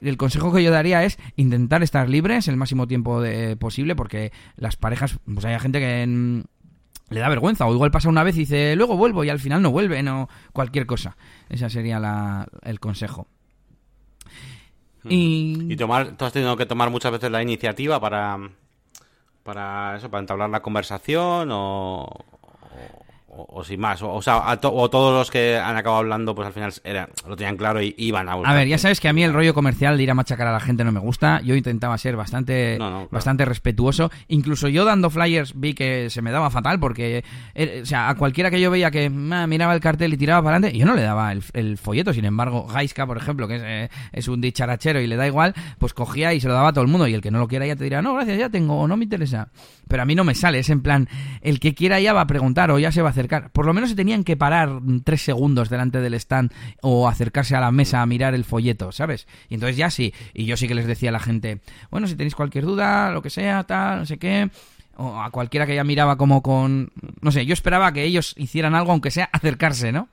[0.00, 4.32] el consejo que yo daría es intentar estar libres el máximo tiempo de, posible porque
[4.56, 6.40] las parejas, pues hay gente que mm,
[7.10, 9.62] le da vergüenza o igual pasa una vez y dice luego vuelvo y al final
[9.62, 11.16] no vuelve o cualquier cosa.
[11.48, 13.26] Ese sería la, el consejo.
[15.08, 15.72] Y...
[15.72, 18.38] y tomar, tú has tenido que tomar muchas veces la iniciativa para
[19.50, 22.06] para eso, para entablar la conversación o,
[23.48, 24.02] o, sin más.
[24.02, 27.56] O, sea, o todos los que han acabado hablando, pues al final era, lo tenían
[27.56, 28.52] claro y iban a buscar.
[28.52, 30.52] A ver, ya sabes que a mí el rollo comercial de ir a machacar a
[30.52, 31.40] la gente no me gusta.
[31.42, 32.78] Yo intentaba ser bastante,
[33.10, 34.10] bastante respetuoso.
[34.28, 37.24] Incluso yo dando flyers vi que se me daba fatal porque,
[37.54, 40.56] eh, o sea, a cualquiera que yo veía que miraba el cartel y tiraba para
[40.56, 42.12] adelante, yo no le daba el, folleto.
[42.12, 45.54] Sin embargo, Gaiska, por ejemplo, que es, eh, es, un dicharachero y le da igual,
[45.78, 47.06] pues cogía y se lo daba a todo el mundo.
[47.06, 48.96] Y el que no lo quiera ya te dirá, no, gracias, ya tengo, o no
[48.96, 49.48] me interesa.
[49.88, 51.08] Pero a mí no me sale, es en plan,
[51.40, 53.29] el que quiera ya va a preguntar o ya se va a acercar.
[53.52, 56.52] Por lo menos se tenían que parar tres segundos delante del stand
[56.82, 59.26] o acercarse a la mesa a mirar el folleto, ¿sabes?
[59.48, 61.60] Y entonces ya sí, y yo sí que les decía a la gente,
[61.90, 64.50] bueno, si tenéis cualquier duda, lo que sea, tal, no sé qué,
[64.96, 68.74] o a cualquiera que ya miraba como con, no sé, yo esperaba que ellos hicieran
[68.74, 70.08] algo, aunque sea acercarse, ¿no?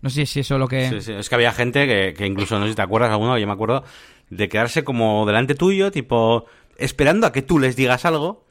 [0.00, 0.88] No sé si eso es lo que...
[0.90, 1.12] Sí, sí.
[1.12, 3.52] Es que había gente que, que incluso, no sé si te acuerdas alguno, yo me
[3.52, 3.84] acuerdo,
[4.30, 6.46] de quedarse como delante tuyo, tipo,
[6.76, 8.44] esperando a que tú les digas algo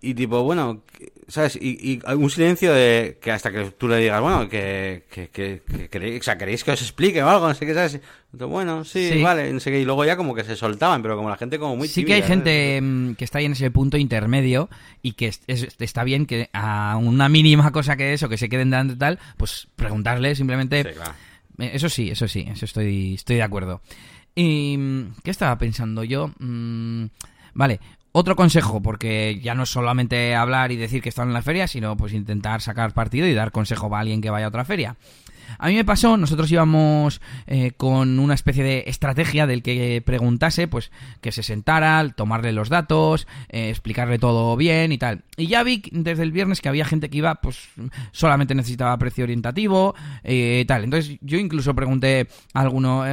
[0.00, 0.82] y tipo, bueno,
[1.28, 1.56] ¿sabes?
[1.60, 5.62] Y, y, un silencio de que hasta que tú le digas, bueno, que, que, que,
[5.90, 8.00] queréis, o sea, queréis que os explique o algo, no sé qué, ¿sabes?
[8.32, 9.80] bueno, sí, vale, no sé qué.
[9.80, 12.14] Y luego ya como que se soltaban, pero como la gente como muy Sí que
[12.14, 14.68] hay gente mm, que está ahí en ese punto intermedio
[15.02, 18.96] y que está bien que a una mínima cosa que eso, que se queden dando
[18.96, 20.82] tal, pues preguntarle simplemente...
[20.82, 21.12] Sí, claro.
[21.58, 23.80] Eh, eso sí, eso sí, eso estoy, estoy de acuerdo.
[24.34, 26.32] ¿Y mm, qué estaba pensando yo?
[26.38, 27.06] Mm,
[27.54, 27.80] vale,
[28.18, 31.66] otro consejo, porque ya no es solamente hablar y decir que están en la feria,
[31.66, 34.96] sino pues intentar sacar partido y dar consejo a alguien que vaya a otra feria.
[35.58, 40.68] A mí me pasó, nosotros íbamos eh, con una especie de estrategia del que preguntase,
[40.68, 40.90] pues
[41.20, 45.22] que se sentara, tomarle los datos, eh, explicarle todo bien y tal.
[45.36, 47.68] Y ya vi desde el viernes que había gente que iba, pues
[48.12, 49.94] solamente necesitaba precio orientativo
[50.24, 50.84] eh, tal.
[50.84, 53.04] Entonces yo incluso pregunté a alguno,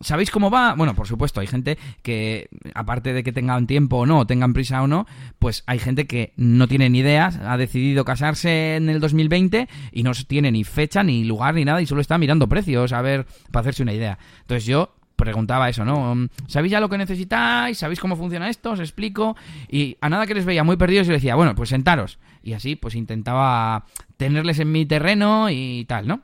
[0.00, 0.74] ¿sabéis cómo va?
[0.74, 4.82] Bueno, por supuesto, hay gente que, aparte de que tengan tiempo o no, tengan prisa
[4.82, 5.06] o no,
[5.38, 10.02] pues hay gente que no tiene ni idea, ha decidido casarse en el 2020 y
[10.02, 13.26] no tiene ni fecha ni lugar ni nada y solo está mirando precios, a ver,
[13.50, 14.18] para hacerse una idea.
[14.40, 16.14] Entonces yo preguntaba eso, ¿no?
[16.14, 17.76] Mm, ¿Sabéis ya lo que necesitáis?
[17.76, 18.70] ¿Sabéis cómo funciona esto?
[18.70, 19.36] Os explico.
[19.68, 22.18] Y a nada que les veía muy perdidos, yo decía, bueno, pues sentaros.
[22.42, 23.84] Y así, pues intentaba
[24.16, 26.22] tenerles en mi terreno y tal, ¿no?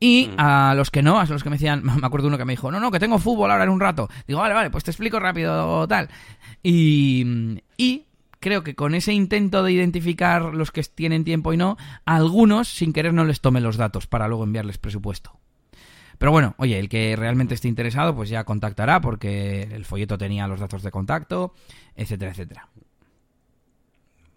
[0.00, 0.34] Y mm.
[0.38, 2.70] a los que no, a los que me decían, me acuerdo uno que me dijo,
[2.70, 4.08] no, no, que tengo fútbol ahora en un rato.
[4.26, 6.08] Digo, vale, vale, pues te explico rápido tal.
[6.62, 8.04] Y, y
[8.44, 12.92] creo que con ese intento de identificar los que tienen tiempo y no, algunos sin
[12.92, 15.40] querer no les tome los datos para luego enviarles presupuesto.
[16.18, 20.46] Pero bueno, oye, el que realmente esté interesado, pues ya contactará porque el folleto tenía
[20.46, 21.54] los datos de contacto,
[21.96, 22.68] etcétera, etcétera.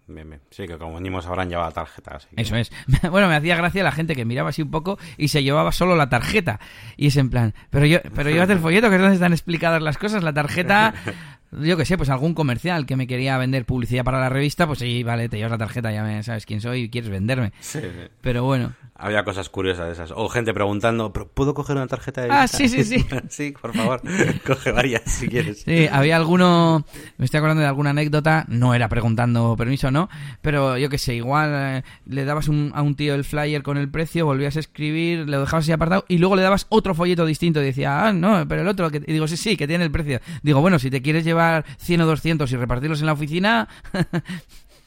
[0.06, 0.40] Bien, bien.
[0.50, 2.18] Sí, que como venimos habrán llevado tarjeta.
[2.34, 2.72] Eso es.
[3.10, 5.96] Bueno, me hacía gracia la gente que miraba así un poco y se llevaba solo
[5.96, 6.60] la tarjeta.
[6.96, 9.82] Y es en plan, pero yo, pero llévate el folleto que es donde están explicadas
[9.82, 10.22] las cosas.
[10.22, 10.94] La tarjeta
[11.52, 14.80] yo que sé, pues algún comercial que me quería vender publicidad para la revista, pues
[14.80, 17.52] sí, vale, te llevas la tarjeta, ya me sabes quién soy y quieres venderme.
[17.60, 17.80] Sí,
[18.20, 18.74] Pero bueno.
[19.00, 20.10] Había cosas curiosas de esas.
[20.10, 23.06] O gente preguntando, ¿puedo coger una tarjeta de Ah, sí, sí, sí.
[23.28, 24.02] sí, por favor,
[24.46, 25.62] coge varias si quieres.
[25.62, 26.84] Sí, había alguno,
[27.16, 30.08] me estoy acordando de alguna anécdota, no era preguntando permiso, ¿no?
[30.42, 33.88] Pero yo que sé, igual eh, le dabas a un tío el flyer con el
[33.88, 37.62] precio, volvías a escribir, lo dejabas así apartado y luego le dabas otro folleto distinto
[37.62, 38.98] y decía, ah, no, pero el otro, que...
[38.98, 40.20] y digo, sí, sí, que tiene el precio.
[40.42, 43.68] Digo, bueno, si te quieres llevar 100 o 200 y repartirlos en la oficina,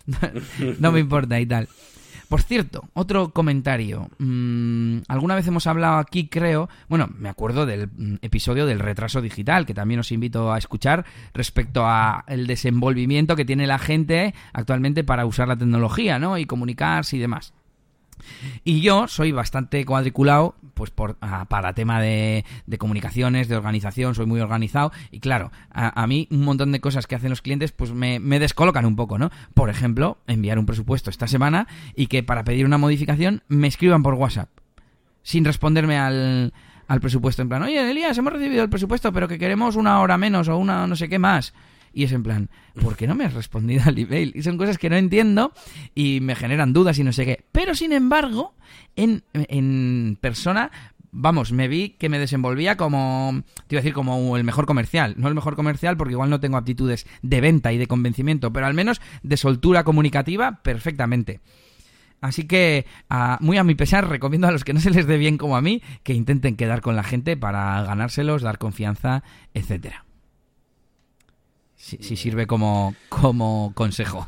[0.80, 1.70] no me importa y tal.
[2.32, 4.08] Por cierto, otro comentario.
[4.18, 9.22] Mm, alguna vez hemos hablado aquí, creo, bueno, me acuerdo del mm, episodio del retraso
[9.22, 11.04] digital, que también os invito a escuchar
[11.34, 16.38] respecto a el desenvolvimiento que tiene la gente actualmente para usar la tecnología, ¿no?
[16.38, 17.54] Y comunicarse y demás.
[18.64, 22.44] Y yo soy bastante cuadriculado, pues por, ah, para tema de,
[22.80, 24.92] comunicaciones, de organización, soy muy organizado.
[25.12, 28.40] Y claro, a, mí un montón de cosas que hacen los clientes, pues me, me,
[28.40, 29.32] descolocan un poco, ¿no?
[29.54, 34.04] Por ejemplo, enviar un presupuesto esta semana y que para pedir una modificación me escriban
[34.04, 34.50] por WhatsApp,
[35.24, 36.54] sin responderme al,
[36.88, 37.42] al presupuesto.
[37.42, 40.58] En plan, oye, Elías, hemos recibido el presupuesto, pero que queremos una hora menos o
[40.58, 41.54] una no sé qué más.
[41.94, 42.50] Y es en plan,
[42.82, 44.32] ¿por qué no me has respondido al email?
[44.36, 45.54] Y son cosas que no entiendo
[45.94, 47.44] y me generan dudas y no sé qué.
[47.52, 48.56] Pero sin embargo,
[48.96, 50.72] en, en persona
[51.12, 55.16] vamos, me vi que me desenvolvía como, te iba a decir, como el mejor comercial.
[55.18, 58.66] No el mejor comercial porque igual no tengo aptitudes de venta y de convencimiento, pero
[58.66, 61.42] al menos de soltura comunicativa perfectamente.
[62.22, 62.86] Así que,
[63.40, 65.62] muy a mi pesar, recomiendo a los que no se les dé bien como a
[65.62, 69.24] mí que intenten quedar con la gente para ganárselos, dar confianza,
[69.54, 70.06] etcétera
[71.82, 74.26] si, sirve como, como consejo.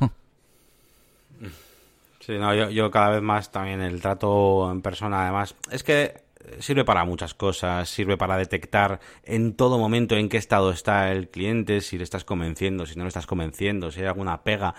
[2.19, 6.23] Sí, no, yo, yo cada vez más también el trato en persona, además, es que
[6.59, 11.29] sirve para muchas cosas, sirve para detectar en todo momento en qué estado está el
[11.29, 14.73] cliente, si le estás convenciendo, si no le estás convenciendo, si hay alguna pega.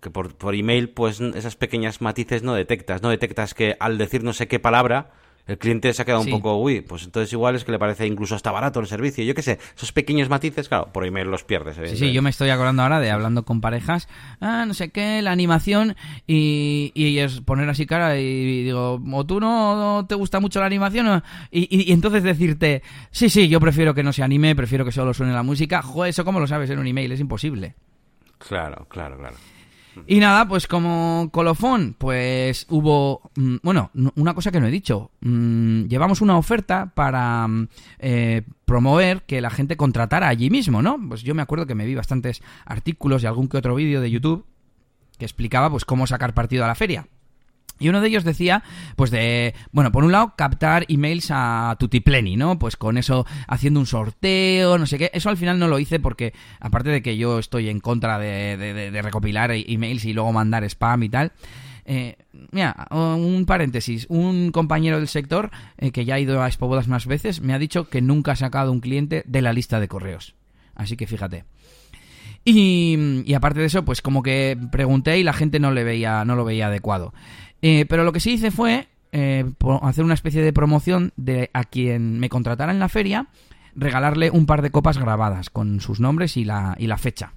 [0.00, 3.02] que por, por email, pues esas pequeñas matices no detectas.
[3.02, 5.10] No detectas que al decir no sé qué palabra,
[5.46, 8.06] el cliente se ha quedado un poco, uy, pues entonces igual es que le parece
[8.06, 9.22] incluso hasta barato el servicio.
[9.24, 11.76] Yo qué sé, esos pequeños matices, claro, por email los pierdes.
[11.90, 14.08] Sí, sí, yo me estoy acordando ahora de hablando con parejas,
[14.40, 15.96] ah, no sé qué, la animación
[16.26, 20.66] y, y es poner así cara y digo, o tú no, te gusta mucho la
[20.66, 24.92] animación y, y, entonces decirte, sí, sí, yo prefiero que no se anime, prefiero que
[24.92, 25.82] solo suene la música.
[25.82, 27.74] Joder, eso cómo lo sabes en un email, es imposible.
[28.38, 29.36] Claro, claro, claro.
[30.06, 35.10] Y nada, pues como colofón, pues hubo, mm, bueno, una cosa que no he dicho,
[35.20, 37.68] mm, llevamos una oferta para mm,
[37.98, 40.98] eh, promover que la gente contratara allí mismo, ¿no?
[41.08, 44.10] Pues yo me acuerdo que me vi bastantes artículos y algún que otro vídeo de
[44.10, 44.46] YouTube
[45.18, 47.06] que explicaba pues cómo sacar partido a la feria.
[47.78, 48.62] Y uno de ellos decía,
[48.96, 52.58] pues de, bueno, por un lado, captar emails a Tutipleni, ¿no?
[52.58, 55.10] Pues con eso, haciendo un sorteo, no sé qué.
[55.12, 59.00] Eso al final no lo hice porque, aparte de que yo estoy en contra de,
[59.02, 61.32] recopilar e-, emails y luego mandar spam y tal,
[61.84, 62.16] eh,
[62.50, 64.06] mira, un paréntesis.
[64.08, 67.58] Un compañero del sector eh, que ya ha ido a Expobodas más veces me ha
[67.58, 70.34] dicho que nunca ha sacado un cliente de la lista de correos.
[70.74, 71.44] Así que fíjate.
[72.44, 76.36] Y, aparte de eso, pues como que pregunté y la gente no le veía, no
[76.36, 77.14] lo veía adecuado.
[77.62, 79.44] Eh, pero lo que sí hice fue eh,
[79.82, 83.28] hacer una especie de promoción de a quien me contratara en la feria,
[83.74, 87.32] regalarle un par de copas grabadas con sus nombres y la, y la fecha.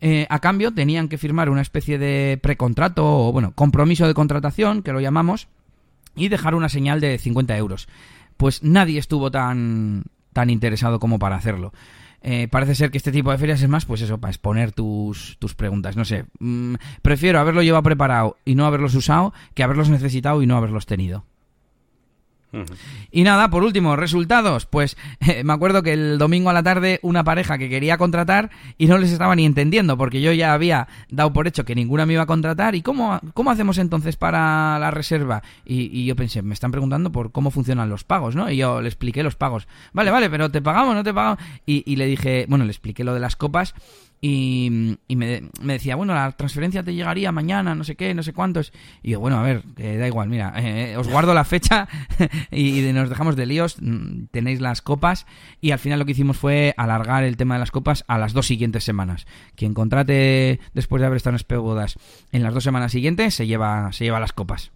[0.00, 4.82] Eh, a cambio tenían que firmar una especie de precontrato o, bueno, compromiso de contratación,
[4.82, 5.48] que lo llamamos,
[6.14, 7.88] y dejar una señal de 50 euros.
[8.36, 11.72] Pues nadie estuvo tan, tan interesado como para hacerlo.
[12.22, 15.36] Eh, parece ser que este tipo de ferias es más, pues eso, para exponer tus,
[15.38, 15.96] tus preguntas.
[15.96, 20.46] No sé, mm, prefiero haberlo llevado preparado y no haberlos usado que haberlos necesitado y
[20.46, 21.24] no haberlos tenido.
[23.10, 24.66] Y nada, por último, resultados.
[24.66, 28.50] Pues eh, me acuerdo que el domingo a la tarde una pareja que quería contratar
[28.78, 32.06] y no les estaba ni entendiendo porque yo ya había dado por hecho que ninguna
[32.06, 32.74] me iba a contratar.
[32.74, 35.42] ¿Y cómo, cómo hacemos entonces para la reserva?
[35.64, 38.50] Y, yo pensé, me están preguntando por cómo funcionan los pagos, ¿no?
[38.50, 39.68] Y yo le expliqué los pagos.
[39.92, 41.38] Vale, vale, pero te pagamos, no te pagamos.
[41.66, 43.74] Y, y le dije, bueno, le expliqué lo de las copas
[44.20, 44.68] y,
[45.08, 48.72] me, decía, bueno, la transferencia te llegaría mañana, no sé qué, no sé cuántos.
[49.02, 51.88] Y yo, bueno, a ver, da igual, mira, eh, os guardo la fecha
[52.50, 55.26] y, nos dejamos de líos, mm, tenéis las copas.
[55.60, 58.32] Y al final lo que hicimos fue alargar el tema de las copas a las
[58.32, 59.26] dos siguientes semanas.
[59.54, 61.96] Quien contrate después de haber estado en Espebodas
[62.32, 64.72] en las dos semanas siguientes se lleva, se lleva las copas.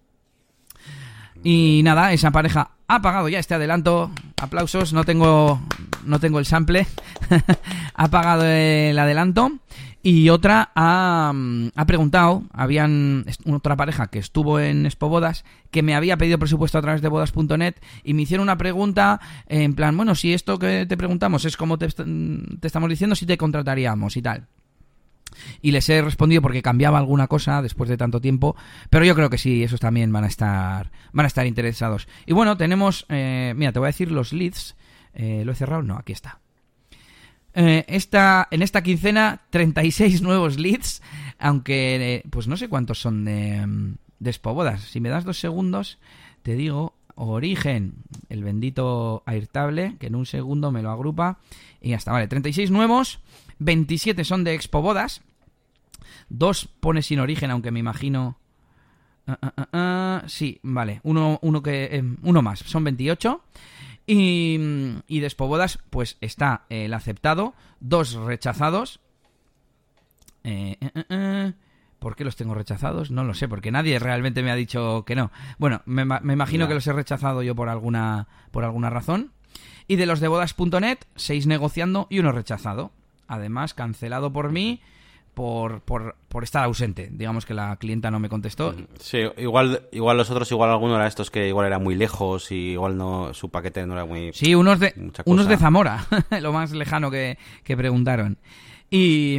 [1.44, 4.10] Y nada, esa pareja ha pagado ya este adelanto.
[4.40, 5.60] Aplausos, no tengo,
[6.04, 6.86] no tengo el sample.
[7.94, 9.50] ha pagado el adelanto.
[10.04, 15.82] Y otra ha, mm, ha, preguntado, habían otra pareja que estuvo en Expo Bodas, que
[15.82, 19.96] me había pedido presupuesto a través de bodas.net y me hicieron una pregunta en plan,
[19.96, 24.16] bueno, si esto que te preguntamos es como te, te estamos diciendo, si te contrataríamos
[24.16, 24.48] y tal.
[25.60, 28.56] Y les he respondido porque cambiaba alguna cosa después de tanto tiempo,
[28.90, 32.08] pero yo creo que sí, esos también van a estar, van a estar interesados.
[32.26, 34.76] Y bueno, tenemos, eh, mira, te voy a decir los leads.
[35.14, 35.82] Eh, ¿Lo he cerrado?
[35.82, 36.40] No, aquí está.
[37.54, 41.02] Eh, esta, en esta quincena, 36 nuevos leads,
[41.38, 44.82] aunque pues no sé cuántos son de, de Espobodas.
[44.82, 45.98] Si me das dos segundos,
[46.42, 47.94] te digo origen,
[48.28, 51.38] el bendito Airtable, que en un segundo me lo agrupa.
[51.80, 53.20] Y ya está, vale, 36 nuevos.
[53.58, 55.22] 27 son de Expo Bodas.
[56.28, 58.38] Dos pone sin origen, aunque me imagino...
[59.26, 61.00] Ah, ah, ah, sí, vale.
[61.04, 62.60] Uno, uno, que, em, uno más.
[62.60, 63.42] Son 28.
[64.06, 64.58] Y,
[65.06, 67.54] y de Expo Bodas, pues está el aceptado.
[67.80, 69.00] Dos rechazados.
[70.44, 71.52] Eh, eh, eh,
[71.98, 73.12] ¿Por qué los tengo rechazados?
[73.12, 75.30] No lo sé, porque nadie realmente me ha dicho que no.
[75.58, 79.30] Bueno, me, imagino que los he rechazado yo por alguna, por alguna razón.
[79.86, 82.90] Y de los de bodas.net, seis negociando y uno rechazado
[83.28, 84.80] además cancelado por mí
[85.34, 87.08] por, por, por, estar ausente.
[87.10, 88.72] Digamos que la clienta no me contestó.
[88.72, 92.50] Mm, sí, igual, igual los otros, igual alguno era estos que igual era muy lejos
[92.52, 94.32] y igual no su paquete no era muy...
[94.32, 94.94] Sí, unos de,
[95.24, 96.06] unos de Zamora,
[96.40, 98.38] lo más lejano que, que preguntaron.
[98.90, 99.38] Y,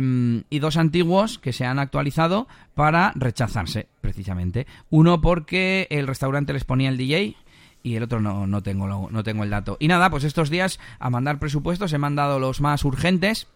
[0.50, 4.66] y, dos antiguos que se han actualizado para rechazarse, precisamente.
[4.90, 7.36] Uno porque el restaurante les ponía el DJ
[7.84, 9.78] y el otro no, no, tengo, no tengo el dato.
[9.80, 13.48] Y nada, pues estos días a mandar presupuestos he mandado los más urgentes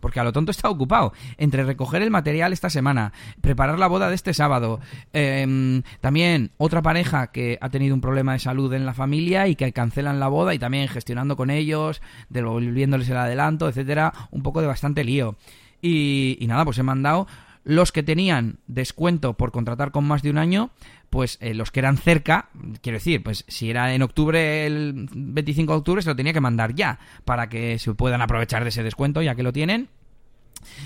[0.00, 1.12] porque a lo tonto está ocupado.
[1.36, 4.80] Entre recoger el material esta semana, preparar la boda de este sábado,
[5.12, 9.56] em, también otra pareja que ha tenido un problema de salud en la familia y
[9.56, 14.60] que cancelan la boda y también gestionando con ellos, devolviéndoles el adelanto, etcétera, un poco
[14.60, 15.36] de bastante lío.
[15.80, 17.26] Y, y nada, pues he mandado
[17.68, 20.70] los que tenían descuento por contratar con más de un año,
[21.10, 22.48] pues eh, los que eran cerca,
[22.82, 26.40] quiero decir, pues si era en octubre, el 25 de octubre, se lo tenía que
[26.40, 29.88] mandar ya, para que se puedan aprovechar de ese descuento, ya que lo tienen.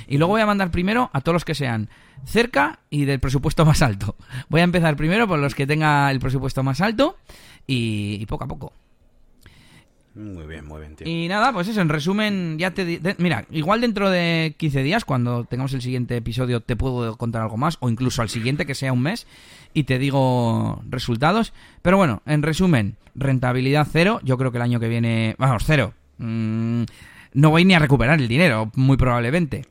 [0.07, 1.89] Y luego voy a mandar primero a todos los que sean
[2.25, 4.17] cerca y del presupuesto más alto.
[4.49, 7.17] Voy a empezar primero por los que tenga el presupuesto más alto
[7.67, 8.73] y, y poco a poco.
[10.15, 11.09] Muy bien, muy bien, tío.
[11.09, 12.85] Y nada, pues eso, en resumen, ya te...
[12.85, 17.41] de- mira, igual dentro de 15 días, cuando tengamos el siguiente episodio, te puedo contar
[17.43, 19.27] algo más, o incluso al siguiente, que sea un mes,
[19.73, 21.55] y te digo resultados.
[21.81, 25.35] Pero bueno, en resumen, rentabilidad cero, yo creo que el año que viene...
[25.39, 25.95] Vamos, cero.
[26.19, 26.83] Mm,
[27.33, 29.65] no voy ni a recuperar el dinero, muy probablemente.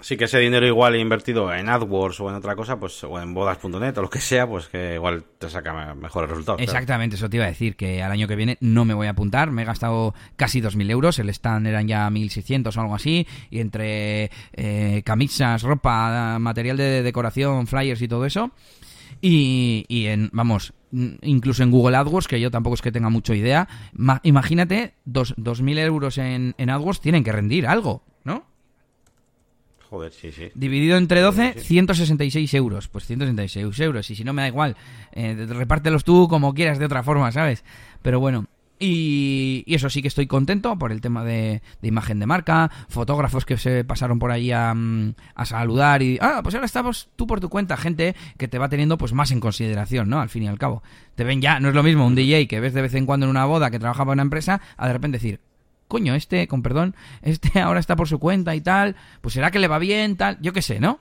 [0.00, 3.34] Sí que ese dinero igual invertido en AdWords o en otra cosa, pues o en
[3.34, 6.60] bodas.net o lo que sea, pues que igual te saca me- mejores resultados.
[6.62, 9.10] Exactamente, eso te iba a decir, que al año que viene no me voy a
[9.10, 13.26] apuntar, me he gastado casi 2.000 euros, el stand eran ya 1.600 o algo así,
[13.50, 18.52] y entre eh, camisas, ropa, material de decoración, flyers y todo eso,
[19.20, 20.74] y, y en, vamos,
[21.22, 25.34] incluso en Google AdWords, que yo tampoco es que tenga mucha idea, ma- imagínate, dos-
[25.36, 28.04] 2.000 euros en, en AdWords tienen que rendir algo.
[29.90, 30.50] Joder, sí, sí.
[30.54, 31.66] Dividido entre 12, Sí, sí.
[31.66, 32.88] 166 euros.
[32.88, 34.10] Pues 166 euros.
[34.10, 34.76] Y si no me da igual,
[35.12, 37.64] eh, repártelos tú como quieras de otra forma, ¿sabes?
[38.02, 38.46] Pero bueno.
[38.80, 42.70] Y, y eso sí que estoy contento por el tema de, de imagen de marca,
[42.88, 47.08] fotógrafos que se pasaron por ahí a, mm, a saludar y, ah, pues ahora estamos
[47.16, 50.20] tú por tu cuenta, gente que te va teniendo pues más en consideración, ¿no?
[50.20, 50.84] Al fin y al cabo.
[51.16, 53.26] Te ven ya, no es lo mismo un DJ que ves de vez en cuando
[53.26, 55.40] en una boda que trabaja para una empresa, a de repente decir,
[55.88, 59.58] coño, este, con perdón, este ahora está por su cuenta y tal, pues será que
[59.58, 61.00] le va bien, tal, yo qué sé, ¿no?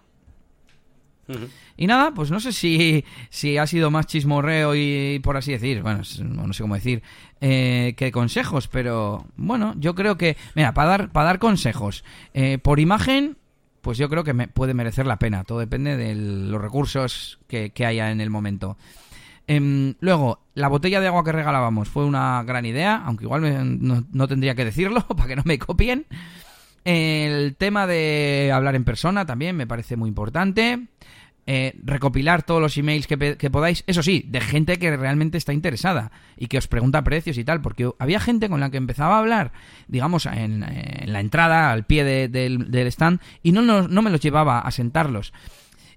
[1.75, 5.81] Y nada, pues no sé si, si ha sido más chismorreo y por así decir,
[5.81, 7.03] bueno, no sé cómo decir,
[7.41, 12.03] eh, que consejos, pero bueno, yo creo que, mira, para dar, para dar consejos,
[12.33, 13.37] eh, por imagen,
[13.81, 17.71] pues yo creo que me puede merecer la pena, todo depende de los recursos que,
[17.71, 18.77] que haya en el momento.
[19.47, 23.63] Em, luego, la botella de agua que regalábamos fue una gran idea, aunque igual me-
[23.63, 26.05] no, no tendría que decirlo para que no me copien.
[26.83, 30.87] El tema de hablar en persona también me parece muy importante.
[31.49, 35.53] Eh, recopilar todos los emails que, que podáis, eso sí, de gente que realmente está
[35.53, 39.15] interesada y que os pregunta precios y tal, porque había gente con la que empezaba
[39.15, 39.53] a hablar,
[39.87, 40.65] digamos, en,
[41.05, 44.71] la entrada, al pie de- del, stand, y no, nos- no me los llevaba a
[44.71, 45.31] sentarlos.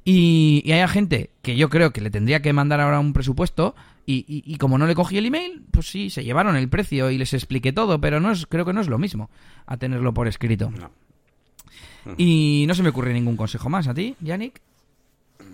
[0.04, 3.74] Y, y hay gente que yo creo que le tendría que mandar ahora un presupuesto
[4.06, 7.10] y, y- y como no le cogí el email, pues sí, se llevaron el precio
[7.10, 9.30] y les expliqué todo, pero no es, creo que no es lo mismo
[9.66, 10.70] a tenerlo por escrito.
[10.70, 10.90] No.
[12.16, 14.60] Y no se me ocurre ningún consejo más a ti, Yannick.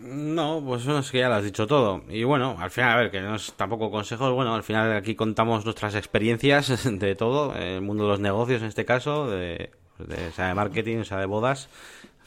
[0.03, 2.05] No, pues es que ya lo has dicho todo.
[2.09, 5.15] Y bueno, al final, a ver, que no es tampoco consejos, bueno, al final aquí
[5.17, 10.33] contamos nuestras experiencias de todo, el mundo de los negocios en este caso, de, de,
[10.33, 11.69] sea de marketing, sea de bodas.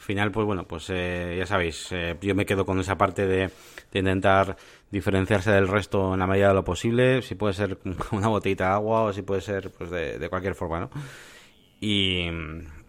[0.00, 3.26] Al final, pues bueno, pues eh, ya sabéis, eh, yo me quedo con esa parte
[3.26, 3.50] de,
[3.92, 4.56] de intentar
[4.90, 8.64] diferenciarse del resto en la medida de lo posible, si puede ser con una botellita
[8.64, 10.90] de agua o si puede ser pues de, de cualquier forma, ¿no?
[11.82, 12.28] Y,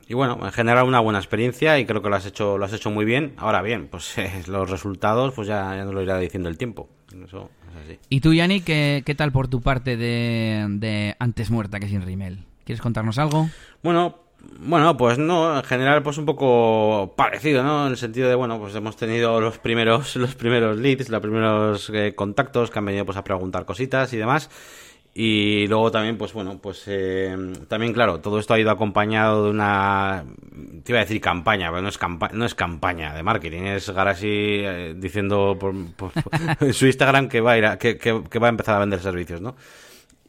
[0.08, 2.72] y bueno, en general una buena experiencia y creo que lo has hecho, lo has
[2.72, 3.34] hecho muy bien.
[3.36, 6.88] Ahora bien, pues eh, los resultados pues ya, ya nos lo irá diciendo el tiempo.
[7.26, 8.00] Eso es así.
[8.08, 12.04] ¿Y tú, Yannick, qué, qué tal por tu parte de, de Antes muerta que sin
[12.04, 12.46] rimel?
[12.64, 13.50] ¿Quieres contarnos algo?
[13.84, 14.21] Bueno,
[14.60, 17.86] bueno, pues no, en general pues un poco parecido, ¿no?
[17.86, 21.90] En el sentido de, bueno, pues hemos tenido los primeros, los primeros leads, los primeros
[21.94, 24.50] eh, contactos que han venido pues a preguntar cositas y demás.
[25.14, 27.36] Y luego también, pues bueno, pues eh,
[27.68, 30.24] también, claro, todo esto ha ido acompañado de una,
[30.86, 33.90] te iba a decir campaña, pero no es, campa no es campaña de marketing, es
[33.90, 35.74] Garasi eh, diciendo por,
[36.62, 39.42] en su Instagram que va a ir a- que va a empezar a vender servicios,
[39.42, 39.58] ¿no?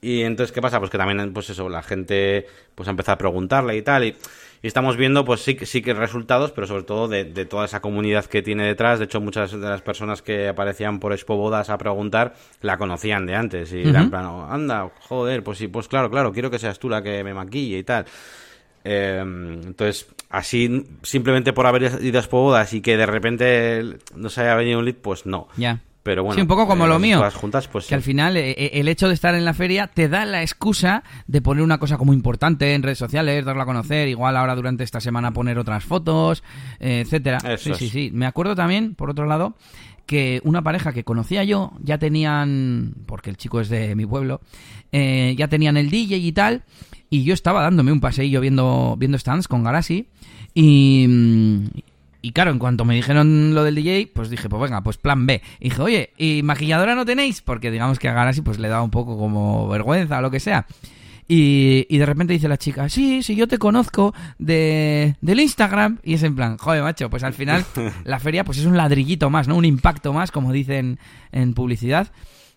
[0.04, 0.78] Y entonces, ¿qué pasa?
[0.80, 4.02] Pues que también, pues eso, la gente pues ha empezado a preguntarle y tal.
[4.04, 4.16] Y,
[4.60, 7.64] y estamos viendo, pues sí, que- sí que resultados, pero sobre todo de, de toda
[7.66, 8.98] esa comunidad que tiene detrás.
[8.98, 13.26] De hecho, muchas de las personas que aparecían por Expo Bodas a preguntar la conocían
[13.26, 13.72] de antes.
[13.72, 16.80] Y era en plan, "Oh, anda, joder, pues sí, pues claro, claro, quiero que seas
[16.80, 18.04] tú la que me maquille y tal.
[18.84, 23.84] Eh, entonces, así, simplemente por haber ido a Expo Bodas y que de repente
[24.16, 25.46] no se haya venido un lead, pues no.
[25.56, 25.78] Ya.
[26.02, 27.22] Pero bueno, sí, un poco como eh, lo mío.
[27.34, 27.94] juntas, pues que sí.
[27.94, 31.04] al final eh, eh, el hecho de estar en la feria te da la excusa
[31.26, 34.82] de poner una cosa como importante en redes sociales, darla a conocer, igual ahora durante
[34.82, 36.42] esta semana poner otras fotos,
[36.80, 37.38] eh, etcétera.
[37.38, 37.78] Eso sí, es.
[37.78, 38.10] sí, sí.
[38.12, 39.54] Me acuerdo también, por otro lado,
[40.06, 44.40] que una pareja que conocía yo ya tenían, porque el chico es de mi pueblo,
[44.92, 46.64] ya tenían el DJ y tal,
[47.08, 50.08] y yo estaba dándome un paseillo viendo, viendo stands con Garasi,
[50.54, 51.66] y, mm,
[52.22, 55.26] y claro, en cuanto me dijeron lo del DJ, pues dije, pues venga, pues plan
[55.26, 55.42] B.
[55.58, 57.42] Y dije, oye, ¿y maquilladora no tenéis?
[57.42, 60.38] Porque digamos que a Garasi pues le daba un poco como vergüenza o lo que
[60.38, 60.66] sea.
[61.26, 65.98] Y, y de repente dice la chica, sí, sí, yo te conozco de, del Instagram.
[66.04, 67.64] Y es en plan, joder, macho, pues al final
[68.04, 69.56] la feria pues es un ladrillito más, ¿no?
[69.56, 71.00] Un impacto más, como dicen
[71.32, 72.12] en publicidad.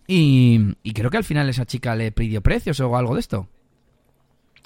[0.07, 3.47] Y, y creo que al final esa chica le pidió precios o algo de esto.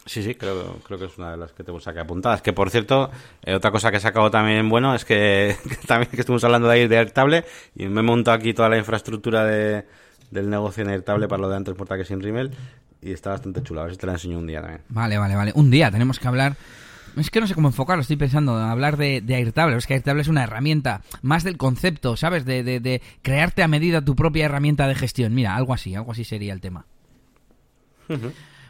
[0.05, 2.41] Sí, sí, creo, creo que es una de las que tengo que apuntadas.
[2.41, 3.11] Que por cierto,
[3.43, 5.55] eh, otra cosa que he sacado también bueno es que,
[5.87, 7.45] también que estuvimos hablando de ahí de Airtable
[7.75, 9.85] y me he montado aquí toda la infraestructura de,
[10.31, 12.51] del negocio en Airtable para lo de antes porta que sin Rimmel
[13.01, 13.81] y está bastante chulo.
[13.81, 14.81] A ver si te la enseño un día también.
[14.89, 15.51] Vale, vale, vale.
[15.55, 16.55] Un día tenemos que hablar.
[17.15, 19.75] Es que no sé cómo enfocarlo, estoy pensando, hablar de, de Airtable.
[19.77, 22.45] Es que Airtable es una herramienta más del concepto, ¿sabes?
[22.45, 25.33] De, de, de crearte a medida tu propia herramienta de gestión.
[25.33, 26.85] Mira, algo así, algo así sería el tema.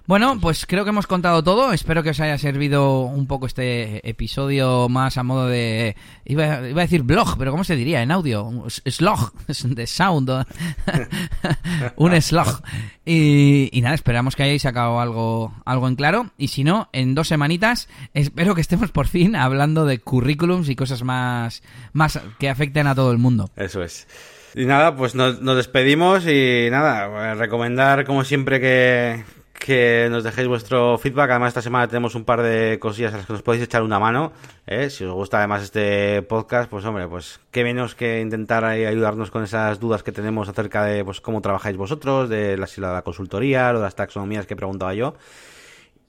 [0.10, 1.72] Bueno, pues creo que hemos contado todo.
[1.72, 5.95] Espero que os haya servido un poco este episodio más a modo de.
[6.26, 8.52] Iba, iba a decir blog, pero ¿cómo se diría en audio?
[8.68, 9.31] Slog,
[9.65, 10.31] de sound.
[11.95, 12.64] un slog.
[13.06, 16.31] Y, y nada, esperamos que hayáis sacado algo, algo en claro.
[16.40, 20.76] Y si no, en dos semanitas, espero que estemos por fin hablando de currículums y
[20.76, 21.61] cosas más,
[21.94, 23.52] más que afecten a todo el mundo.
[23.56, 24.07] Eso es.
[24.56, 29.23] Y nada, pues nos, nos despedimos y nada, recomendar como siempre que,
[29.60, 31.30] que nos dejéis vuestro feedback.
[31.31, 33.99] Además, esta semana tenemos un par de cosillas a las que nos podéis echar una
[33.99, 34.31] mano.
[34.65, 34.90] ¿eh?
[34.90, 39.44] Si os gusta además este podcast, pues hombre, pues qué menos que intentar ayudarnos con
[39.44, 43.73] esas dudas que tenemos acerca de pues cómo trabajáis vosotros, de la, la consultoría, o
[43.76, 45.14] de las taxonomías que preguntaba yo.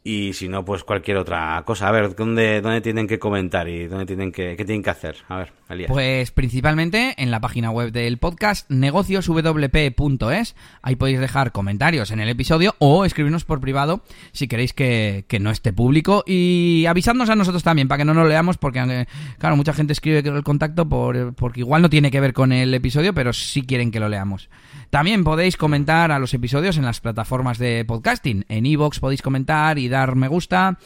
[0.03, 1.89] Y si no, pues cualquier otra cosa.
[1.89, 5.17] A ver, ¿dónde, dónde tienen que comentar y dónde tienen que, qué tienen que hacer?
[5.29, 5.91] A ver, Elías.
[5.91, 10.57] Pues principalmente en la página web del podcast negocioswp.es.
[10.81, 14.03] Ahí podéis dejar comentarios en el episodio o escribirnos por privado
[14.33, 16.25] si queréis que, que no esté público.
[16.27, 19.07] Y avisadnos a nosotros también para que no nos leamos porque, eh,
[19.39, 22.73] claro, mucha gente escribe el contacto por, porque igual no tiene que ver con el
[22.73, 24.49] episodio, pero sí quieren que lo leamos.
[24.91, 28.45] También podéis comentar a los episodios en las plataformas de podcasting.
[28.49, 30.79] En iVoox podéis comentar y dar me gusta.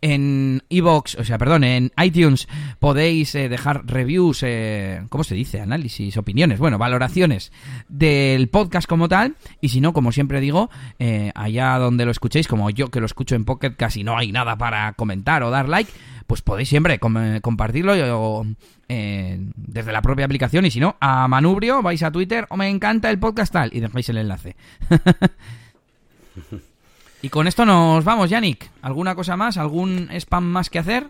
[0.00, 2.48] En iVoox, o sea, perdón, en iTunes
[2.78, 5.60] podéis eh, dejar reviews, eh, ¿cómo se dice?
[5.60, 7.52] Análisis, opiniones, bueno, valoraciones
[7.88, 9.36] del podcast como tal.
[9.60, 13.06] Y si no, como siempre digo, eh, allá donde lo escuchéis, como yo que lo
[13.06, 15.92] escucho en Pocket, casi no hay nada para comentar o dar like,
[16.26, 18.46] pues podéis siempre com compartirlo o,
[18.88, 20.66] eh, desde la propia aplicación.
[20.66, 23.80] Y si no, a Manubrio, vais a Twitter, o me encanta el podcast tal, y
[23.80, 24.56] dejáis el enlace.
[27.22, 28.70] y con esto nos vamos, Yannick.
[28.82, 29.56] ¿Alguna cosa más?
[29.56, 31.08] ¿Algún spam más que hacer?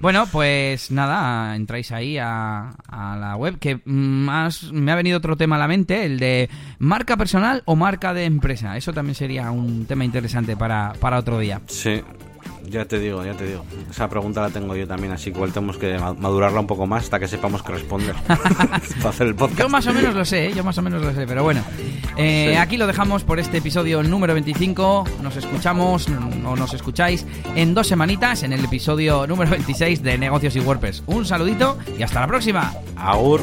[0.00, 5.36] bueno, pues nada, entráis ahí a, a, la web que más me ha venido otro
[5.36, 6.48] tema a la mente, el de
[6.78, 8.76] marca personal o marca de empresa.
[8.76, 11.60] Eso también sería un tema interesante para, para otro día.
[11.66, 12.02] Sí,
[12.68, 13.64] ya te digo, ya te digo.
[13.90, 17.04] Esa pregunta la tengo yo también, así que igual tenemos que madurarla un poco más
[17.04, 19.60] hasta que sepamos qué responder para hacer el podcast.
[19.60, 20.52] Yo más o menos lo sé, ¿eh?
[20.54, 21.62] yo más o menos lo sé, pero bueno.
[22.16, 22.56] Eh, sí.
[22.56, 25.04] Aquí lo dejamos por este episodio número 25.
[25.22, 26.08] Nos escuchamos
[26.44, 31.02] o nos escucháis en dos semanitas en el episodio número 26 de Negocios y WordPress.
[31.06, 32.72] Un saludito y hasta la próxima.
[32.96, 33.42] Agur.